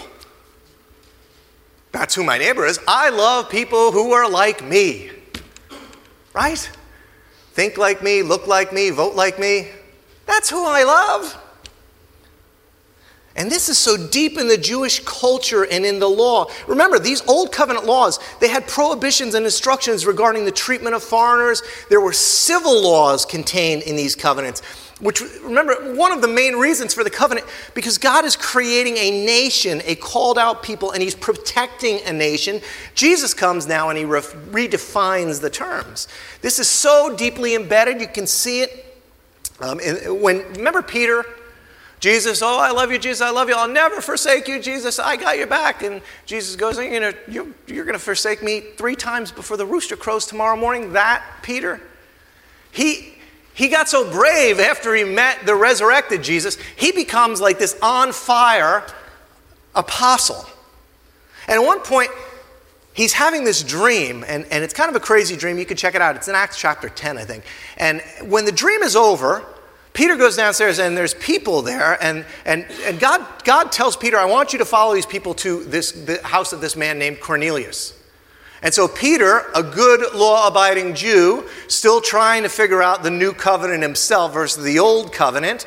That's 1.91 2.15
who 2.15 2.23
my 2.23 2.39
neighbor 2.39 2.65
is. 2.65 2.79
I 2.87 3.09
love 3.09 3.47
people 3.47 3.91
who 3.91 4.13
are 4.13 4.27
like 4.27 4.63
me. 4.63 5.11
Right? 6.33 6.71
Think 7.53 7.77
like 7.77 8.01
me, 8.01 8.23
look 8.23 8.47
like 8.47 8.71
me, 8.71 8.89
vote 8.89 9.15
like 9.15 9.37
me. 9.37 9.69
That's 10.25 10.49
who 10.49 10.65
I 10.65 10.83
love. 10.83 11.37
And 13.35 13.49
this 13.49 13.69
is 13.69 13.77
so 13.77 13.95
deep 13.95 14.37
in 14.37 14.47
the 14.47 14.57
Jewish 14.57 14.99
culture 15.05 15.63
and 15.63 15.85
in 15.85 15.99
the 15.99 16.09
law. 16.09 16.51
Remember, 16.67 16.99
these 16.99 17.25
old 17.27 17.51
covenant 17.51 17.85
laws, 17.85 18.19
they 18.41 18.49
had 18.49 18.67
prohibitions 18.67 19.35
and 19.35 19.45
instructions 19.45 20.05
regarding 20.05 20.43
the 20.43 20.51
treatment 20.51 20.95
of 20.95 21.03
foreigners. 21.03 21.63
There 21.89 22.01
were 22.01 22.13
civil 22.13 22.81
laws 22.81 23.25
contained 23.25 23.83
in 23.83 23.95
these 23.95 24.15
covenants. 24.15 24.61
Which, 25.01 25.21
remember, 25.41 25.95
one 25.95 26.11
of 26.11 26.21
the 26.21 26.27
main 26.27 26.55
reasons 26.55 26.93
for 26.93 27.03
the 27.03 27.09
covenant, 27.09 27.47
because 27.73 27.97
God 27.97 28.23
is 28.23 28.35
creating 28.35 28.97
a 28.97 29.25
nation, 29.25 29.81
a 29.85 29.95
called 29.95 30.37
out 30.37 30.61
people, 30.61 30.91
and 30.91 31.01
He's 31.01 31.15
protecting 31.15 31.99
a 32.05 32.13
nation. 32.13 32.61
Jesus 32.93 33.33
comes 33.33 33.67
now 33.67 33.89
and 33.89 33.97
He 33.97 34.05
re- 34.05 34.21
redefines 34.21 35.41
the 35.41 35.49
terms. 35.49 36.07
This 36.41 36.59
is 36.59 36.69
so 36.69 37.15
deeply 37.15 37.55
embedded, 37.55 37.99
you 37.99 38.07
can 38.07 38.27
see 38.27 38.61
it. 38.61 39.01
Um, 39.59 39.79
when 40.21 40.43
remember 40.53 40.81
Peter, 40.83 41.25
Jesus, 41.99 42.41
oh, 42.41 42.59
I 42.59 42.71
love 42.71 42.91
you, 42.91 42.97
Jesus, 42.97 43.21
I 43.21 43.29
love 43.29 43.47
you. 43.47 43.55
I'll 43.55 43.67
never 43.67 44.01
forsake 44.01 44.47
you, 44.47 44.59
Jesus. 44.59 44.97
I 44.97 45.15
got 45.15 45.37
your 45.37 45.45
back. 45.45 45.83
And 45.83 46.01
Jesus 46.25 46.55
goes, 46.55 46.79
you 46.79 46.99
know, 46.99 47.13
you're, 47.27 47.47
you're 47.67 47.85
going 47.85 47.97
to 47.97 48.03
forsake 48.03 48.41
me 48.41 48.61
three 48.75 48.95
times 48.95 49.31
before 49.31 49.55
the 49.55 49.67
rooster 49.67 49.95
crows 49.95 50.25
tomorrow 50.25 50.57
morning. 50.57 50.93
That 50.93 51.23
Peter, 51.43 51.79
he 52.71 53.10
he 53.53 53.67
got 53.67 53.89
so 53.89 54.09
brave 54.09 54.59
after 54.59 54.95
he 54.95 55.03
met 55.03 55.45
the 55.45 55.55
resurrected 55.55 56.23
Jesus, 56.23 56.57
he 56.75 56.91
becomes 56.91 57.41
like 57.41 57.59
this 57.59 57.77
on 57.81 58.13
fire 58.13 58.85
apostle. 59.75 60.45
And 61.47 61.61
at 61.61 61.65
one 61.65 61.81
point, 61.81 62.11
he's 62.93 63.13
having 63.13 63.43
this 63.43 63.63
dream, 63.63 64.23
and, 64.27 64.45
and 64.51 64.63
it's 64.63 64.73
kind 64.73 64.89
of 64.89 64.95
a 64.95 64.99
crazy 64.99 65.35
dream. 65.35 65.57
You 65.57 65.65
can 65.65 65.77
check 65.77 65.95
it 65.95 66.01
out. 66.01 66.15
It's 66.15 66.27
in 66.27 66.35
Acts 66.35 66.57
chapter 66.57 66.89
10, 66.89 67.17
I 67.17 67.25
think. 67.25 67.43
And 67.77 68.01
when 68.23 68.45
the 68.45 68.51
dream 68.51 68.83
is 68.83 68.95
over, 68.95 69.43
Peter 69.93 70.15
goes 70.15 70.37
downstairs 70.37 70.79
and 70.79 70.95
there's 70.95 71.13
people 71.15 71.61
there, 71.61 72.01
and, 72.01 72.25
and, 72.45 72.65
and 72.85 72.99
God, 72.99 73.25
God 73.43 73.71
tells 73.71 73.97
Peter, 73.97 74.17
I 74.17 74.25
want 74.25 74.53
you 74.53 74.59
to 74.59 74.65
follow 74.65 74.93
these 74.93 75.05
people 75.05 75.33
to 75.35 75.63
this, 75.65 75.91
the 75.91 76.21
house 76.23 76.53
of 76.53 76.61
this 76.61 76.75
man 76.75 76.97
named 76.97 77.19
Cornelius. 77.19 78.00
And 78.63 78.73
so, 78.73 78.87
Peter, 78.87 79.45
a 79.55 79.63
good 79.63 80.13
law 80.13 80.47
abiding 80.47 80.93
Jew, 80.93 81.49
still 81.67 81.99
trying 81.99 82.43
to 82.43 82.49
figure 82.49 82.81
out 82.81 83.01
the 83.01 83.09
new 83.09 83.33
covenant 83.33 83.81
himself 83.81 84.33
versus 84.33 84.63
the 84.63 84.77
old 84.77 85.11
covenant, 85.11 85.65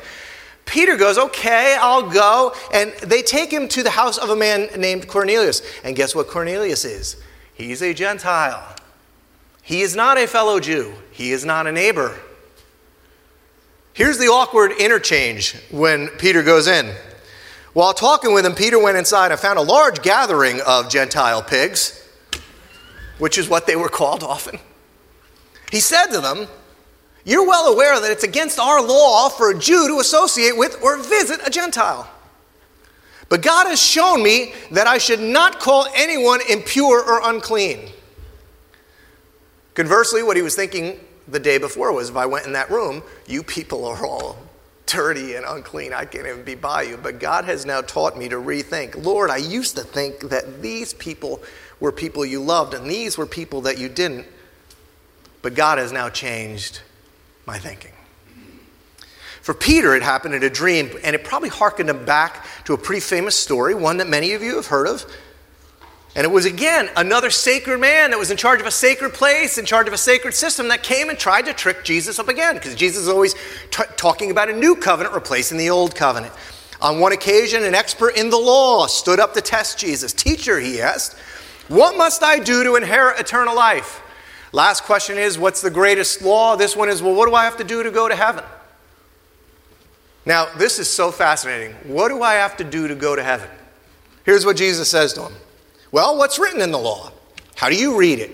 Peter 0.63 0.95
goes, 0.95 1.17
Okay, 1.17 1.77
I'll 1.79 2.09
go. 2.09 2.53
And 2.73 2.93
they 3.03 3.21
take 3.21 3.51
him 3.51 3.67
to 3.69 3.83
the 3.83 3.89
house 3.89 4.17
of 4.17 4.29
a 4.29 4.35
man 4.35 4.69
named 4.77 5.07
Cornelius. 5.07 5.61
And 5.83 5.95
guess 5.95 6.15
what 6.15 6.27
Cornelius 6.27 6.85
is? 6.85 7.17
He's 7.53 7.81
a 7.81 7.93
Gentile. 7.93 8.75
He 9.61 9.81
is 9.81 9.95
not 9.95 10.17
a 10.17 10.27
fellow 10.27 10.59
Jew, 10.59 10.93
he 11.11 11.31
is 11.31 11.43
not 11.43 11.67
a 11.67 11.71
neighbor. 11.71 12.17
Here's 13.93 14.17
the 14.17 14.27
awkward 14.27 14.73
interchange 14.73 15.55
when 15.71 16.09
Peter 16.09 16.43
goes 16.43 16.67
in. 16.67 16.93
While 17.71 17.93
talking 17.93 18.33
with 18.33 18.45
him, 18.45 18.53
Peter 18.53 18.77
went 18.81 18.97
inside 18.97 19.31
and 19.31 19.39
found 19.39 19.57
a 19.57 19.61
large 19.61 20.01
gathering 20.01 20.59
of 20.61 20.89
Gentile 20.89 21.41
pigs 21.41 22.04
which 23.17 23.37
is 23.37 23.49
what 23.49 23.67
they 23.67 23.75
were 23.75 23.89
called 23.89 24.23
often. 24.23 24.59
He 25.71 25.79
said 25.79 26.07
to 26.07 26.21
them, 26.21 26.47
You're 27.23 27.47
well 27.47 27.73
aware 27.73 27.99
that 27.99 28.11
it's 28.11 28.23
against 28.23 28.59
our 28.59 28.81
law 28.81 29.29
for 29.29 29.51
a 29.51 29.57
Jew 29.57 29.87
to 29.87 29.99
associate 29.99 30.57
with 30.57 30.81
or 30.83 30.97
visit 30.97 31.39
a 31.45 31.49
Gentile. 31.49 32.09
But 33.27 33.41
God 33.41 33.67
has 33.67 33.81
shown 33.81 34.21
me 34.21 34.53
that 34.71 34.87
I 34.87 34.97
should 34.97 35.19
not 35.19 35.59
call 35.59 35.87
anyone 35.95 36.39
impure 36.49 37.03
or 37.03 37.27
unclean. 37.29 37.89
Conversely, 39.73 40.23
what 40.23 40.37
he 40.37 40.43
was 40.43 40.55
thinking 40.55 40.99
the 41.27 41.39
day 41.39 41.57
before 41.57 41.91
was 41.91 42.09
if 42.09 42.15
I 42.15 42.27
went 42.27 42.45
in 42.45 42.53
that 42.53 42.69
room, 42.69 43.03
you 43.27 43.41
people 43.41 43.85
are 43.85 44.05
all 44.05 44.37
dirty 44.85 45.35
and 45.35 45.45
unclean. 45.45 45.93
I 45.93 46.05
can't 46.05 46.27
even 46.27 46.43
be 46.43 46.55
by 46.55 46.83
you. 46.83 46.97
But 46.97 47.19
God 47.19 47.45
has 47.45 47.65
now 47.65 47.81
taught 47.81 48.17
me 48.17 48.29
to 48.29 48.35
rethink. 48.35 49.03
Lord, 49.03 49.29
I 49.29 49.37
used 49.37 49.75
to 49.77 49.83
think 49.83 50.29
that 50.29 50.61
these 50.61 50.93
people 50.93 51.41
were 51.79 51.91
people 51.91 52.25
you 52.25 52.41
loved, 52.41 52.73
and 52.73 52.89
these 52.89 53.17
were 53.17 53.25
people 53.25 53.61
that 53.61 53.77
you 53.77 53.89
didn't. 53.89 54.25
But 55.41 55.55
God 55.55 55.77
has 55.77 55.91
now 55.91 56.09
changed 56.09 56.81
my 57.45 57.59
thinking. 57.59 57.91
For 59.41 59.53
Peter, 59.53 59.95
it 59.95 60.01
happened 60.01 60.33
in 60.33 60.41
a 60.41 60.49
dream, 60.49 60.89
and 61.03 61.15
it 61.15 61.23
probably 61.23 61.49
harkened 61.49 61.89
him 61.89 62.03
back 62.03 62.45
to 62.65 62.73
a 62.73 62.77
pretty 62.77 63.01
famous 63.01 63.35
story, 63.35 63.75
one 63.75 63.97
that 63.97 64.07
many 64.07 64.33
of 64.33 64.41
you 64.41 64.55
have 64.55 64.65
heard 64.65 64.87
of. 64.87 65.05
And 66.15 66.25
it 66.25 66.31
was 66.31 66.45
again 66.45 66.89
another 66.95 67.29
sacred 67.29 67.77
man 67.77 68.11
that 68.11 68.17
was 68.17 68.31
in 68.31 68.37
charge 68.37 68.61
of 68.61 68.65
a 68.65 68.71
sacred 68.71 69.13
place, 69.13 69.57
in 69.57 69.65
charge 69.65 69.87
of 69.87 69.93
a 69.93 69.97
sacred 69.97 70.33
system, 70.33 70.69
that 70.69 70.81
came 70.81 71.09
and 71.09 71.19
tried 71.19 71.45
to 71.45 71.53
trick 71.53 71.83
Jesus 71.83 72.17
up 72.17 72.29
again, 72.29 72.55
because 72.55 72.73
Jesus 72.73 73.03
is 73.03 73.09
always 73.09 73.35
t- 73.69 73.83
talking 73.97 74.31
about 74.31 74.49
a 74.49 74.53
new 74.53 74.75
covenant 74.75 75.13
replacing 75.13 75.57
the 75.57 75.69
old 75.69 75.93
covenant. 75.93 76.33
On 76.81 76.99
one 76.99 77.11
occasion, 77.11 77.63
an 77.63 77.75
expert 77.75 78.17
in 78.17 78.29
the 78.29 78.37
law 78.37 78.87
stood 78.87 79.19
up 79.19 79.33
to 79.35 79.41
test 79.41 79.77
Jesus. 79.77 80.11
Teacher, 80.11 80.59
he 80.59 80.81
asked, 80.81 81.15
what 81.67 81.97
must 81.97 82.23
I 82.23 82.39
do 82.39 82.63
to 82.63 82.75
inherit 82.75 83.19
eternal 83.19 83.55
life? 83.55 84.01
Last 84.51 84.83
question 84.83 85.17
is, 85.17 85.37
what's 85.37 85.61
the 85.61 85.69
greatest 85.69 86.21
law? 86.21 86.55
This 86.55 86.75
one 86.75 86.89
is, 86.89 87.01
well, 87.01 87.13
what 87.13 87.27
do 87.27 87.35
I 87.35 87.43
have 87.43 87.57
to 87.57 87.63
do 87.63 87.83
to 87.83 87.91
go 87.91 88.07
to 88.07 88.15
heaven? 88.15 88.43
Now, 90.25 90.47
this 90.57 90.79
is 90.79 90.89
so 90.89 91.11
fascinating. 91.11 91.75
What 91.83 92.09
do 92.09 92.23
I 92.23 92.35
have 92.35 92.57
to 92.57 92.63
do 92.63 92.87
to 92.87 92.95
go 92.95 93.15
to 93.15 93.23
heaven? 93.23 93.49
Here's 94.23 94.45
what 94.45 94.57
Jesus 94.57 94.89
says 94.89 95.13
to 95.13 95.23
him 95.23 95.33
Well, 95.91 96.17
what's 96.17 96.39
written 96.39 96.61
in 96.61 96.71
the 96.71 96.79
law? 96.79 97.11
How 97.55 97.69
do 97.69 97.75
you 97.75 97.97
read 97.97 98.19
it? 98.19 98.31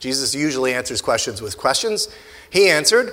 Jesus 0.00 0.34
usually 0.34 0.74
answers 0.74 1.00
questions 1.00 1.40
with 1.42 1.56
questions. 1.56 2.08
He 2.50 2.68
answered, 2.68 3.12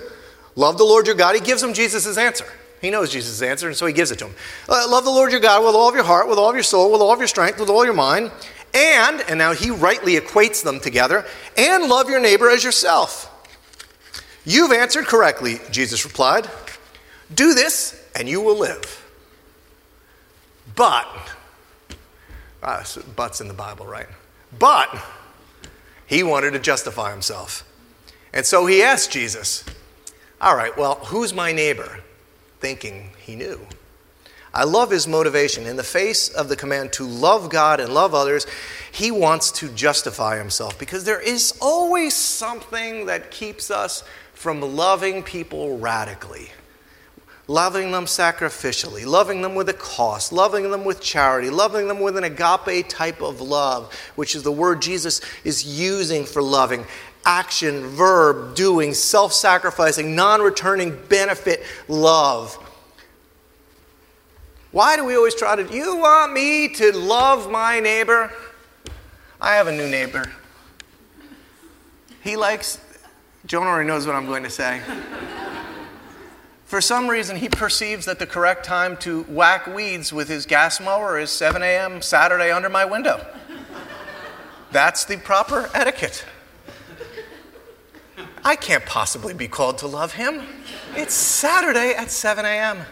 Love 0.56 0.78
the 0.78 0.84
Lord 0.84 1.08
your 1.08 1.15
God. 1.15 1.36
He 1.36 1.41
gives 1.41 1.63
him 1.63 1.74
Jesus' 1.74 2.17
answer. 2.17 2.46
He 2.82 2.89
knows 2.89 3.12
Jesus' 3.12 3.41
answer, 3.41 3.67
and 3.67 3.78
so 3.78 3.86
he 3.86 3.94
gives 3.94 4.12
it 4.12 4.20
to 4.20 4.26
him. 4.26 4.36
Uh, 4.67 4.88
love 4.89 5.04
the 5.04 5.12
Lord 5.12 5.32
your 5.32 5.39
God 5.39 5.63
with 5.63 5.76
all 5.76 5.88
of 5.88 5.96
your 5.96 6.04
heart, 6.04 6.28
with 6.28 6.39
all 6.39 6.50
of 6.50 6.56
your 6.56 6.63
soul, 6.63 6.91
with 6.91 7.00
all 7.00 7.13
of 7.13 7.20
your 7.20 7.28
strength, 7.28 7.60
with 7.60 7.70
all 7.70 7.86
your 7.86 7.94
mind, 7.94 8.32
and, 8.73 9.21
and 9.21 9.38
now 9.38 9.53
he 9.53 9.69
rightly 9.71 10.15
equates 10.15 10.63
them 10.63 10.79
together, 10.79 11.25
and 11.57 11.89
love 11.89 12.10
your 12.10 12.19
neighbor 12.19 12.49
as 12.49 12.63
yourself. 12.63 13.27
You've 14.45 14.71
answered 14.71 15.05
correctly, 15.05 15.60
Jesus 15.69 16.03
replied. 16.05 16.49
Do 17.34 17.53
this, 17.53 18.01
and 18.15 18.27
you 18.27 18.41
will 18.41 18.57
live. 18.57 18.97
But, 20.75 21.07
ah, 22.63 22.86
but's 23.15 23.41
in 23.41 23.47
the 23.47 23.53
Bible, 23.53 23.86
right? 23.86 24.07
But 24.57 24.89
he 26.05 26.23
wanted 26.23 26.51
to 26.51 26.60
justify 26.60 27.12
himself. 27.12 27.67
And 28.34 28.45
so 28.45 28.65
he 28.65 28.81
asked 28.81 29.12
Jesus, 29.12 29.63
All 30.39 30.55
right, 30.55 30.75
well, 30.77 30.95
who's 31.05 31.34
my 31.34 31.51
neighbor? 31.51 31.99
Thinking 32.60 33.12
he 33.17 33.36
knew. 33.36 33.67
I 34.53 34.65
love 34.65 34.91
his 34.91 35.07
motivation. 35.07 35.65
In 35.65 35.77
the 35.77 35.83
face 35.83 36.27
of 36.27 36.49
the 36.49 36.57
command 36.57 36.91
to 36.93 37.05
love 37.05 37.49
God 37.49 37.79
and 37.79 37.93
love 37.93 38.13
others, 38.13 38.45
he 38.91 39.09
wants 39.09 39.51
to 39.53 39.69
justify 39.69 40.37
himself 40.37 40.77
because 40.77 41.05
there 41.05 41.21
is 41.21 41.57
always 41.61 42.13
something 42.13 43.05
that 43.05 43.31
keeps 43.31 43.71
us 43.71 44.03
from 44.33 44.75
loving 44.75 45.23
people 45.23 45.77
radically, 45.77 46.49
loving 47.47 47.91
them 47.91 48.05
sacrificially, 48.05 49.05
loving 49.05 49.41
them 49.41 49.55
with 49.55 49.69
a 49.69 49.73
cost, 49.73 50.33
loving 50.33 50.69
them 50.69 50.83
with 50.83 50.99
charity, 50.99 51.49
loving 51.49 51.87
them 51.87 52.01
with 52.01 52.17
an 52.17 52.25
agape 52.25 52.89
type 52.89 53.21
of 53.21 53.39
love, 53.39 53.93
which 54.15 54.35
is 54.35 54.43
the 54.43 54.51
word 54.51 54.81
Jesus 54.81 55.21
is 55.45 55.63
using 55.63 56.25
for 56.25 56.41
loving. 56.41 56.85
Action, 57.23 57.85
verb, 57.85 58.55
doing, 58.55 58.95
self 58.95 59.31
sacrificing, 59.31 60.15
non 60.15 60.41
returning 60.41 60.97
benefit 61.07 61.63
love. 61.87 62.57
Why 64.71 64.95
do 64.95 65.03
we 65.03 65.15
always 65.15 65.36
try 65.36 65.55
to, 65.57 65.73
you 65.73 65.97
want 65.97 66.31
me 66.31 66.69
to 66.69 66.95
love 66.95 67.51
my 67.51 67.81
neighbor? 67.81 68.31
I 69.39 69.55
have 69.55 69.67
a 69.67 69.71
new 69.71 69.89
neighbor. 69.89 70.31
He 72.23 72.38
likes, 72.38 72.79
Joan 73.45 73.67
already 73.67 73.88
knows 73.88 74.07
what 74.07 74.15
I'm 74.15 74.27
going 74.27 74.43
to 74.43 74.49
say. 74.49 74.81
For 76.63 76.79
some 76.79 77.10
reason, 77.10 77.36
he 77.36 77.49
perceives 77.49 78.05
that 78.05 78.17
the 78.17 78.25
correct 78.25 78.63
time 78.63 78.95
to 78.97 79.23
whack 79.23 79.67
weeds 79.67 80.13
with 80.13 80.29
his 80.29 80.45
gas 80.45 80.79
mower 80.79 81.19
is 81.19 81.29
7 81.29 81.62
a.m. 81.62 82.01
Saturday 82.01 82.49
under 82.49 82.69
my 82.69 82.86
window. 82.86 83.25
That's 84.71 85.03
the 85.03 85.17
proper 85.17 85.69
etiquette. 85.73 86.23
I 88.45 88.55
can't 88.55 88.86
possibly 88.86 89.34
be 89.34 89.49
called 89.49 89.79
to 89.79 89.88
love 89.88 90.13
him. 90.13 90.43
It's 90.95 91.13
Saturday 91.13 91.91
at 91.91 92.10
7 92.10 92.45
a.m. 92.45 92.86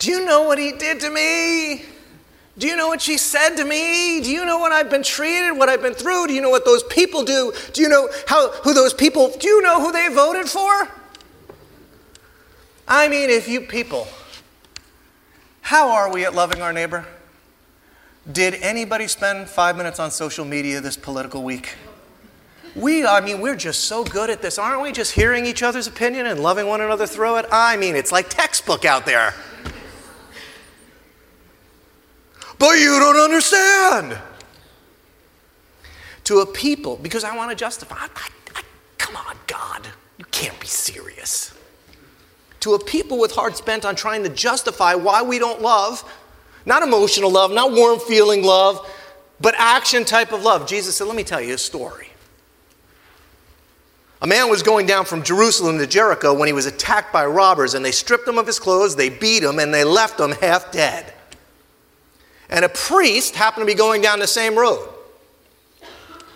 Do 0.00 0.10
you 0.10 0.24
know 0.24 0.42
what 0.44 0.58
he 0.58 0.72
did 0.72 0.98
to 1.00 1.10
me? 1.10 1.84
Do 2.56 2.66
you 2.66 2.74
know 2.74 2.88
what 2.88 3.00
she 3.00 3.16
said 3.16 3.56
to 3.56 3.64
me? 3.64 4.20
Do 4.22 4.30
you 4.30 4.44
know 4.44 4.58
what 4.58 4.72
I've 4.72 4.90
been 4.90 5.02
treated, 5.02 5.56
what 5.56 5.68
I've 5.68 5.82
been 5.82 5.94
through? 5.94 6.26
Do 6.26 6.34
you 6.34 6.40
know 6.40 6.50
what 6.50 6.64
those 6.64 6.82
people 6.84 7.22
do? 7.22 7.52
Do 7.74 7.82
you 7.82 7.88
know 7.88 8.08
how, 8.26 8.50
who 8.62 8.74
those 8.74 8.92
people, 8.94 9.30
do 9.38 9.46
you 9.46 9.62
know 9.62 9.80
who 9.80 9.92
they 9.92 10.08
voted 10.08 10.46
for? 10.46 10.88
I 12.88 13.08
mean, 13.08 13.30
if 13.30 13.46
you 13.46 13.60
people, 13.60 14.08
how 15.60 15.90
are 15.90 16.12
we 16.12 16.24
at 16.24 16.34
loving 16.34 16.62
our 16.62 16.72
neighbor? 16.72 17.06
Did 18.30 18.54
anybody 18.54 19.06
spend 19.06 19.48
five 19.48 19.76
minutes 19.76 20.00
on 20.00 20.10
social 20.10 20.44
media 20.44 20.80
this 20.80 20.96
political 20.96 21.42
week? 21.42 21.76
We, 22.74 23.04
I 23.04 23.20
mean, 23.20 23.40
we're 23.40 23.56
just 23.56 23.84
so 23.84 24.04
good 24.04 24.30
at 24.30 24.40
this, 24.40 24.58
aren't 24.58 24.82
we? 24.82 24.92
Just 24.92 25.12
hearing 25.12 25.44
each 25.44 25.62
other's 25.62 25.86
opinion 25.86 26.26
and 26.26 26.40
loving 26.40 26.66
one 26.66 26.80
another 26.80 27.06
through 27.06 27.36
it. 27.36 27.46
I 27.52 27.76
mean, 27.76 27.96
it's 27.96 28.12
like 28.12 28.30
textbook 28.30 28.84
out 28.84 29.04
there. 29.04 29.34
But 32.60 32.78
you 32.78 33.00
don't 33.00 33.16
understand. 33.16 34.16
To 36.24 36.38
a 36.38 36.46
people, 36.46 36.96
because 37.02 37.24
I 37.24 37.36
want 37.36 37.50
to 37.50 37.56
justify, 37.56 37.96
I, 37.96 38.28
I, 38.54 38.62
come 38.98 39.16
on, 39.16 39.34
God, 39.48 39.88
you 40.16 40.24
can't 40.26 40.58
be 40.60 40.68
serious 40.68 41.52
to 42.60 42.74
a 42.74 42.78
people 42.78 43.18
with 43.18 43.32
hearts 43.32 43.60
bent 43.60 43.84
on 43.84 43.96
trying 43.96 44.22
to 44.22 44.28
justify 44.28 44.94
why 44.94 45.22
we 45.22 45.38
don't 45.38 45.60
love, 45.60 46.04
not 46.66 46.82
emotional 46.82 47.30
love, 47.30 47.50
not 47.50 47.72
warm 47.72 47.98
feeling 47.98 48.44
love, 48.44 48.86
but 49.40 49.54
action 49.56 50.04
type 50.04 50.32
of 50.32 50.42
love. 50.42 50.66
Jesus 50.66 50.96
said, 50.96 51.06
Let 51.06 51.16
me 51.16 51.24
tell 51.24 51.40
you 51.40 51.54
a 51.54 51.58
story. 51.58 52.08
A 54.22 54.26
man 54.26 54.50
was 54.50 54.62
going 54.62 54.86
down 54.86 55.06
from 55.06 55.22
Jerusalem 55.22 55.78
to 55.78 55.86
Jericho 55.86 56.34
when 56.34 56.46
he 56.46 56.52
was 56.52 56.66
attacked 56.66 57.10
by 57.10 57.24
robbers, 57.24 57.72
and 57.72 57.82
they 57.82 57.92
stripped 57.92 58.28
him 58.28 58.36
of 58.36 58.46
his 58.46 58.58
clothes, 58.58 58.94
they 58.94 59.08
beat 59.08 59.42
him, 59.42 59.58
and 59.58 59.72
they 59.72 59.82
left 59.82 60.20
him 60.20 60.32
half 60.32 60.70
dead. 60.70 61.14
And 62.50 62.64
a 62.64 62.68
priest 62.68 63.36
happened 63.36 63.62
to 63.62 63.66
be 63.66 63.76
going 63.76 64.02
down 64.02 64.18
the 64.18 64.26
same 64.26 64.56
road. 64.58 64.86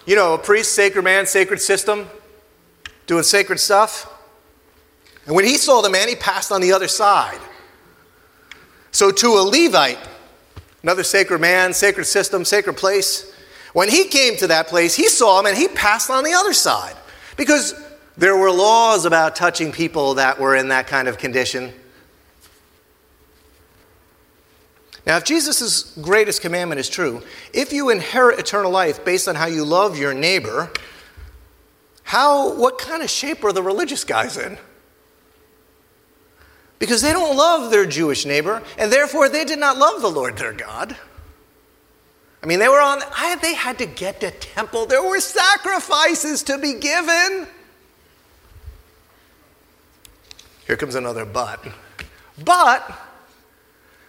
You 0.07 0.17
know, 0.17 0.35
a 0.35 0.39
priest, 0.39 0.73
sacred 0.73 1.03
man, 1.03 1.27
sacred 1.27 1.61
system, 1.61 2.09
doing 3.07 3.25
sacred 3.25 3.59
stuff. 3.59 4.11
And 5.27 5.35
when 5.35 5.45
he 5.45 5.57
saw 5.57 5.81
the 5.81 5.91
man, 5.91 6.09
he 6.09 6.15
passed 6.15 6.53
on 6.53 6.61
the 6.61 6.73
other 6.73 6.89
side. 6.89 7.41
So, 8.93 9.11
to 9.11 9.27
a 9.27 9.43
Levite, 9.43 9.99
another 10.83 11.03
sacred 11.03 11.41
man, 11.41 11.73
sacred 11.73 12.05
system, 12.05 12.45
sacred 12.45 12.77
place, 12.77 13.33
when 13.73 13.89
he 13.89 14.05
came 14.05 14.37
to 14.37 14.47
that 14.47 14.69
place, 14.69 14.95
he 14.95 15.09
saw 15.09 15.41
him 15.41 15.47
and 15.47 15.57
he 15.57 15.67
passed 15.69 16.11
on 16.11 16.23
the 16.23 16.33
other 16.33 16.53
side. 16.53 16.95
Because 17.37 17.75
there 18.17 18.37
were 18.37 18.53
laws 18.53 19.05
about 19.05 19.35
touching 19.35 19.73
people 19.73 20.15
that 20.15 20.39
were 20.39 20.55
in 20.55 20.69
that 20.69 20.87
kind 20.87 21.09
of 21.09 21.19
condition. 21.19 21.73
Now, 25.07 25.19
if 25.19 25.25
Jesus' 25.25 25.95
greatest 26.01 26.41
commandment 26.41 26.81
is 26.81 26.89
true, 26.89 27.23
if 27.53 27.73
you 27.73 27.91
inherit 27.91 28.39
eternal 28.39 28.71
life 28.71 29.05
based 29.05 29.29
on 29.29 29.35
how 29.35 29.47
you 29.47 29.65
love 29.65 29.99
your 29.99 30.15
neighbor, 30.15 30.71
how, 32.05 32.55
what 32.55 32.79
kind 32.79 33.03
of 33.03 33.11
shape 33.11 33.45
are 33.45 33.53
the 33.53 33.63
religious 33.63 34.05
guys 34.05 34.37
in? 34.37 34.59
because 36.85 37.01
they 37.01 37.15
don't 37.15 37.35
love 37.35 37.71
their 37.71 37.87
Jewish 37.87 38.27
neighbor, 38.27 38.63
and 38.77 38.93
therefore 38.93 39.31
they 39.31 39.47
did 39.47 39.59
not 39.59 39.79
love 39.79 40.03
the 40.03 40.11
Lord 40.11 40.37
their 40.37 40.53
God. 40.53 40.95
I 42.43 42.47
mean, 42.47 42.59
they 42.59 42.69
were 42.69 42.79
on, 42.79 43.01
they 43.41 43.55
had 43.55 43.79
to 43.79 43.87
get 43.87 44.21
to 44.21 44.31
temple. 44.31 44.85
There 44.85 45.03
were 45.03 45.19
sacrifices 45.19 46.43
to 46.43 46.59
be 46.59 46.75
given. 46.75 47.47
Here 50.67 50.77
comes 50.77 50.95
another 50.95 51.25
but. 51.25 51.65
But 52.45 52.87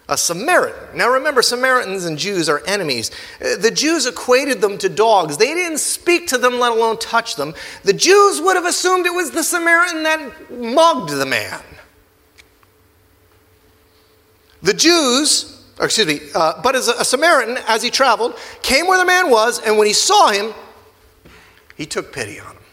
a 0.08 0.18
Samaritan. 0.18 0.98
Now 0.98 1.10
remember, 1.10 1.41
Samaritans 1.41 2.06
and 2.06 2.18
Jews 2.18 2.48
are 2.48 2.62
enemies. 2.68 3.12
Uh, 3.41 3.56
the 3.56 3.72
Jews 3.72 4.06
equated 4.06 4.62
them 4.62 4.78
to 4.78 4.89
dogs. 4.89 5.38
They 5.38 5.54
didn't 5.54 5.80
speak 5.80 6.28
to 6.28 6.38
them, 6.38 6.60
let 6.60 6.72
alone 6.72 7.00
touch 7.00 7.36
them. 7.36 7.56
The 7.84 7.94
Jews 7.94 8.39
would 8.41 8.56
have 8.56 8.65
assumed 8.65 9.06
it 9.06 9.13
was 9.13 9.32
the 9.32 9.44
Samaritan 9.44 10.04
that 10.04 10.52
mugged 10.52 11.10
the 11.10 11.26
man. 11.26 11.62
The 14.62 14.74
Jews, 14.74 15.63
excuse 15.80 16.08
me, 16.08 16.20
uh, 16.34 16.62
but 16.62 16.76
as 16.76 16.88
a 16.88 17.06
Samaritan, 17.06 17.58
as 17.68 17.82
he 17.82 17.89
traveled, 17.89 18.36
came 18.62 18.88
where 18.88 18.98
the 18.98 19.06
man 19.06 19.30
was, 19.30 19.60
and 19.60 19.78
when 19.78 19.88
he 19.88 19.94
saw 19.94 20.30
him, 20.30 20.54
he 21.76 21.86
took 21.86 22.13
pity 22.13 22.39
on 22.39 22.48
him. 22.48 22.64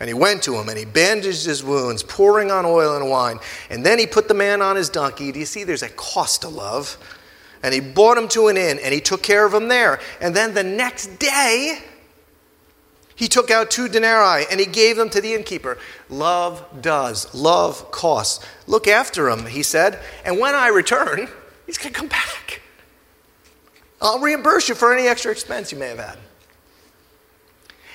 And 0.00 0.08
he 0.08 0.14
went 0.14 0.42
to 0.44 0.56
him 0.56 0.70
and 0.70 0.78
he 0.78 0.86
bandaged 0.86 1.44
his 1.44 1.62
wounds, 1.62 2.02
pouring 2.02 2.50
on 2.50 2.64
oil 2.64 2.96
and 2.96 3.10
wine. 3.10 3.38
And 3.68 3.84
then 3.84 3.98
he 3.98 4.06
put 4.06 4.28
the 4.28 4.34
man 4.34 4.62
on 4.62 4.74
his 4.74 4.88
donkey. 4.88 5.30
Do 5.30 5.38
you 5.38 5.44
see 5.44 5.62
there's 5.62 5.82
a 5.82 5.90
cost 5.90 6.40
to 6.40 6.48
love? 6.48 6.96
And 7.62 7.74
he 7.74 7.80
brought 7.80 8.16
him 8.16 8.26
to 8.28 8.48
an 8.48 8.56
inn 8.56 8.78
and 8.82 8.94
he 8.94 9.00
took 9.00 9.22
care 9.22 9.44
of 9.44 9.52
him 9.52 9.68
there. 9.68 10.00
And 10.22 10.34
then 10.34 10.54
the 10.54 10.64
next 10.64 11.18
day, 11.18 11.82
he 13.14 13.28
took 13.28 13.50
out 13.50 13.70
two 13.70 13.86
denarii 13.86 14.46
and 14.50 14.58
he 14.58 14.64
gave 14.64 14.96
them 14.96 15.10
to 15.10 15.20
the 15.20 15.34
innkeeper. 15.34 15.76
Love 16.08 16.64
does, 16.80 17.32
love 17.34 17.90
costs. 17.90 18.42
Look 18.66 18.88
after 18.88 19.28
him, 19.28 19.44
he 19.44 19.62
said, 19.62 19.98
and 20.24 20.38
when 20.38 20.54
I 20.54 20.68
return, 20.68 21.28
he's 21.66 21.76
going 21.76 21.92
to 21.92 21.98
come 21.98 22.08
back. 22.08 22.62
I'll 24.00 24.20
reimburse 24.20 24.70
you 24.70 24.74
for 24.74 24.94
any 24.94 25.06
extra 25.06 25.30
expense 25.30 25.70
you 25.70 25.76
may 25.76 25.88
have 25.88 25.98
had. 25.98 26.18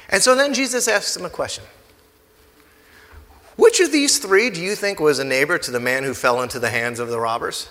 And 0.10 0.22
so 0.22 0.36
then 0.36 0.54
Jesus 0.54 0.88
asks 0.88 1.18
him 1.18 1.26
a 1.26 1.30
question 1.32 1.64
Which 3.66 3.80
of 3.80 3.92
these 3.92 4.20
three 4.20 4.52
do 4.52 4.62
you 4.62 4.76
think 4.76 5.00
was 5.00 5.18
a 5.18 5.24
neighbor 5.24 5.58
to 5.58 5.72
the 5.72 5.80
man 5.80 6.04
who 6.04 6.14
fell 6.14 6.44
into 6.44 6.60
the 6.60 6.70
hands 6.70 7.00
of 7.00 7.10
the 7.10 7.20
robbers? 7.20 7.68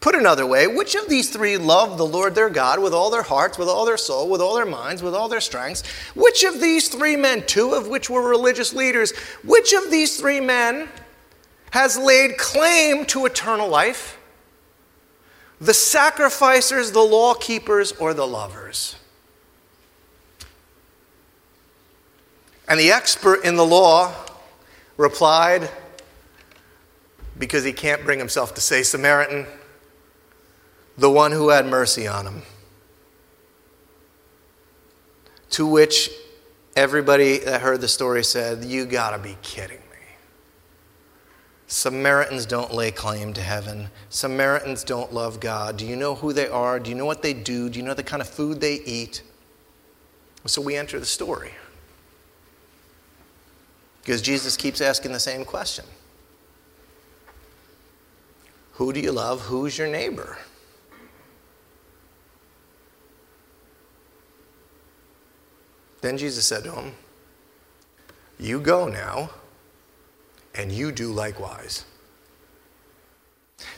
Put 0.00 0.16
another 0.16 0.44
way, 0.44 0.66
which 0.66 0.96
of 0.96 1.08
these 1.08 1.30
three 1.30 1.56
loved 1.56 1.96
the 1.96 2.04
Lord 2.04 2.34
their 2.34 2.50
God 2.50 2.80
with 2.80 2.92
all 2.92 3.08
their 3.08 3.22
hearts, 3.22 3.56
with 3.56 3.68
all 3.68 3.86
their 3.86 3.96
soul, 3.96 4.28
with 4.28 4.40
all 4.40 4.56
their 4.56 4.66
minds, 4.66 5.00
with 5.00 5.14
all 5.14 5.28
their 5.28 5.40
strengths? 5.40 5.86
Which 6.16 6.42
of 6.42 6.60
these 6.60 6.88
three 6.88 7.14
men, 7.14 7.46
two 7.46 7.72
of 7.72 7.86
which 7.86 8.10
were 8.10 8.28
religious 8.28 8.74
leaders, 8.74 9.12
which 9.44 9.72
of 9.72 9.92
these 9.92 10.18
three 10.18 10.40
men 10.40 10.88
has 11.70 11.96
laid 11.96 12.36
claim 12.36 13.04
to 13.06 13.26
eternal 13.26 13.68
life? 13.68 14.18
The 15.60 15.72
sacrificers, 15.72 16.90
the 16.90 16.98
law 16.98 17.34
keepers, 17.34 17.92
or 17.92 18.12
the 18.12 18.26
lovers? 18.26 18.96
And 22.66 22.80
the 22.80 22.90
expert 22.90 23.44
in 23.44 23.54
the 23.54 23.64
law 23.64 24.23
replied, 24.96 25.70
because 27.38 27.64
he 27.64 27.72
can't 27.72 28.04
bring 28.04 28.18
himself 28.18 28.54
to 28.54 28.60
say 28.60 28.82
Samaritan, 28.82 29.46
the 30.96 31.10
one 31.10 31.32
who 31.32 31.48
had 31.48 31.66
mercy 31.66 32.06
on 32.06 32.26
him. 32.26 32.42
To 35.50 35.66
which 35.66 36.10
everybody 36.76 37.38
that 37.38 37.60
heard 37.60 37.80
the 37.80 37.88
story 37.88 38.24
said, 38.24 38.64
You 38.64 38.86
gotta 38.86 39.18
be 39.18 39.36
kidding 39.42 39.78
me. 39.78 39.84
Samaritans 41.66 42.46
don't 42.46 42.72
lay 42.72 42.90
claim 42.90 43.32
to 43.34 43.40
heaven. 43.40 43.88
Samaritans 44.08 44.84
don't 44.84 45.12
love 45.12 45.40
God. 45.40 45.76
Do 45.76 45.86
you 45.86 45.96
know 45.96 46.14
who 46.14 46.32
they 46.32 46.48
are? 46.48 46.78
Do 46.78 46.90
you 46.90 46.96
know 46.96 47.06
what 47.06 47.22
they 47.22 47.34
do? 47.34 47.68
Do 47.68 47.78
you 47.78 47.84
know 47.84 47.94
the 47.94 48.02
kind 48.02 48.22
of 48.22 48.28
food 48.28 48.60
they 48.60 48.74
eat? 48.74 49.22
So 50.46 50.60
we 50.60 50.76
enter 50.76 51.00
the 51.00 51.06
story. 51.06 51.52
Because 54.04 54.20
Jesus 54.20 54.54
keeps 54.54 54.82
asking 54.82 55.12
the 55.12 55.20
same 55.20 55.44
question 55.44 55.86
Who 58.72 58.92
do 58.92 59.00
you 59.00 59.12
love? 59.12 59.40
Who's 59.40 59.78
your 59.78 59.88
neighbor? 59.88 60.36
Then 66.02 66.18
Jesus 66.18 66.46
said 66.46 66.64
to 66.64 66.72
him, 66.72 66.92
You 68.38 68.60
go 68.60 68.88
now, 68.88 69.30
and 70.54 70.70
you 70.70 70.92
do 70.92 71.10
likewise. 71.10 71.86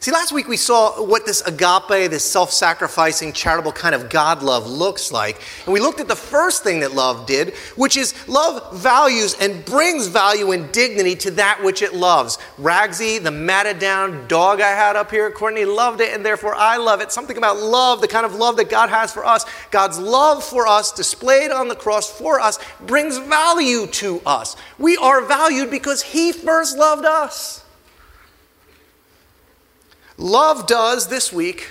See, 0.07 0.13
last 0.13 0.31
week 0.31 0.47
we 0.47 0.57
saw 0.57 1.03
what 1.05 1.27
this 1.27 1.41
agape, 1.43 2.11
this 2.11 2.25
self 2.25 2.53
sacrificing, 2.53 3.33
charitable 3.33 3.73
kind 3.73 3.93
of 3.93 4.09
God 4.09 4.41
love 4.41 4.65
looks 4.65 5.11
like. 5.11 5.41
And 5.65 5.73
we 5.73 5.81
looked 5.81 5.99
at 5.99 6.07
the 6.07 6.15
first 6.15 6.63
thing 6.63 6.79
that 6.79 6.95
love 6.95 7.27
did, 7.27 7.55
which 7.75 7.97
is 7.97 8.15
love 8.29 8.73
values 8.73 9.35
and 9.41 9.65
brings 9.65 10.07
value 10.07 10.53
and 10.53 10.71
dignity 10.71 11.17
to 11.17 11.33
that 11.33 11.61
which 11.61 11.83
it 11.83 11.93
loves. 11.93 12.39
Ragsy, 12.57 13.21
the 13.21 13.33
matted 13.33 13.81
down 13.81 14.29
dog 14.29 14.61
I 14.61 14.69
had 14.69 14.95
up 14.95 15.11
here, 15.11 15.29
Courtney 15.33 15.65
loved 15.65 16.01
it, 16.01 16.15
and 16.15 16.25
therefore 16.25 16.55
I 16.55 16.77
love 16.77 17.01
it. 17.01 17.11
Something 17.11 17.37
about 17.37 17.57
love, 17.59 18.01
the 18.01 18.07
kind 18.07 18.25
of 18.25 18.35
love 18.35 18.57
that 18.59 18.71
God 18.71 18.91
has 18.91 19.13
for 19.13 19.25
us. 19.25 19.45
God's 19.73 19.99
love 19.99 20.45
for 20.45 20.69
us, 20.69 20.93
displayed 20.93 21.51
on 21.51 21.67
the 21.67 21.75
cross 21.75 22.09
for 22.09 22.39
us, 22.39 22.61
brings 22.83 23.19
value 23.19 23.89
to 23.89 24.23
us. 24.25 24.55
We 24.79 24.97
are 24.99 25.23
valued 25.23 25.71
because 25.71 26.03
He 26.03 26.31
first 26.31 26.79
loved 26.79 27.05
us. 27.05 27.66
Love 30.19 30.67
does 30.67 31.09
this 31.09 31.33
week 31.33 31.71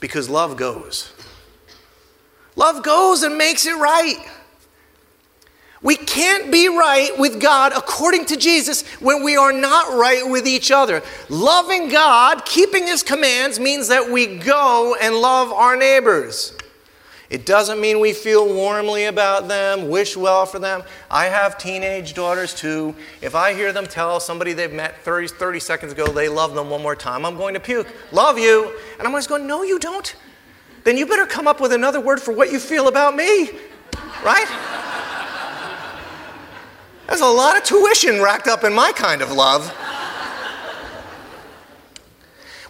because 0.00 0.28
love 0.28 0.56
goes. 0.56 1.12
Love 2.56 2.82
goes 2.82 3.22
and 3.22 3.38
makes 3.38 3.66
it 3.66 3.76
right. 3.76 4.16
We 5.82 5.96
can't 5.96 6.52
be 6.52 6.68
right 6.68 7.18
with 7.18 7.40
God 7.40 7.72
according 7.74 8.26
to 8.26 8.36
Jesus 8.36 8.86
when 9.00 9.22
we 9.22 9.36
are 9.36 9.52
not 9.52 9.96
right 9.96 10.28
with 10.28 10.46
each 10.46 10.70
other. 10.70 11.02
Loving 11.30 11.88
God, 11.88 12.44
keeping 12.44 12.86
His 12.86 13.02
commands, 13.02 13.58
means 13.58 13.88
that 13.88 14.10
we 14.10 14.26
go 14.38 14.94
and 15.00 15.14
love 15.14 15.50
our 15.52 15.76
neighbors. 15.76 16.52
It 17.30 17.46
doesn't 17.46 17.80
mean 17.80 18.00
we 18.00 18.12
feel 18.12 18.52
warmly 18.52 19.04
about 19.04 19.46
them, 19.46 19.88
wish 19.88 20.16
well 20.16 20.46
for 20.46 20.58
them. 20.58 20.82
I 21.08 21.26
have 21.26 21.58
teenage 21.58 22.12
daughters 22.12 22.52
too. 22.52 22.96
If 23.22 23.36
I 23.36 23.54
hear 23.54 23.72
them 23.72 23.86
tell 23.86 24.18
somebody 24.18 24.52
they've 24.52 24.72
met 24.72 25.00
30, 25.04 25.28
30 25.28 25.60
seconds 25.60 25.92
ago 25.92 26.08
they 26.08 26.28
love 26.28 26.54
them 26.56 26.68
one 26.70 26.82
more 26.82 26.96
time, 26.96 27.24
I'm 27.24 27.36
going 27.36 27.54
to 27.54 27.60
puke. 27.60 27.86
Love 28.10 28.36
you. 28.36 28.76
And 28.98 29.06
I'm 29.06 29.14
always 29.14 29.28
going, 29.28 29.46
no, 29.46 29.62
you 29.62 29.78
don't. 29.78 30.12
Then 30.82 30.96
you 30.96 31.06
better 31.06 31.24
come 31.24 31.46
up 31.46 31.60
with 31.60 31.72
another 31.72 32.00
word 32.00 32.20
for 32.20 32.32
what 32.32 32.50
you 32.50 32.58
feel 32.58 32.88
about 32.88 33.14
me, 33.14 33.50
right? 34.24 34.48
There's 37.06 37.20
a 37.20 37.26
lot 37.26 37.56
of 37.56 37.62
tuition 37.62 38.20
racked 38.20 38.48
up 38.48 38.64
in 38.64 38.72
my 38.72 38.90
kind 38.90 39.22
of 39.22 39.30
love. 39.30 39.72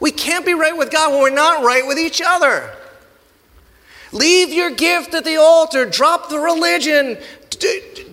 We 0.00 0.10
can't 0.10 0.44
be 0.44 0.52
right 0.52 0.76
with 0.76 0.90
God 0.90 1.12
when 1.12 1.22
we're 1.22 1.30
not 1.30 1.64
right 1.64 1.86
with 1.86 1.98
each 1.98 2.20
other. 2.24 2.74
Leave 4.12 4.52
your 4.52 4.70
gift 4.70 5.14
at 5.14 5.24
the 5.24 5.36
altar. 5.36 5.84
Drop 5.84 6.28
the 6.28 6.38
religion. 6.38 7.18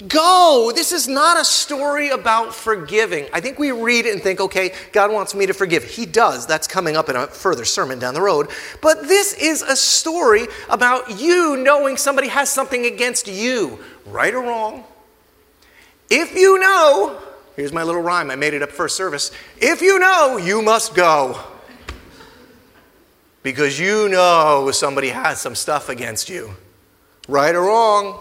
Go. 0.07 0.71
This 0.75 0.91
is 0.91 1.07
not 1.07 1.39
a 1.39 1.45
story 1.45 2.09
about 2.09 2.53
forgiving. 2.53 3.27
I 3.33 3.41
think 3.41 3.57
we 3.57 3.71
read 3.71 4.05
it 4.05 4.13
and 4.13 4.21
think, 4.21 4.39
okay, 4.39 4.73
God 4.91 5.11
wants 5.11 5.33
me 5.33 5.45
to 5.45 5.53
forgive. 5.53 5.83
He 5.83 6.05
does. 6.05 6.45
That's 6.45 6.67
coming 6.67 6.95
up 6.95 7.09
in 7.09 7.15
a 7.15 7.27
further 7.27 7.65
sermon 7.65 7.99
down 7.99 8.13
the 8.13 8.21
road. 8.21 8.49
But 8.81 9.07
this 9.07 9.33
is 9.33 9.61
a 9.61 9.75
story 9.75 10.47
about 10.69 11.19
you 11.19 11.57
knowing 11.57 11.97
somebody 11.97 12.27
has 12.27 12.49
something 12.49 12.85
against 12.85 13.27
you, 13.27 13.79
right 14.05 14.33
or 14.33 14.41
wrong. 14.41 14.83
If 16.09 16.35
you 16.35 16.59
know, 16.59 17.19
here's 17.55 17.73
my 17.73 17.83
little 17.83 18.01
rhyme, 18.01 18.29
I 18.29 18.35
made 18.35 18.53
it 18.53 18.61
up 18.61 18.71
first 18.71 18.95
service. 18.95 19.31
If 19.57 19.81
you 19.81 19.99
know, 19.99 20.37
you 20.37 20.61
must 20.61 20.93
go 20.93 21.41
because 23.47 23.79
you 23.79 24.09
know 24.09 24.69
somebody 24.71 25.07
has 25.07 25.39
some 25.39 25.55
stuff 25.55 25.87
against 25.87 26.27
you. 26.27 26.53
Right 27.29 27.55
or 27.55 27.61
wrong? 27.61 28.19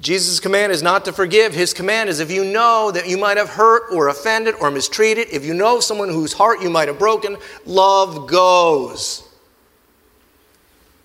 Jesus' 0.00 0.40
command 0.40 0.72
is 0.72 0.82
not 0.82 1.04
to 1.04 1.12
forgive. 1.12 1.54
His 1.54 1.72
command 1.72 2.08
is 2.08 2.18
if 2.18 2.28
you 2.28 2.44
know 2.44 2.90
that 2.90 3.08
you 3.08 3.16
might 3.16 3.36
have 3.36 3.48
hurt 3.48 3.92
or 3.92 4.08
offended 4.08 4.56
or 4.60 4.72
mistreated, 4.72 5.28
if 5.30 5.44
you 5.44 5.54
know 5.54 5.78
someone 5.78 6.08
whose 6.08 6.32
heart 6.32 6.60
you 6.60 6.68
might 6.68 6.88
have 6.88 6.98
broken, 6.98 7.36
love 7.64 8.26
goes. 8.26 9.22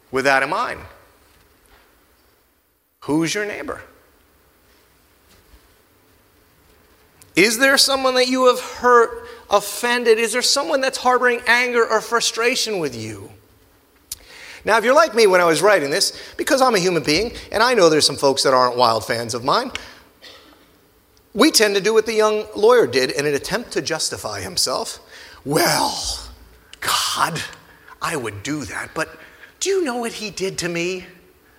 With 0.10 0.26
that 0.26 0.42
in 0.42 0.50
mind, 0.50 0.80
who's 3.02 3.36
your 3.36 3.46
neighbor? 3.46 3.84
Is 7.36 7.58
there 7.58 7.78
someone 7.78 8.16
that 8.16 8.28
you 8.28 8.48
have 8.48 8.60
hurt 8.60 9.28
offended? 9.50 10.20
Is 10.20 10.34
there 10.34 10.42
someone 10.42 10.82
that's 10.82 10.98
harboring 10.98 11.42
anger 11.48 11.86
or 11.86 12.02
frustration 12.02 12.80
with 12.80 12.96
you? 12.96 13.32
Now, 14.66 14.78
if 14.78 14.86
you're 14.86 14.96
like 14.96 15.14
me 15.14 15.28
when 15.28 15.42
I 15.42 15.46
was 15.46 15.62
writing 15.62 15.90
this, 15.90 16.18
because 16.38 16.62
I'm 16.62 16.76
a 16.76 16.80
human 16.80 17.04
being, 17.04 17.34
and 17.52 17.62
I 17.62 17.74
know 17.74 17.90
there's 17.90 18.06
some 18.06 18.16
folks 18.16 18.44
that 18.44 18.54
aren't 18.54 18.78
wild 18.78 19.06
fans 19.06 19.34
of 19.34 19.44
mine, 19.44 19.72
we 21.34 21.52
tend 21.52 21.76
to 21.76 21.82
do 21.82 21.94
what 21.94 22.06
the 22.06 22.14
young 22.14 22.46
lawyer 22.56 22.88
did 22.88 23.12
in 23.12 23.26
an 23.26 23.34
attempt 23.34 23.72
to 23.72 23.82
justify 23.82 24.40
himself. 24.40 25.00
Well, 25.44 26.30
God, 26.80 27.42
I 28.02 28.16
would 28.16 28.44
do 28.44 28.64
that, 28.66 28.92
but 28.94 29.10
do 29.60 29.70
you 29.70 29.84
know 29.84 29.98
what 29.98 30.14
he 30.14 30.30
did 30.30 30.58
to 30.60 30.70
me? 30.70 31.06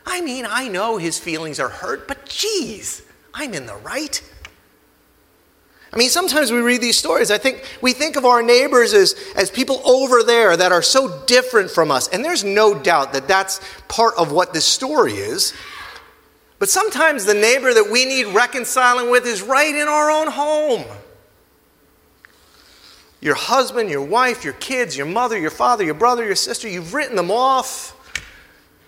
I 0.07 0.21
mean, 0.21 0.47
I 0.49 0.69
know 0.69 0.97
his 0.97 1.19
feelings 1.19 1.59
are 1.59 1.69
hurt, 1.69 2.07
but 2.07 2.27
geez, 2.27 3.03
I'm 3.35 3.53
in 3.53 3.67
the 3.67 3.77
right. 3.77 4.23
I 5.94 5.96
mean, 5.96 6.11
sometimes 6.11 6.50
we 6.50 6.59
read 6.59 6.80
these 6.80 6.98
stories. 6.98 7.30
I 7.30 7.38
think 7.38 7.64
we 7.80 7.92
think 7.92 8.16
of 8.16 8.24
our 8.24 8.42
neighbors 8.42 8.92
as, 8.92 9.14
as 9.37 9.48
people 9.48 9.80
over 9.85 10.24
there 10.24 10.57
that 10.57 10.72
are 10.72 10.83
so 10.83 11.22
different 11.26 11.70
from 11.70 11.92
us. 11.92 12.09
And 12.09 12.24
there's 12.24 12.42
no 12.42 12.74
doubt 12.74 13.12
that 13.12 13.28
that's 13.28 13.61
part 13.87 14.14
of 14.18 14.33
what 14.33 14.52
this 14.52 14.66
story 14.66 15.12
is. 15.12 15.54
But 16.59 16.68
sometimes 16.68 17.26
the 17.26 17.35
neighbor 17.35 17.72
that 17.72 17.90
we 17.92 18.07
need 18.07 18.26
reconciling 18.35 19.09
with 19.09 19.24
is 19.24 19.40
right 19.40 19.72
in 19.72 19.87
our 19.87 20.11
own 20.11 20.33
home. 20.33 20.85
Your 23.20 23.37
husband, 23.37 23.88
your 23.88 24.04
wife, 24.04 24.42
your 24.42 24.54
kids, 24.54 24.96
your 24.96 25.07
mother, 25.07 25.38
your 25.38 25.50
father, 25.50 25.85
your 25.85 25.94
brother, 25.94 26.26
your 26.26 26.35
sister, 26.35 26.68
you've 26.68 26.92
written 26.92 27.14
them 27.14 27.30
off. 27.30 27.92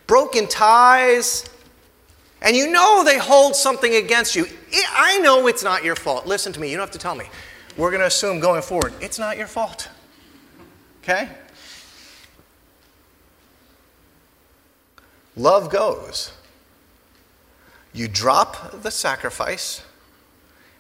Broken 0.08 0.48
ties, 0.48 1.48
and 2.42 2.56
you 2.56 2.70
know 2.70 3.02
they 3.04 3.18
hold 3.18 3.56
something 3.56 3.94
against 3.94 4.36
you. 4.36 4.46
I 4.92 5.18
know 5.18 5.46
it's 5.46 5.64
not 5.64 5.84
your 5.84 5.96
fault. 5.96 6.26
Listen 6.26 6.52
to 6.52 6.60
me, 6.60 6.70
you 6.70 6.76
don't 6.76 6.86
have 6.86 6.92
to 6.92 6.98
tell 6.98 7.14
me. 7.14 7.26
We're 7.76 7.90
going 7.90 8.00
to 8.00 8.06
assume 8.06 8.40
going 8.40 8.62
forward, 8.62 8.94
it's 9.00 9.18
not 9.18 9.36
your 9.36 9.46
fault. 9.46 9.88
Okay? 11.02 11.28
Love 15.36 15.70
goes. 15.70 16.32
You 17.92 18.08
drop 18.08 18.82
the 18.82 18.90
sacrifice 18.90 19.82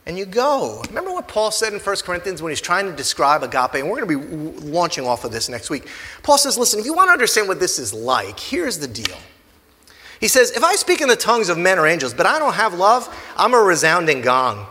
and 0.06 0.16
you 0.18 0.24
go. 0.24 0.82
Remember 0.88 1.12
what 1.12 1.28
Paul 1.28 1.50
said 1.50 1.72
in 1.72 1.80
1 1.80 1.96
Corinthians 2.04 2.40
when 2.40 2.50
he's 2.50 2.60
trying 2.60 2.86
to 2.86 2.92
describe 2.92 3.42
agape? 3.42 3.74
And 3.74 3.90
we're 3.90 4.00
going 4.00 4.08
to 4.08 4.18
be 4.18 4.66
launching 4.66 5.06
off 5.06 5.24
of 5.24 5.32
this 5.32 5.48
next 5.48 5.68
week. 5.68 5.88
Paul 6.22 6.38
says, 6.38 6.56
listen, 6.56 6.78
if 6.78 6.86
you 6.86 6.94
want 6.94 7.08
to 7.08 7.12
understand 7.12 7.48
what 7.48 7.60
this 7.60 7.78
is 7.78 7.92
like, 7.92 8.38
here's 8.38 8.78
the 8.78 8.88
deal. 8.88 9.16
He 10.20 10.28
says, 10.28 10.50
If 10.52 10.64
I 10.64 10.74
speak 10.76 11.00
in 11.00 11.08
the 11.08 11.16
tongues 11.16 11.48
of 11.48 11.58
men 11.58 11.78
or 11.78 11.86
angels, 11.86 12.14
but 12.14 12.26
I 12.26 12.38
don't 12.38 12.54
have 12.54 12.74
love, 12.74 13.14
I'm 13.36 13.54
a 13.54 13.58
resounding 13.58 14.22
gong. 14.22 14.66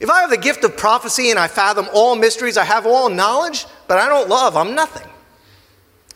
If 0.00 0.10
I 0.10 0.20
have 0.20 0.30
the 0.30 0.36
gift 0.36 0.64
of 0.64 0.76
prophecy 0.76 1.30
and 1.30 1.38
I 1.38 1.46
fathom 1.48 1.88
all 1.94 2.16
mysteries, 2.16 2.56
I 2.56 2.64
have 2.64 2.86
all 2.86 3.08
knowledge, 3.08 3.66
but 3.86 3.98
I 3.98 4.08
don't 4.08 4.28
love, 4.28 4.56
I'm 4.56 4.74
nothing. 4.74 5.08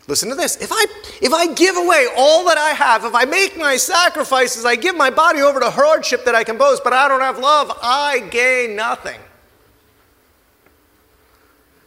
Listen 0.08 0.28
to 0.28 0.34
this. 0.34 0.56
If 0.56 0.70
I, 0.72 0.86
if 1.20 1.32
I 1.32 1.52
give 1.54 1.76
away 1.76 2.06
all 2.16 2.44
that 2.46 2.58
I 2.58 2.70
have, 2.70 3.04
if 3.04 3.14
I 3.14 3.24
make 3.24 3.56
my 3.56 3.76
sacrifices, 3.76 4.64
I 4.64 4.76
give 4.76 4.96
my 4.96 5.10
body 5.10 5.40
over 5.40 5.58
to 5.60 5.70
hardship 5.70 6.24
that 6.24 6.34
I 6.34 6.44
can 6.44 6.58
boast, 6.58 6.84
but 6.84 6.92
I 6.92 7.08
don't 7.08 7.20
have 7.20 7.38
love, 7.38 7.76
I 7.82 8.20
gain 8.30 8.76
nothing. 8.76 9.20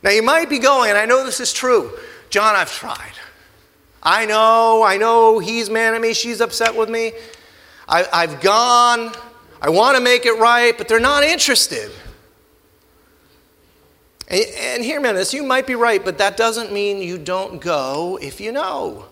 Now 0.04 0.12
you 0.12 0.24
might 0.24 0.50
be 0.50 0.60
going, 0.60 0.90
and 0.90 0.98
I 0.98 1.06
know 1.06 1.26
this 1.26 1.40
is 1.40 1.52
true. 1.52 1.98
John, 2.30 2.56
I've 2.56 2.72
tried. 2.72 3.19
I 4.02 4.26
know, 4.26 4.84
I 4.84 4.98
know 4.98 5.40
he's 5.40 5.70
mad 5.70 5.94
at 5.94 6.02
me, 6.02 6.14
she's 6.14 6.42
upset 6.42 6.76
with 6.76 6.90
me. 6.90 7.12
I, 7.88 8.06
I've 8.14 8.40
gone, 8.40 9.12
I 9.62 9.70
want 9.70 9.98
to 9.98 10.04
make 10.04 10.26
it 10.26 10.34
right, 10.34 10.78
but 10.78 10.88
they're 10.88 11.00
not 11.00 11.24
interested. 11.24 11.92
And, 14.30 14.46
and 14.58 14.84
hear 14.84 15.02
me 15.02 15.12
this, 15.12 15.34
you 15.34 15.44
might 15.44 15.68
be 15.68 15.76
right, 15.76 16.04
but 16.04 16.18
that 16.20 16.38
doesn't 16.38 16.72
mean 16.72 17.02
you 17.02 17.18
don't 17.18 17.60
go 17.60 18.18
if 18.22 18.40
you 18.40 18.52
know. 18.52 19.06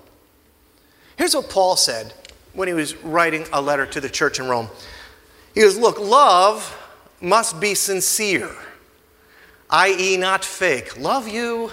Here's 1.18 1.36
what 1.36 1.50
Paul 1.50 1.76
said 1.76 2.14
when 2.54 2.68
he 2.68 2.74
was 2.74 2.96
writing 3.04 3.46
a 3.52 3.62
letter 3.62 3.86
to 3.88 4.00
the 4.00 4.10
church 4.10 4.40
in 4.40 4.48
Rome. 4.48 4.70
He 5.54 5.62
goes, 5.62 5.78
Look, 5.78 6.00
love 6.00 6.76
must 7.20 7.60
be 7.60 7.74
sincere, 7.74 8.56
i.e., 9.72 10.18
not 10.18 10.46
fake. 10.46 11.00
Love 11.00 11.28
you 11.28 11.72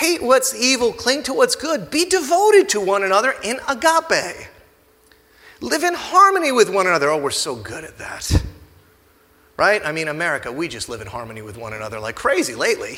Hate 0.00 0.22
what's 0.22 0.54
evil, 0.54 0.94
cling 0.94 1.22
to 1.24 1.34
what's 1.34 1.54
good, 1.54 1.90
be 1.90 2.06
devoted 2.06 2.70
to 2.70 2.80
one 2.80 3.02
another 3.02 3.34
in 3.44 3.58
agape. 3.68 4.48
Live 5.60 5.84
in 5.84 5.92
harmony 5.92 6.52
with 6.52 6.70
one 6.70 6.86
another. 6.86 7.10
Oh, 7.10 7.18
we're 7.18 7.28
so 7.28 7.54
good 7.54 7.84
at 7.84 7.98
that. 7.98 8.42
Right? 9.58 9.82
I 9.84 9.92
mean, 9.92 10.08
America, 10.08 10.50
we 10.50 10.68
just 10.68 10.88
live 10.88 11.02
in 11.02 11.06
harmony 11.06 11.42
with 11.42 11.58
one 11.58 11.74
another 11.74 12.00
like 12.00 12.16
crazy 12.16 12.54
lately. 12.54 12.96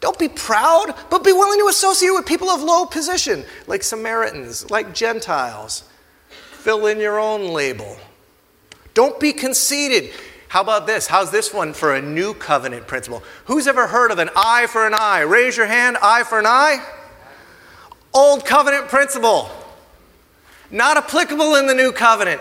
Don't 0.00 0.18
be 0.18 0.30
proud, 0.30 0.94
but 1.10 1.24
be 1.24 1.34
willing 1.34 1.58
to 1.58 1.66
associate 1.66 2.12
with 2.14 2.24
people 2.24 2.48
of 2.48 2.62
low 2.62 2.86
position, 2.86 3.44
like 3.66 3.82
Samaritans, 3.82 4.70
like 4.70 4.94
Gentiles. 4.94 5.82
Fill 6.52 6.86
in 6.86 7.00
your 7.00 7.18
own 7.18 7.48
label. 7.48 7.98
Don't 8.94 9.20
be 9.20 9.34
conceited. 9.34 10.14
How 10.48 10.62
about 10.62 10.86
this? 10.86 11.06
How's 11.06 11.30
this 11.30 11.52
one 11.52 11.74
for 11.74 11.94
a 11.94 12.02
new 12.02 12.34
covenant 12.34 12.86
principle? 12.86 13.22
Who's 13.44 13.66
ever 13.66 13.86
heard 13.86 14.10
of 14.10 14.18
an 14.18 14.30
eye 14.34 14.66
for 14.66 14.86
an 14.86 14.94
eye? 14.94 15.20
Raise 15.20 15.56
your 15.56 15.66
hand, 15.66 15.98
eye 16.02 16.24
for 16.24 16.38
an 16.38 16.46
eye. 16.46 16.84
Old 18.14 18.46
covenant 18.46 18.88
principle. 18.88 19.50
Not 20.70 20.96
applicable 20.96 21.54
in 21.56 21.66
the 21.66 21.74
new 21.74 21.92
covenant. 21.92 22.40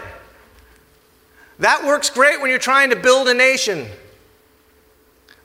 That 1.60 1.86
works 1.86 2.10
great 2.10 2.40
when 2.40 2.50
you're 2.50 2.60
trying 2.60 2.92
to 2.92 2.96
build 2.96 3.28
a 3.28 3.34
nation. 3.34 3.88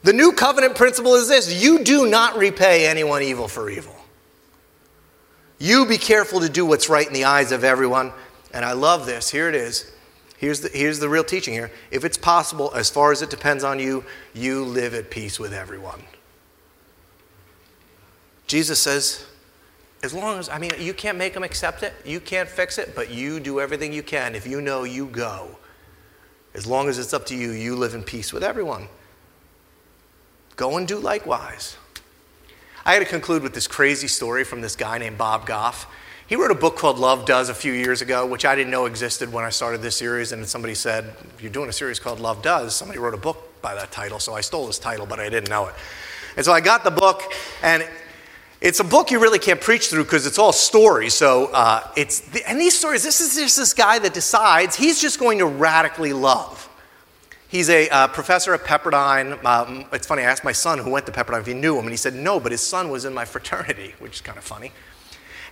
The 0.02 0.12
new 0.12 0.32
covenant 0.32 0.76
principle 0.76 1.14
is 1.14 1.28
this 1.28 1.62
you 1.62 1.82
do 1.82 2.08
not 2.08 2.36
repay 2.36 2.86
anyone 2.86 3.22
evil 3.22 3.48
for 3.48 3.70
evil. 3.70 3.94
You 5.58 5.86
be 5.86 5.98
careful 5.98 6.40
to 6.40 6.48
do 6.48 6.66
what's 6.66 6.88
right 6.88 7.06
in 7.06 7.12
the 7.12 7.24
eyes 7.24 7.52
of 7.52 7.62
everyone. 7.62 8.12
And 8.52 8.64
I 8.64 8.72
love 8.72 9.06
this. 9.06 9.30
Here 9.30 9.48
it 9.48 9.54
is. 9.54 9.90
Here's 10.42 10.60
the, 10.60 10.70
here's 10.70 10.98
the 10.98 11.08
real 11.08 11.22
teaching 11.22 11.54
here. 11.54 11.70
If 11.92 12.04
it's 12.04 12.18
possible, 12.18 12.72
as 12.74 12.90
far 12.90 13.12
as 13.12 13.22
it 13.22 13.30
depends 13.30 13.62
on 13.62 13.78
you, 13.78 14.04
you 14.34 14.64
live 14.64 14.92
at 14.92 15.08
peace 15.08 15.38
with 15.38 15.52
everyone. 15.52 16.02
Jesus 18.48 18.80
says, 18.80 19.24
as 20.02 20.12
long 20.12 20.40
as, 20.40 20.48
I 20.48 20.58
mean, 20.58 20.72
you 20.80 20.94
can't 20.94 21.16
make 21.16 21.34
them 21.34 21.44
accept 21.44 21.84
it, 21.84 21.94
you 22.04 22.18
can't 22.18 22.48
fix 22.48 22.76
it, 22.78 22.96
but 22.96 23.08
you 23.08 23.38
do 23.38 23.60
everything 23.60 23.92
you 23.92 24.02
can. 24.02 24.34
If 24.34 24.44
you 24.44 24.60
know, 24.60 24.82
you 24.82 25.06
go. 25.06 25.58
As 26.54 26.66
long 26.66 26.88
as 26.88 26.98
it's 26.98 27.14
up 27.14 27.24
to 27.26 27.36
you, 27.36 27.52
you 27.52 27.76
live 27.76 27.94
in 27.94 28.02
peace 28.02 28.32
with 28.32 28.42
everyone. 28.42 28.88
Go 30.56 30.76
and 30.76 30.88
do 30.88 30.98
likewise. 30.98 31.76
I 32.84 32.94
had 32.94 32.98
to 32.98 33.04
conclude 33.04 33.44
with 33.44 33.54
this 33.54 33.68
crazy 33.68 34.08
story 34.08 34.42
from 34.42 34.60
this 34.60 34.74
guy 34.74 34.98
named 34.98 35.18
Bob 35.18 35.46
Goff. 35.46 35.86
He 36.32 36.36
wrote 36.36 36.50
a 36.50 36.54
book 36.54 36.78
called 36.78 36.98
Love 36.98 37.26
Does 37.26 37.50
a 37.50 37.54
few 37.54 37.74
years 37.74 38.00
ago, 38.00 38.24
which 38.24 38.46
I 38.46 38.54
didn't 38.54 38.70
know 38.70 38.86
existed 38.86 39.30
when 39.30 39.44
I 39.44 39.50
started 39.50 39.82
this 39.82 39.96
series. 39.96 40.32
And 40.32 40.48
somebody 40.48 40.74
said, 40.74 41.12
You're 41.38 41.50
doing 41.50 41.68
a 41.68 41.74
series 41.74 41.98
called 41.98 42.20
Love 42.20 42.40
Does. 42.40 42.74
Somebody 42.74 42.98
wrote 42.98 43.12
a 43.12 43.18
book 43.18 43.60
by 43.60 43.74
that 43.74 43.92
title. 43.92 44.18
So 44.18 44.32
I 44.32 44.40
stole 44.40 44.66
his 44.66 44.78
title, 44.78 45.04
but 45.04 45.20
I 45.20 45.28
didn't 45.28 45.50
know 45.50 45.66
it. 45.66 45.74
And 46.38 46.42
so 46.46 46.50
I 46.50 46.62
got 46.62 46.84
the 46.84 46.90
book, 46.90 47.22
and 47.62 47.86
it's 48.62 48.80
a 48.80 48.84
book 48.84 49.10
you 49.10 49.20
really 49.20 49.38
can't 49.38 49.60
preach 49.60 49.88
through 49.88 50.04
because 50.04 50.24
it's 50.24 50.38
all 50.38 50.54
stories. 50.54 51.12
So 51.12 51.50
uh, 51.52 51.86
it's, 51.98 52.22
and 52.46 52.58
these 52.58 52.78
stories, 52.78 53.02
this 53.02 53.20
is 53.20 53.34
just 53.34 53.58
this 53.58 53.74
guy 53.74 53.98
that 53.98 54.14
decides 54.14 54.74
he's 54.74 55.02
just 55.02 55.20
going 55.20 55.36
to 55.36 55.44
radically 55.44 56.14
love. 56.14 56.66
He's 57.48 57.68
a 57.68 57.90
uh, 57.90 58.08
professor 58.08 58.54
at 58.54 58.62
Pepperdine. 58.62 59.44
Um, 59.44 59.84
it's 59.92 60.06
funny, 60.06 60.22
I 60.22 60.30
asked 60.30 60.44
my 60.44 60.52
son 60.52 60.78
who 60.78 60.92
went 60.92 61.04
to 61.04 61.12
Pepperdine 61.12 61.40
if 61.40 61.46
he 61.46 61.52
knew 61.52 61.76
him, 61.76 61.84
and 61.84 61.90
he 61.90 61.98
said 61.98 62.14
no, 62.14 62.40
but 62.40 62.52
his 62.52 62.62
son 62.62 62.88
was 62.88 63.04
in 63.04 63.12
my 63.12 63.26
fraternity, 63.26 63.94
which 63.98 64.14
is 64.14 64.20
kind 64.22 64.38
of 64.38 64.44
funny. 64.44 64.72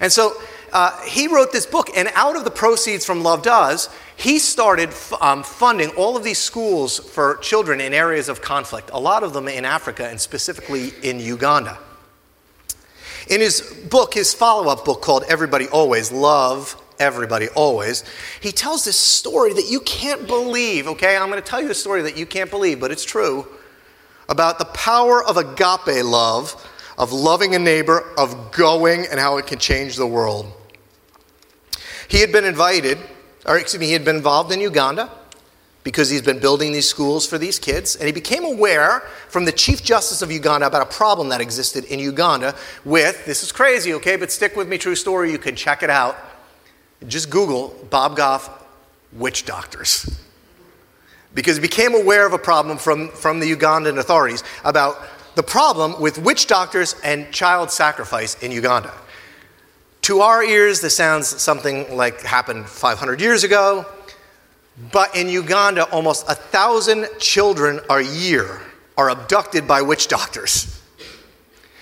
And 0.01 0.11
so 0.11 0.35
uh, 0.73 1.01
he 1.03 1.29
wrote 1.29 1.53
this 1.53 1.67
book, 1.67 1.89
and 1.97 2.09
out 2.15 2.37
of 2.37 2.45
the 2.45 2.51
proceeds 2.51 3.05
from 3.05 3.23
Love 3.23 3.43
Does, 3.43 3.89
he 4.17 4.39
started 4.39 4.91
f- 4.91 5.13
um, 5.21 5.43
funding 5.43 5.91
all 5.91 6.17
of 6.17 6.25
these 6.25 6.39
schools 6.39 6.99
for 6.99 7.37
children 7.39 7.81
in 7.81 7.93
areas 7.93 8.29
of 8.29 8.41
conflict, 8.41 8.91
a 8.93 9.01
lot 9.01 9.23
of 9.23 9.33
them 9.33 9.49
in 9.49 9.65
Africa 9.65 10.09
and 10.09 10.21
specifically 10.21 10.93
in 11.03 11.21
Uganda. 11.21 11.79
In 13.29 13.41
his 13.41 13.61
book, 13.91 14.15
his 14.15 14.35
follow 14.35 14.71
up 14.71 14.85
book 14.85 15.03
called 15.03 15.25
Everybody 15.29 15.69
Always 15.69 16.11
Love 16.13 16.81
everybody 17.01 17.49
always. 17.49 18.05
He 18.41 18.53
tells 18.53 18.85
this 18.85 18.97
story 18.97 19.55
that 19.55 19.69
you 19.69 19.81
can't 19.81 20.27
believe, 20.27 20.87
okay? 20.87 21.17
I'm 21.17 21.31
going 21.31 21.43
to 21.43 21.49
tell 21.49 21.63
you 21.63 21.71
a 21.71 21.75
story 21.75 22.03
that 22.03 22.17
you 22.17 22.27
can't 22.27 22.51
believe, 22.51 22.79
but 22.79 22.91
it's 22.93 23.05
true 23.05 23.47
about 24.29 24.59
the 24.59 24.67
power 24.67 25.25
of 25.25 25.37
agape 25.37 26.05
love, 26.05 26.55
of 26.97 27.13
loving 27.13 27.55
a 27.55 27.59
neighbor, 27.59 28.13
of 28.17 28.53
going, 28.53 29.07
and 29.11 29.19
how 29.19 29.39
it 29.39 29.47
can 29.47 29.59
change 29.59 29.97
the 29.97 30.07
world. 30.07 30.53
He 32.11 32.20
had 32.20 32.33
been 32.33 32.44
invited, 32.44 32.99
or 33.46 33.57
excuse 33.57 33.81
me, 33.81 33.87
he 33.87 33.92
had 33.92 34.05
been 34.05 34.16
involved 34.16 34.53
in 34.53 34.61
Uganda 34.61 35.09
because 35.85 36.11
he's 36.11 36.23
been 36.23 36.40
building 36.40 36.73
these 36.73 36.88
schools 36.88 37.27
for 37.27 37.38
these 37.38 37.59
kids. 37.59 37.96
And 37.96 38.05
he 38.05 38.12
became 38.12 38.44
aware 38.44 39.01
from 39.29 39.44
the 39.44 39.53
Chief 39.53 39.83
Justice 39.83 40.20
of 40.20 40.31
Uganda 40.31 40.66
about 40.66 40.83
a 40.83 40.92
problem 40.92 41.29
that 41.29 41.40
existed 41.40 41.85
in 41.85 42.01
Uganda 42.01 42.55
with 42.85 43.25
this 43.27 43.42
is 43.42 43.53
crazy, 43.53 43.94
okay, 43.94 44.16
but 44.16 44.31
stick 44.31 44.57
with 44.57 44.68
me, 44.68 44.77
true 44.77 44.96
story, 44.96 45.31
you 45.31 45.38
can 45.38 45.57
check 45.57 45.83
it 45.83 45.88
out 45.88 46.16
just 47.07 47.31
Google 47.31 47.75
Bob 47.88 48.16
Goff 48.16 48.66
witch 49.12 49.44
doctors. 49.44 50.20
Because 51.33 51.57
he 51.57 51.62
became 51.62 51.94
aware 51.94 52.27
of 52.27 52.33
a 52.33 52.38
problem 52.38 52.77
from, 52.77 53.09
from 53.09 53.40
the 53.40 53.55
Ugandan 53.55 53.99
authorities 53.99 54.42
about 54.64 54.99
the 55.37 55.42
problem 55.42 56.01
with 56.01 56.18
witch 56.18 56.46
doctors 56.46 56.96
and 57.05 57.31
child 57.33 57.70
sacrifice 57.70 58.40
in 58.42 58.53
Uganda. 58.53 58.92
To 60.03 60.21
our 60.21 60.43
ears, 60.43 60.81
this 60.81 60.97
sounds 60.97 61.29
something 61.29 61.95
like 61.95 62.23
happened 62.23 62.67
500 62.67 63.21
years 63.21 63.45
ago, 63.45 63.85
but 64.93 65.15
in 65.15 65.29
Uganda, 65.29 65.85
almost 65.91 66.29
a 66.29 66.35
thousand 66.35 67.07
children 67.19 67.81
a 67.91 68.01
year 68.01 68.61
are 68.97 69.11
abducted 69.11 69.69
by 69.69 69.83
witch 69.83 70.09
doctors. 70.09 70.81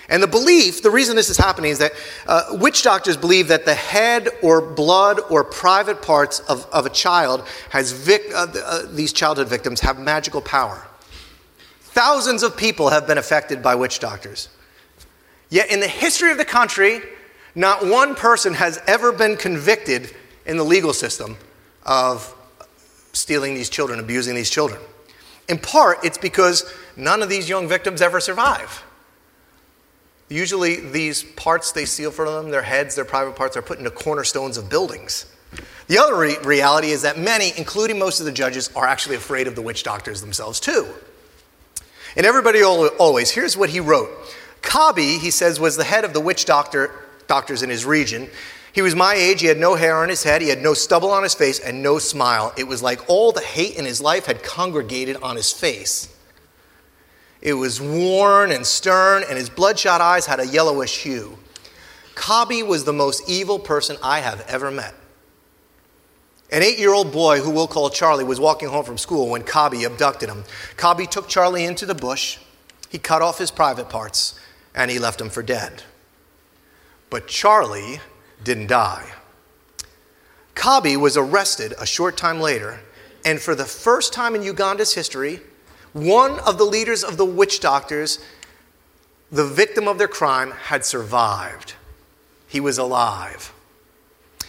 And 0.09 0.23
the 0.23 0.27
belief, 0.27 0.81
the 0.81 0.89
reason 0.89 1.15
this 1.15 1.29
is 1.29 1.37
happening 1.37 1.69
is 1.69 1.77
that 1.77 1.93
uh, 2.25 2.43
witch 2.53 2.81
doctors 2.81 3.15
believe 3.15 3.47
that 3.49 3.65
the 3.65 3.75
head 3.75 4.27
or 4.41 4.59
blood 4.59 5.19
or 5.29 5.43
private 5.43 6.01
parts 6.01 6.39
of, 6.41 6.65
of 6.73 6.87
a 6.87 6.89
child 6.89 7.47
has, 7.69 7.91
vic- 7.91 8.31
uh, 8.33 8.47
uh, 8.65 8.81
these 8.91 9.13
childhood 9.13 9.47
victims 9.47 9.81
have 9.81 9.99
magical 9.99 10.41
power. 10.41 10.87
Thousands 11.81 12.41
of 12.41 12.57
people 12.57 12.89
have 12.89 13.05
been 13.05 13.19
affected 13.19 13.61
by 13.61 13.75
witch 13.75 13.99
doctors. 13.99 14.49
Yet 15.49 15.71
in 15.71 15.79
the 15.79 15.87
history 15.87 16.31
of 16.31 16.37
the 16.37 16.45
country, 16.45 17.01
not 17.59 17.85
one 17.85 18.15
person 18.15 18.53
has 18.53 18.81
ever 18.87 19.11
been 19.11 19.35
convicted 19.35 20.15
in 20.45 20.55
the 20.55 20.63
legal 20.63 20.93
system 20.93 21.35
of 21.85 22.33
stealing 23.11 23.53
these 23.53 23.69
children, 23.69 23.99
abusing 23.99 24.33
these 24.33 24.49
children. 24.49 24.79
In 25.49 25.57
part, 25.57 26.05
it's 26.05 26.17
because 26.17 26.73
none 26.95 27.21
of 27.21 27.27
these 27.27 27.49
young 27.49 27.67
victims 27.67 28.01
ever 28.01 28.21
survive. 28.21 28.81
Usually, 30.29 30.77
these 30.77 31.23
parts 31.23 31.73
they 31.73 31.83
steal 31.83 32.11
from 32.11 32.27
them, 32.27 32.49
their 32.49 32.61
heads, 32.61 32.95
their 32.95 33.03
private 33.03 33.35
parts, 33.35 33.57
are 33.57 33.61
put 33.61 33.77
into 33.77 33.91
cornerstones 33.91 34.55
of 34.55 34.69
buildings. 34.69 35.25
The 35.87 35.97
other 35.97 36.15
re- 36.15 36.37
reality 36.45 36.91
is 36.91 37.01
that 37.01 37.19
many, 37.19 37.51
including 37.57 37.99
most 37.99 38.21
of 38.21 38.25
the 38.25 38.31
judges, 38.31 38.69
are 38.73 38.87
actually 38.87 39.17
afraid 39.17 39.47
of 39.47 39.55
the 39.55 39.61
witch 39.61 39.83
doctors 39.83 40.21
themselves, 40.21 40.61
too. 40.61 40.87
And 42.15 42.25
everybody 42.25 42.63
always, 42.63 43.31
here's 43.31 43.57
what 43.57 43.69
he 43.71 43.81
wrote 43.81 44.09
Kabi, 44.61 45.19
he 45.19 45.29
says, 45.29 45.59
was 45.59 45.75
the 45.75 45.83
head 45.83 46.05
of 46.05 46.13
the 46.13 46.21
witch 46.21 46.45
doctor, 46.45 47.08
doctors 47.29 47.63
in 47.63 47.69
his 47.69 47.85
region. 47.85 48.27
He 48.73 48.81
was 48.81 48.95
my 48.95 49.13
age, 49.13 49.39
he 49.39 49.47
had 49.47 49.57
no 49.57 49.75
hair 49.75 49.95
on 49.95 50.09
his 50.09 50.23
head, 50.23 50.41
he 50.41 50.49
had 50.49 50.61
no 50.61 50.73
stubble 50.73 51.11
on 51.11 51.23
his 51.23 51.33
face, 51.33 51.59
and 51.59 51.81
no 51.81 51.97
smile. 51.97 52.53
It 52.57 52.67
was 52.67 52.83
like 52.83 53.09
all 53.09 53.31
the 53.31 53.41
hate 53.41 53.77
in 53.77 53.85
his 53.85 54.01
life 54.01 54.25
had 54.25 54.43
congregated 54.43 55.15
on 55.23 55.37
his 55.37 55.51
face. 55.51 56.13
It 57.41 57.53
was 57.53 57.79
worn 57.79 58.51
and 58.51 58.65
stern, 58.65 59.23
and 59.27 59.37
his 59.37 59.49
bloodshot 59.49 60.01
eyes 60.01 60.25
had 60.25 60.41
a 60.41 60.45
yellowish 60.47 61.03
hue. 61.03 61.37
Kabi 62.15 62.67
was 62.67 62.83
the 62.83 62.93
most 62.93 63.29
evil 63.29 63.59
person 63.59 63.95
I 64.03 64.19
have 64.19 64.45
ever 64.47 64.69
met. 64.69 64.93
An 66.51 66.63
eight 66.63 66.79
year 66.79 66.93
old 66.93 67.11
boy 67.11 67.39
who 67.39 67.51
we'll 67.51 67.67
call 67.67 67.89
Charlie 67.89 68.23
was 68.23 68.39
walking 68.39 68.69
home 68.69 68.83
from 68.83 68.97
school 68.97 69.29
when 69.29 69.43
Kabi 69.43 69.85
abducted 69.85 70.29
him. 70.29 70.43
Kabi 70.75 71.09
took 71.09 71.27
Charlie 71.29 71.63
into 71.63 71.85
the 71.85 71.95
bush, 71.95 72.39
he 72.89 72.97
cut 72.97 73.21
off 73.21 73.37
his 73.37 73.51
private 73.51 73.87
parts, 73.87 74.37
and 74.75 74.91
he 74.91 74.99
left 74.99 75.21
him 75.21 75.29
for 75.29 75.43
dead. 75.43 75.83
But 77.09 77.27
Charlie 77.27 77.99
didn't 78.43 78.67
die. 78.67 79.11
Kabi 80.55 80.97
was 80.97 81.15
arrested 81.15 81.73
a 81.79 81.85
short 81.85 82.17
time 82.17 82.39
later, 82.41 82.81
and 83.25 83.39
for 83.39 83.55
the 83.55 83.65
first 83.65 84.13
time 84.13 84.35
in 84.35 84.43
Uganda's 84.43 84.93
history, 84.93 85.39
one 85.93 86.39
of 86.39 86.57
the 86.57 86.65
leaders 86.65 87.03
of 87.03 87.17
the 87.17 87.25
witch 87.25 87.59
doctors, 87.59 88.19
the 89.31 89.45
victim 89.45 89.87
of 89.87 89.97
their 89.97 90.07
crime, 90.07 90.51
had 90.51 90.85
survived. 90.85 91.75
He 92.47 92.59
was 92.59 92.77
alive. 92.77 93.53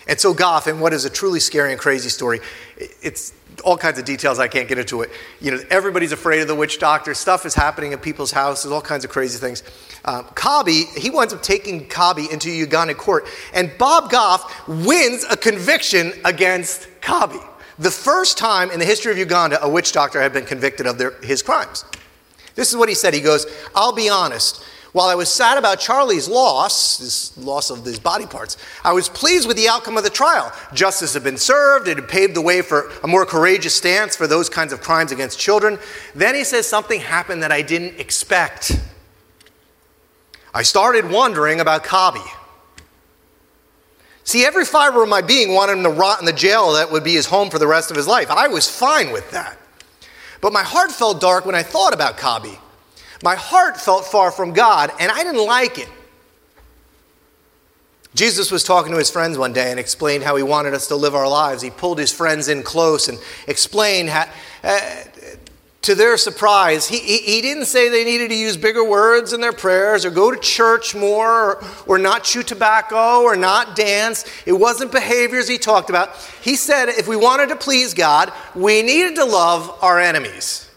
And 0.06 0.18
so, 0.18 0.34
Goff, 0.34 0.66
in 0.66 0.80
what 0.80 0.92
is 0.92 1.04
a 1.04 1.10
truly 1.10 1.38
scary 1.38 1.70
and 1.70 1.80
crazy 1.80 2.08
story, 2.08 2.40
it's 2.76 3.32
all 3.64 3.76
kinds 3.76 3.98
of 3.98 4.04
details, 4.04 4.38
I 4.38 4.48
can't 4.48 4.68
get 4.68 4.78
into 4.78 5.02
it. 5.02 5.10
You 5.40 5.52
know, 5.52 5.60
everybody's 5.70 6.12
afraid 6.12 6.40
of 6.40 6.48
the 6.48 6.54
witch 6.54 6.78
doctor. 6.78 7.14
Stuff 7.14 7.46
is 7.46 7.54
happening 7.54 7.92
in 7.92 7.98
people's 7.98 8.32
houses, 8.32 8.72
all 8.72 8.80
kinds 8.80 9.04
of 9.04 9.10
crazy 9.10 9.38
things. 9.38 9.62
Uh, 10.04 10.22
Kabi, 10.22 10.96
he 10.96 11.10
winds 11.10 11.34
up 11.34 11.42
taking 11.42 11.86
Kabi 11.86 12.30
into 12.32 12.50
Uganda 12.50 12.94
court, 12.94 13.26
and 13.52 13.70
Bob 13.78 14.10
Goff 14.10 14.68
wins 14.68 15.24
a 15.30 15.36
conviction 15.36 16.12
against 16.24 16.88
Kabi 17.00 17.46
the 17.80 17.90
first 17.90 18.36
time 18.36 18.70
in 18.70 18.78
the 18.78 18.84
history 18.84 19.10
of 19.10 19.16
Uganda 19.16 19.58
a 19.64 19.68
witch 19.68 19.92
doctor 19.92 20.20
had 20.20 20.34
been 20.34 20.44
convicted 20.44 20.86
of 20.86 20.98
their, 20.98 21.12
his 21.22 21.42
crimes. 21.42 21.84
This 22.54 22.70
is 22.70 22.76
what 22.76 22.90
he 22.90 22.94
said. 22.94 23.14
He 23.14 23.22
goes, 23.22 23.46
I'll 23.74 23.94
be 23.94 24.10
honest. 24.10 24.62
While 24.92 25.08
I 25.08 25.14
was 25.14 25.32
sad 25.32 25.56
about 25.56 25.80
Charlie's 25.80 26.28
loss, 26.28 26.98
this 26.98 27.38
loss 27.38 27.70
of 27.70 27.84
his 27.84 27.98
body 27.98 28.26
parts, 28.26 28.58
I 28.84 28.92
was 28.92 29.08
pleased 29.08 29.48
with 29.48 29.56
the 29.56 29.68
outcome 29.68 29.96
of 29.96 30.02
the 30.02 30.10
trial. 30.10 30.52
Justice 30.74 31.14
had 31.14 31.24
been 31.24 31.38
served, 31.38 31.88
it 31.88 31.96
had 31.96 32.08
paved 32.08 32.34
the 32.34 32.42
way 32.42 32.60
for 32.60 32.90
a 33.02 33.06
more 33.06 33.24
courageous 33.24 33.74
stance 33.74 34.14
for 34.14 34.26
those 34.26 34.50
kinds 34.50 34.72
of 34.72 34.82
crimes 34.82 35.10
against 35.10 35.38
children. 35.38 35.78
Then 36.14 36.34
he 36.34 36.44
says 36.44 36.66
something 36.66 37.00
happened 37.00 37.42
that 37.44 37.52
I 37.52 37.62
didn't 37.62 37.98
expect. 37.98 38.78
I 40.52 40.62
started 40.62 41.10
wondering 41.10 41.60
about 41.60 41.84
Kabi. 41.84 42.26
See, 44.24 44.44
every 44.44 44.64
fiber 44.64 45.02
of 45.02 45.08
my 45.08 45.22
being 45.22 45.54
wanted 45.54 45.78
him 45.78 45.82
to 45.84 45.90
rot 45.90 46.20
in 46.20 46.26
the 46.26 46.32
jail 46.32 46.72
that 46.74 46.92
would 46.92 47.02
be 47.02 47.14
his 47.14 47.26
home 47.26 47.50
for 47.50 47.58
the 47.58 47.66
rest 47.66 47.90
of 47.90 47.96
his 47.96 48.06
life. 48.06 48.30
I 48.30 48.48
was 48.48 48.68
fine 48.68 49.12
with 49.12 49.30
that. 49.32 49.58
But 50.40 50.52
my 50.52 50.62
heart 50.62 50.92
felt 50.92 51.20
dark 51.20 51.44
when 51.46 51.54
I 51.54 51.62
thought 51.62 51.92
about 51.92 52.16
Kabi. 52.16 52.58
My 53.22 53.34
heart 53.34 53.78
felt 53.78 54.06
far 54.06 54.30
from 54.30 54.52
God, 54.52 54.90
and 54.98 55.10
I 55.10 55.22
didn't 55.22 55.44
like 55.44 55.78
it. 55.78 55.88
Jesus 58.14 58.50
was 58.50 58.64
talking 58.64 58.90
to 58.92 58.98
his 58.98 59.10
friends 59.10 59.38
one 59.38 59.52
day 59.52 59.70
and 59.70 59.78
explained 59.78 60.24
how 60.24 60.34
he 60.36 60.42
wanted 60.42 60.74
us 60.74 60.88
to 60.88 60.96
live 60.96 61.14
our 61.14 61.28
lives. 61.28 61.62
He 61.62 61.70
pulled 61.70 61.98
his 61.98 62.12
friends 62.12 62.48
in 62.48 62.62
close 62.62 63.08
and 63.08 63.18
explained 63.46 64.08
how, 64.08 64.28
uh, 64.64 64.90
to 65.82 65.94
their 65.94 66.18
surprise, 66.18 66.86
he, 66.86 66.98
he, 66.98 67.18
he, 67.18 67.40
didn't 67.40 67.64
say 67.64 67.88
they 67.88 68.04
needed 68.04 68.28
to 68.28 68.36
use 68.36 68.56
bigger 68.56 68.84
words 68.84 69.32
in 69.32 69.40
their 69.40 69.52
prayers 69.52 70.04
or 70.04 70.10
go 70.10 70.30
to 70.30 70.38
church 70.38 70.94
more 70.94 71.52
or, 71.52 71.64
or 71.86 71.98
not 71.98 72.22
chew 72.22 72.42
tobacco 72.42 73.22
or 73.22 73.34
not 73.34 73.76
dance. 73.76 74.26
It 74.44 74.52
wasn't 74.52 74.92
behaviors 74.92 75.48
he 75.48 75.56
talked 75.56 75.88
about. 75.88 76.14
He 76.42 76.56
said 76.56 76.90
if 76.90 77.08
we 77.08 77.16
wanted 77.16 77.48
to 77.48 77.56
please 77.56 77.94
God, 77.94 78.30
we 78.54 78.82
needed 78.82 79.16
to 79.16 79.24
love 79.24 79.78
our 79.80 79.98
enemies. 79.98 80.68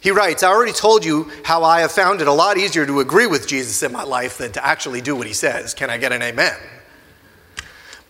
He 0.00 0.10
writes, 0.10 0.42
I 0.42 0.48
already 0.48 0.72
told 0.72 1.04
you 1.04 1.30
how 1.44 1.62
I 1.64 1.80
have 1.80 1.92
found 1.92 2.22
it 2.22 2.26
a 2.26 2.32
lot 2.32 2.56
easier 2.56 2.86
to 2.86 3.00
agree 3.00 3.26
with 3.26 3.46
Jesus 3.46 3.82
in 3.82 3.92
my 3.92 4.02
life 4.02 4.38
than 4.38 4.50
to 4.52 4.66
actually 4.66 5.00
do 5.00 5.14
what 5.14 5.26
he 5.26 5.32
says. 5.32 5.74
Can 5.74 5.90
I 5.90 5.98
get 5.98 6.10
an 6.10 6.22
amen? 6.22 6.56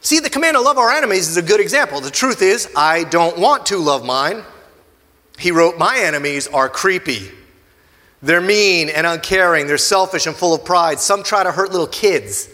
See, 0.03 0.19
the 0.19 0.29
command 0.29 0.57
to 0.57 0.61
love 0.61 0.79
our 0.79 0.91
enemies 0.91 1.29
is 1.29 1.37
a 1.37 1.43
good 1.43 1.61
example. 1.61 2.01
The 2.01 2.11
truth 2.11 2.43
is, 2.43 2.69
I 2.77 3.05
don't 3.05 3.39
want 3.39 3.67
to 3.67 3.79
love 3.79 4.05
mine. 4.05 4.43
He 5.39 5.53
wrote, 5.53 5.79
My 5.79 5.99
enemies 6.01 6.49
are 6.49 6.69
creepy. 6.69 7.31
They're 8.21 8.41
mean 8.41 8.89
and 8.89 9.07
uncaring. 9.07 9.69
They're 9.69 9.79
selfish 9.79 10.27
and 10.27 10.35
full 10.35 10.55
of 10.55 10.65
pride. 10.65 10.99
Some 10.99 11.23
try 11.23 11.45
to 11.45 11.53
hurt 11.53 11.71
little 11.71 11.87
kids. 11.87 12.49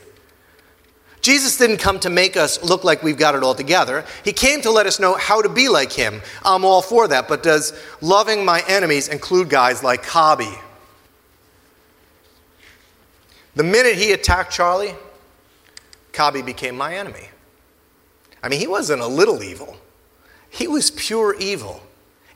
Jesus 1.23 1.57
didn't 1.57 1.79
come 1.79 1.99
to 2.01 2.11
make 2.11 2.37
us 2.37 2.63
look 2.63 2.85
like 2.85 3.03
we've 3.03 3.19
got 3.19 3.35
it 3.35 3.43
all 3.43 3.55
together. 3.55 4.05
He 4.25 4.33
came 4.33 4.61
to 4.63 4.71
let 4.71 4.87
us 4.87 5.01
know 5.01 5.15
how 5.15 5.41
to 5.41 5.49
be 5.49 5.71
like 5.71 5.93
him. 5.93 6.21
I'm 6.45 6.67
all 6.67 6.83
for 6.83 7.09
that. 7.09 7.29
But 7.29 7.43
does 7.43 7.73
loving 8.03 8.45
my 8.45 8.63
enemies 8.69 9.09
include 9.09 9.49
guys 9.49 9.83
like 9.83 10.05
Kabi? 10.05 10.55
The 13.57 13.65
minute 13.65 13.97
he 13.97 14.13
attacked 14.13 14.53
Charlie, 14.53 14.95
Kabi 16.13 16.45
became 16.45 16.77
my 16.77 16.95
enemy. 16.95 17.29
I 18.43 18.49
mean, 18.49 18.61
he 18.61 18.67
wasn't 18.67 19.03
a 19.03 19.07
little 19.07 19.43
evil, 19.43 19.77
he 20.51 20.67
was 20.67 20.91
pure 20.91 21.35
evil. 21.39 21.83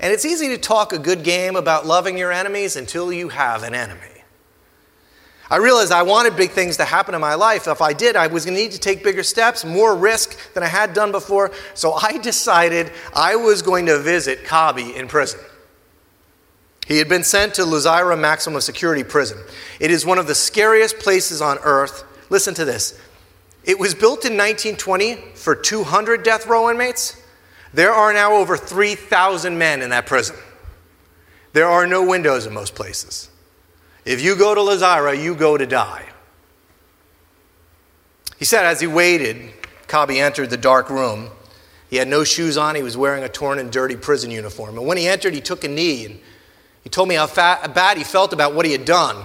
And 0.01 0.13
it's 0.13 0.25
easy 0.25 0.49
to 0.49 0.59
talk 0.59 0.93
a 0.93 0.99
good 0.99 1.23
game 1.23 1.55
about 1.55 1.87
loving 1.87 2.19
your 2.19 2.33
enemies 2.33 2.75
until 2.75 3.13
you 3.13 3.29
have 3.29 3.63
an 3.63 3.73
enemy. 3.73 4.01
I 5.49 5.59
realized 5.59 5.93
I 5.93 6.03
wanted 6.03 6.35
big 6.35 6.51
things 6.53 6.79
to 6.79 6.85
happen 6.85 7.15
in 7.15 7.21
my 7.21 7.35
life. 7.35 7.69
If 7.69 7.83
I 7.83 7.93
did, 7.93 8.17
I 8.17 8.27
was 8.27 8.45
going 8.45 8.57
to 8.57 8.63
need 8.63 8.73
to 8.73 8.81
take 8.81 9.05
bigger 9.05 9.23
steps, 9.23 9.65
more 9.65 9.95
risk 9.95 10.37
than 10.55 10.63
I 10.63 10.67
had 10.67 10.95
done 10.95 11.13
before. 11.13 11.53
So 11.75 11.93
I 12.03 12.19
decided 12.19 12.91
I 13.15 13.37
was 13.37 13.63
going 13.63 13.87
to 13.87 13.99
visit 13.99 14.45
Kabi 14.45 14.97
in 14.97 15.09
prison. 15.09 15.41
He 16.87 16.99
had 16.99 17.09
been 17.09 17.23
sent 17.23 17.55
to 17.55 17.63
Luzira 17.63 18.19
Maximum 18.19 18.61
Security 18.61 19.05
Prison. 19.05 19.39
It 19.79 19.91
is 19.91 20.05
one 20.05 20.19
of 20.19 20.27
the 20.27 20.35
scariest 20.35 20.99
places 20.99 21.41
on 21.41 21.59
earth. 21.59 22.03
Listen 22.29 22.55
to 22.55 22.65
this. 22.65 22.99
It 23.65 23.79
was 23.79 23.95
built 23.95 24.25
in 24.25 24.33
1920 24.33 25.15
for 25.35 25.55
200 25.55 26.23
death 26.23 26.47
row 26.47 26.71
inmates. 26.71 27.21
There 27.73 27.93
are 27.93 28.13
now 28.13 28.35
over 28.35 28.57
3,000 28.57 29.57
men 29.57 29.83
in 29.83 29.91
that 29.91 30.07
prison. 30.07 30.37
There 31.53 31.69
are 31.69 31.87
no 31.87 32.05
windows 32.05 32.47
in 32.47 32.55
most 32.55 32.75
places. 32.75 33.31
If 34.05 34.21
you 34.21 34.37
go 34.37 34.55
to 34.55 34.61
Luzira, 34.61 35.21
you 35.21 35.35
go 35.35 35.57
to 35.57 35.67
die. 35.67 36.07
He 38.39 38.45
said 38.45 38.67
as 38.67 38.81
he 38.81 38.87
waited, 38.87 39.53
Kabi 39.87 40.21
entered 40.21 40.51
the 40.51 40.57
dark 40.57 40.91
room. 40.91 41.31
He 41.89 41.97
had 41.97 42.09
no 42.09 42.25
shoes 42.25 42.57
on. 42.57 42.75
He 42.75 42.83
was 42.83 42.97
wearing 42.97 43.23
a 43.23 43.29
torn 43.29 43.59
and 43.59 43.71
dirty 43.71 43.97
prison 43.97 44.31
uniform. 44.31 44.77
And 44.79 44.87
when 44.87 44.97
he 44.97 45.07
entered, 45.07 45.35
he 45.35 45.41
took 45.41 45.63
a 45.63 45.69
knee 45.69 46.07
and 46.07 46.19
he 46.83 46.91
told 46.91 47.09
me 47.09 47.15
how 47.15 47.27
fat, 47.27 47.75
bad 47.75 47.97
he 47.97 48.03
felt 48.03 48.33
about 48.33 48.55
what 48.55 48.67
he 48.67 48.73
had 48.73 48.85
done. 48.85 49.23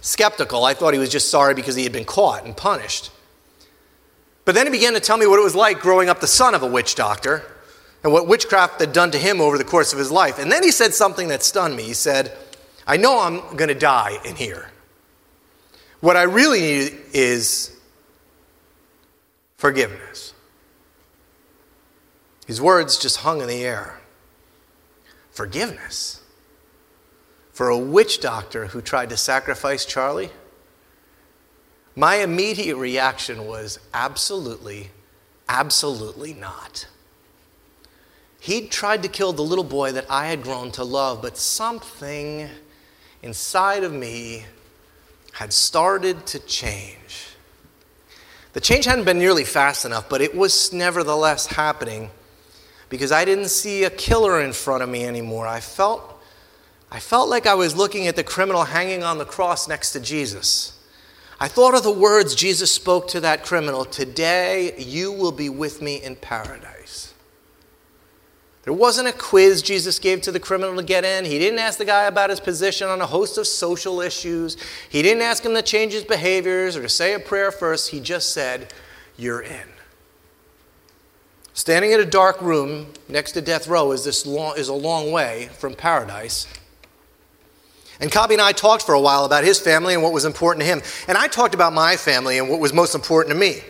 Skeptical, 0.00 0.64
I 0.64 0.74
thought 0.74 0.94
he 0.94 0.98
was 0.98 1.10
just 1.10 1.30
sorry 1.30 1.54
because 1.54 1.76
he 1.76 1.84
had 1.84 1.92
been 1.92 2.04
caught 2.04 2.44
and 2.44 2.56
punished. 2.56 3.10
But 4.44 4.54
then 4.54 4.66
he 4.66 4.72
began 4.72 4.94
to 4.94 5.00
tell 5.00 5.16
me 5.16 5.26
what 5.26 5.38
it 5.38 5.42
was 5.42 5.54
like 5.54 5.80
growing 5.80 6.08
up 6.08 6.20
the 6.20 6.26
son 6.26 6.54
of 6.54 6.62
a 6.62 6.66
witch 6.66 6.94
doctor 6.94 7.44
and 8.02 8.12
what 8.12 8.26
witchcraft 8.26 8.80
had 8.80 8.92
done 8.92 9.10
to 9.12 9.18
him 9.18 9.40
over 9.40 9.56
the 9.56 9.64
course 9.64 9.92
of 9.92 9.98
his 9.98 10.10
life. 10.10 10.38
And 10.38 10.50
then 10.50 10.62
he 10.62 10.72
said 10.72 10.94
something 10.94 11.28
that 11.28 11.42
stunned 11.42 11.76
me. 11.76 11.84
He 11.84 11.94
said, 11.94 12.36
I 12.86 12.96
know 12.96 13.20
I'm 13.20 13.56
going 13.56 13.68
to 13.68 13.74
die 13.74 14.18
in 14.24 14.34
here. 14.34 14.70
What 16.00 16.16
I 16.16 16.22
really 16.22 16.60
need 16.60 16.98
is 17.12 17.76
forgiveness. 19.56 20.34
His 22.46 22.60
words 22.60 22.98
just 22.98 23.18
hung 23.18 23.40
in 23.40 23.46
the 23.46 23.64
air. 23.64 24.00
Forgiveness. 25.30 26.20
For 27.52 27.68
a 27.68 27.78
witch 27.78 28.20
doctor 28.20 28.66
who 28.66 28.80
tried 28.80 29.10
to 29.10 29.16
sacrifice 29.16 29.84
Charlie, 29.84 30.30
my 31.94 32.16
immediate 32.16 32.76
reaction 32.76 33.46
was 33.46 33.78
absolutely, 33.92 34.90
absolutely 35.48 36.32
not. 36.32 36.86
He'd 38.40 38.70
tried 38.70 39.02
to 39.02 39.08
kill 39.08 39.32
the 39.32 39.42
little 39.42 39.64
boy 39.64 39.92
that 39.92 40.06
I 40.10 40.26
had 40.26 40.42
grown 40.42 40.72
to 40.72 40.84
love, 40.84 41.22
but 41.22 41.36
something 41.36 42.48
inside 43.22 43.84
of 43.84 43.92
me 43.92 44.46
had 45.34 45.52
started 45.52 46.26
to 46.26 46.38
change. 46.40 47.28
The 48.52 48.60
change 48.60 48.84
hadn't 48.84 49.04
been 49.04 49.18
nearly 49.18 49.44
fast 49.44 49.84
enough, 49.84 50.08
but 50.08 50.20
it 50.20 50.34
was 50.34 50.72
nevertheless 50.72 51.46
happening 51.46 52.10
because 52.88 53.12
I 53.12 53.24
didn't 53.24 53.48
see 53.48 53.84
a 53.84 53.90
killer 53.90 54.42
in 54.42 54.52
front 54.52 54.82
of 54.82 54.88
me 54.88 55.04
anymore. 55.04 55.46
I 55.46 55.60
felt, 55.60 56.20
I 56.90 57.00
felt 57.00 57.30
like 57.30 57.46
I 57.46 57.54
was 57.54 57.76
looking 57.76 58.06
at 58.08 58.16
the 58.16 58.24
criminal 58.24 58.64
hanging 58.64 59.02
on 59.02 59.18
the 59.18 59.24
cross 59.24 59.68
next 59.68 59.92
to 59.92 60.00
Jesus. 60.00 60.78
I 61.42 61.48
thought 61.48 61.74
of 61.74 61.82
the 61.82 61.90
words 61.90 62.36
Jesus 62.36 62.70
spoke 62.70 63.08
to 63.08 63.20
that 63.20 63.44
criminal 63.44 63.84
Today 63.84 64.76
you 64.78 65.10
will 65.10 65.32
be 65.32 65.48
with 65.48 65.82
me 65.82 66.00
in 66.00 66.14
paradise. 66.14 67.14
There 68.62 68.72
wasn't 68.72 69.08
a 69.08 69.12
quiz 69.12 69.60
Jesus 69.60 69.98
gave 69.98 70.22
to 70.22 70.30
the 70.30 70.38
criminal 70.38 70.76
to 70.76 70.84
get 70.84 71.04
in. 71.04 71.24
He 71.24 71.40
didn't 71.40 71.58
ask 71.58 71.78
the 71.78 71.84
guy 71.84 72.04
about 72.04 72.30
his 72.30 72.38
position 72.38 72.86
on 72.86 73.00
a 73.00 73.06
host 73.06 73.38
of 73.38 73.48
social 73.48 74.00
issues. 74.00 74.56
He 74.88 75.02
didn't 75.02 75.24
ask 75.24 75.44
him 75.44 75.54
to 75.54 75.62
change 75.62 75.94
his 75.94 76.04
behaviors 76.04 76.76
or 76.76 76.82
to 76.82 76.88
say 76.88 77.12
a 77.12 77.18
prayer 77.18 77.50
first. 77.50 77.90
He 77.90 77.98
just 77.98 78.32
said, 78.32 78.72
You're 79.16 79.42
in. 79.42 79.66
Standing 81.54 81.90
in 81.90 81.98
a 81.98 82.04
dark 82.04 82.40
room 82.40 82.92
next 83.08 83.32
to 83.32 83.40
death 83.40 83.66
row 83.66 83.90
is, 83.90 84.04
this 84.04 84.24
long, 84.26 84.56
is 84.56 84.68
a 84.68 84.74
long 84.74 85.10
way 85.10 85.50
from 85.58 85.74
paradise. 85.74 86.46
And 88.02 88.10
Kabi 88.10 88.32
and 88.32 88.40
I 88.40 88.50
talked 88.50 88.82
for 88.82 88.96
a 88.96 89.00
while 89.00 89.24
about 89.24 89.44
his 89.44 89.60
family 89.60 89.94
and 89.94 90.02
what 90.02 90.12
was 90.12 90.24
important 90.24 90.64
to 90.64 90.66
him. 90.66 90.82
And 91.06 91.16
I 91.16 91.28
talked 91.28 91.54
about 91.54 91.72
my 91.72 91.96
family 91.96 92.36
and 92.36 92.48
what 92.50 92.58
was 92.58 92.72
most 92.72 92.96
important 92.96 93.32
to 93.32 93.38
me. 93.38 93.60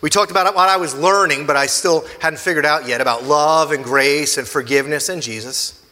We 0.00 0.08
talked 0.08 0.30
about 0.30 0.54
what 0.54 0.68
I 0.68 0.76
was 0.76 0.94
learning, 0.94 1.46
but 1.46 1.56
I 1.56 1.66
still 1.66 2.06
hadn't 2.20 2.38
figured 2.38 2.64
out 2.64 2.86
yet 2.86 3.00
about 3.00 3.24
love 3.24 3.72
and 3.72 3.82
grace 3.82 4.38
and 4.38 4.46
forgiveness 4.46 5.08
and 5.08 5.20
Jesus. 5.20 5.84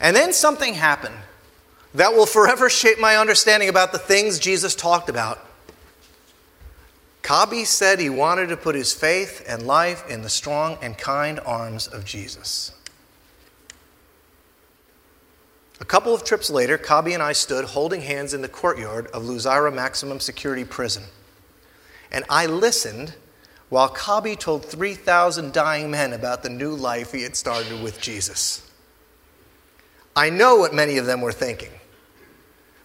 And 0.00 0.16
then 0.16 0.32
something 0.32 0.74
happened 0.74 1.14
that 1.94 2.14
will 2.14 2.26
forever 2.26 2.68
shape 2.70 2.98
my 2.98 3.16
understanding 3.16 3.68
about 3.68 3.92
the 3.92 3.98
things 3.98 4.40
Jesus 4.40 4.74
talked 4.74 5.08
about. 5.08 5.38
Kabi 7.22 7.66
said 7.66 8.00
he 8.00 8.10
wanted 8.10 8.48
to 8.48 8.56
put 8.56 8.74
his 8.74 8.92
faith 8.92 9.44
and 9.46 9.64
life 9.64 10.10
in 10.10 10.22
the 10.22 10.28
strong 10.28 10.76
and 10.82 10.98
kind 10.98 11.38
arms 11.46 11.86
of 11.86 12.04
Jesus. 12.04 12.72
A 15.80 15.84
couple 15.84 16.14
of 16.14 16.24
trips 16.24 16.50
later, 16.50 16.76
Kabi 16.76 17.14
and 17.14 17.22
I 17.22 17.32
stood 17.32 17.64
holding 17.64 18.00
hands 18.00 18.34
in 18.34 18.42
the 18.42 18.48
courtyard 18.48 19.06
of 19.08 19.22
Luzira 19.22 19.72
Maximum 19.72 20.20
Security 20.20 20.64
Prison 20.64 21.04
and 22.10 22.24
I 22.28 22.46
listened 22.46 23.14
while 23.68 23.88
Kabi 23.88 24.38
told 24.38 24.64
3,000 24.64 25.52
dying 25.52 25.90
men 25.90 26.12
about 26.12 26.42
the 26.42 26.48
new 26.48 26.74
life 26.74 27.12
he 27.12 27.22
had 27.22 27.36
started 27.36 27.82
with 27.82 28.00
Jesus. 28.00 28.68
I 30.16 30.30
know 30.30 30.56
what 30.56 30.74
many 30.74 30.96
of 30.98 31.06
them 31.06 31.20
were 31.20 31.32
thinking. 31.32 31.70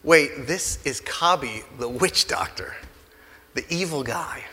Wait, 0.04 0.46
this 0.46 0.86
is 0.86 1.00
Kabi, 1.02 1.64
the 1.80 1.88
witch 1.88 2.28
doctor, 2.28 2.76
the 3.54 3.66
evil 3.70 4.04
guy. 4.04 4.44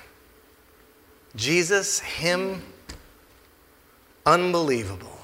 Jesus, 1.35 1.99
him, 1.99 2.63
unbelievable. 4.25 5.20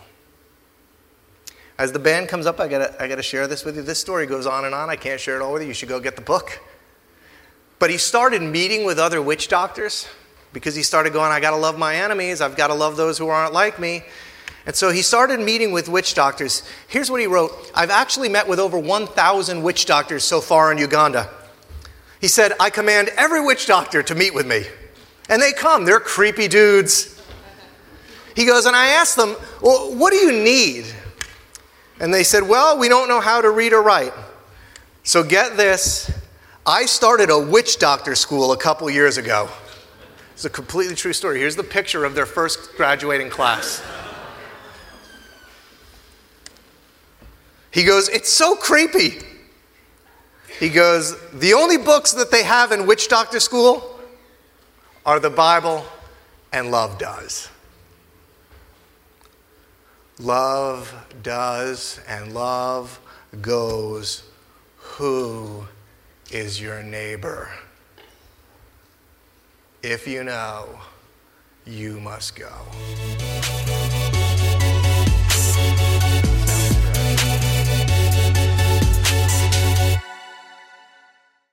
As 1.78 1.92
the 1.92 1.98
band 1.98 2.28
comes 2.28 2.46
up, 2.46 2.58
I 2.58 2.68
gotta, 2.68 3.02
I 3.02 3.06
gotta 3.06 3.22
share 3.22 3.46
this 3.46 3.64
with 3.64 3.76
you. 3.76 3.82
This 3.82 3.98
story 3.98 4.26
goes 4.26 4.46
on 4.46 4.64
and 4.64 4.74
on. 4.74 4.88
I 4.88 4.96
can't 4.96 5.20
share 5.20 5.36
it 5.36 5.42
all 5.42 5.52
with 5.52 5.62
you. 5.62 5.68
You 5.68 5.74
should 5.74 5.88
go 5.88 6.00
get 6.00 6.16
the 6.16 6.22
book. 6.22 6.60
But 7.78 7.90
he 7.90 7.98
started 7.98 8.40
meeting 8.40 8.86
with 8.86 8.98
other 8.98 9.20
witch 9.20 9.48
doctors 9.48 10.08
because 10.52 10.74
he 10.74 10.82
started 10.82 11.12
going, 11.12 11.30
I 11.30 11.40
got 11.40 11.50
to 11.50 11.56
love 11.56 11.78
my 11.78 11.96
enemies. 11.96 12.40
I've 12.40 12.56
got 12.56 12.68
to 12.68 12.74
love 12.74 12.96
those 12.96 13.18
who 13.18 13.28
aren't 13.28 13.52
like 13.52 13.78
me. 13.78 14.04
And 14.64 14.74
so 14.74 14.90
he 14.90 15.02
started 15.02 15.38
meeting 15.38 15.70
with 15.70 15.88
witch 15.88 16.14
doctors. 16.14 16.62
Here's 16.88 17.10
what 17.10 17.20
he 17.20 17.26
wrote 17.26 17.52
I've 17.74 17.90
actually 17.90 18.30
met 18.30 18.48
with 18.48 18.58
over 18.58 18.78
1,000 18.78 19.62
witch 19.62 19.84
doctors 19.84 20.24
so 20.24 20.40
far 20.40 20.72
in 20.72 20.78
Uganda. 20.78 21.30
He 22.20 22.28
said, 22.28 22.52
I 22.58 22.70
command 22.70 23.10
every 23.16 23.44
witch 23.44 23.66
doctor 23.66 24.02
to 24.02 24.14
meet 24.14 24.34
with 24.34 24.46
me. 24.46 24.64
And 25.28 25.42
they 25.42 25.52
come, 25.52 25.84
they're 25.84 26.00
creepy 26.00 26.48
dudes. 26.48 27.12
He 28.34 28.46
goes, 28.46 28.66
and 28.66 28.74
I 28.74 28.88
asked 28.88 29.16
them, 29.16 29.36
well, 29.60 29.94
what 29.94 30.12
do 30.12 30.16
you 30.16 30.32
need? 30.32 30.86
And 32.00 32.12
they 32.12 32.24
said, 32.24 32.42
well, 32.42 32.78
we 32.78 32.88
don't 32.88 33.08
know 33.08 33.20
how 33.20 33.40
to 33.40 33.50
read 33.50 33.72
or 33.72 33.82
write. 33.82 34.12
So 35.02 35.22
get 35.22 35.56
this 35.56 36.10
I 36.68 36.86
started 36.86 37.30
a 37.30 37.38
witch 37.38 37.78
doctor 37.78 38.16
school 38.16 38.50
a 38.50 38.56
couple 38.56 38.90
years 38.90 39.18
ago. 39.18 39.48
It's 40.32 40.44
a 40.44 40.50
completely 40.50 40.96
true 40.96 41.12
story. 41.12 41.38
Here's 41.38 41.54
the 41.54 41.62
picture 41.62 42.04
of 42.04 42.16
their 42.16 42.26
first 42.26 42.76
graduating 42.76 43.30
class. 43.30 43.80
He 47.70 47.84
goes, 47.84 48.08
It's 48.08 48.28
so 48.28 48.56
creepy. 48.56 49.18
He 50.58 50.70
goes, 50.70 51.14
The 51.34 51.54
only 51.54 51.76
books 51.76 52.12
that 52.12 52.32
they 52.32 52.42
have 52.42 52.72
in 52.72 52.84
witch 52.84 53.06
doctor 53.06 53.38
school 53.38 54.00
are 55.04 55.20
the 55.20 55.30
Bible 55.30 55.84
and 56.52 56.72
Love 56.72 56.98
Does. 56.98 57.48
Love 60.18 60.94
does 61.22 62.00
and 62.08 62.32
love 62.32 62.98
goes. 63.42 64.22
Who 64.78 65.66
is 66.30 66.58
your 66.58 66.82
neighbor? 66.82 67.50
If 69.82 70.08
you 70.08 70.24
know, 70.24 70.80
you 71.66 72.00
must 72.00 72.34
go. 72.34 73.35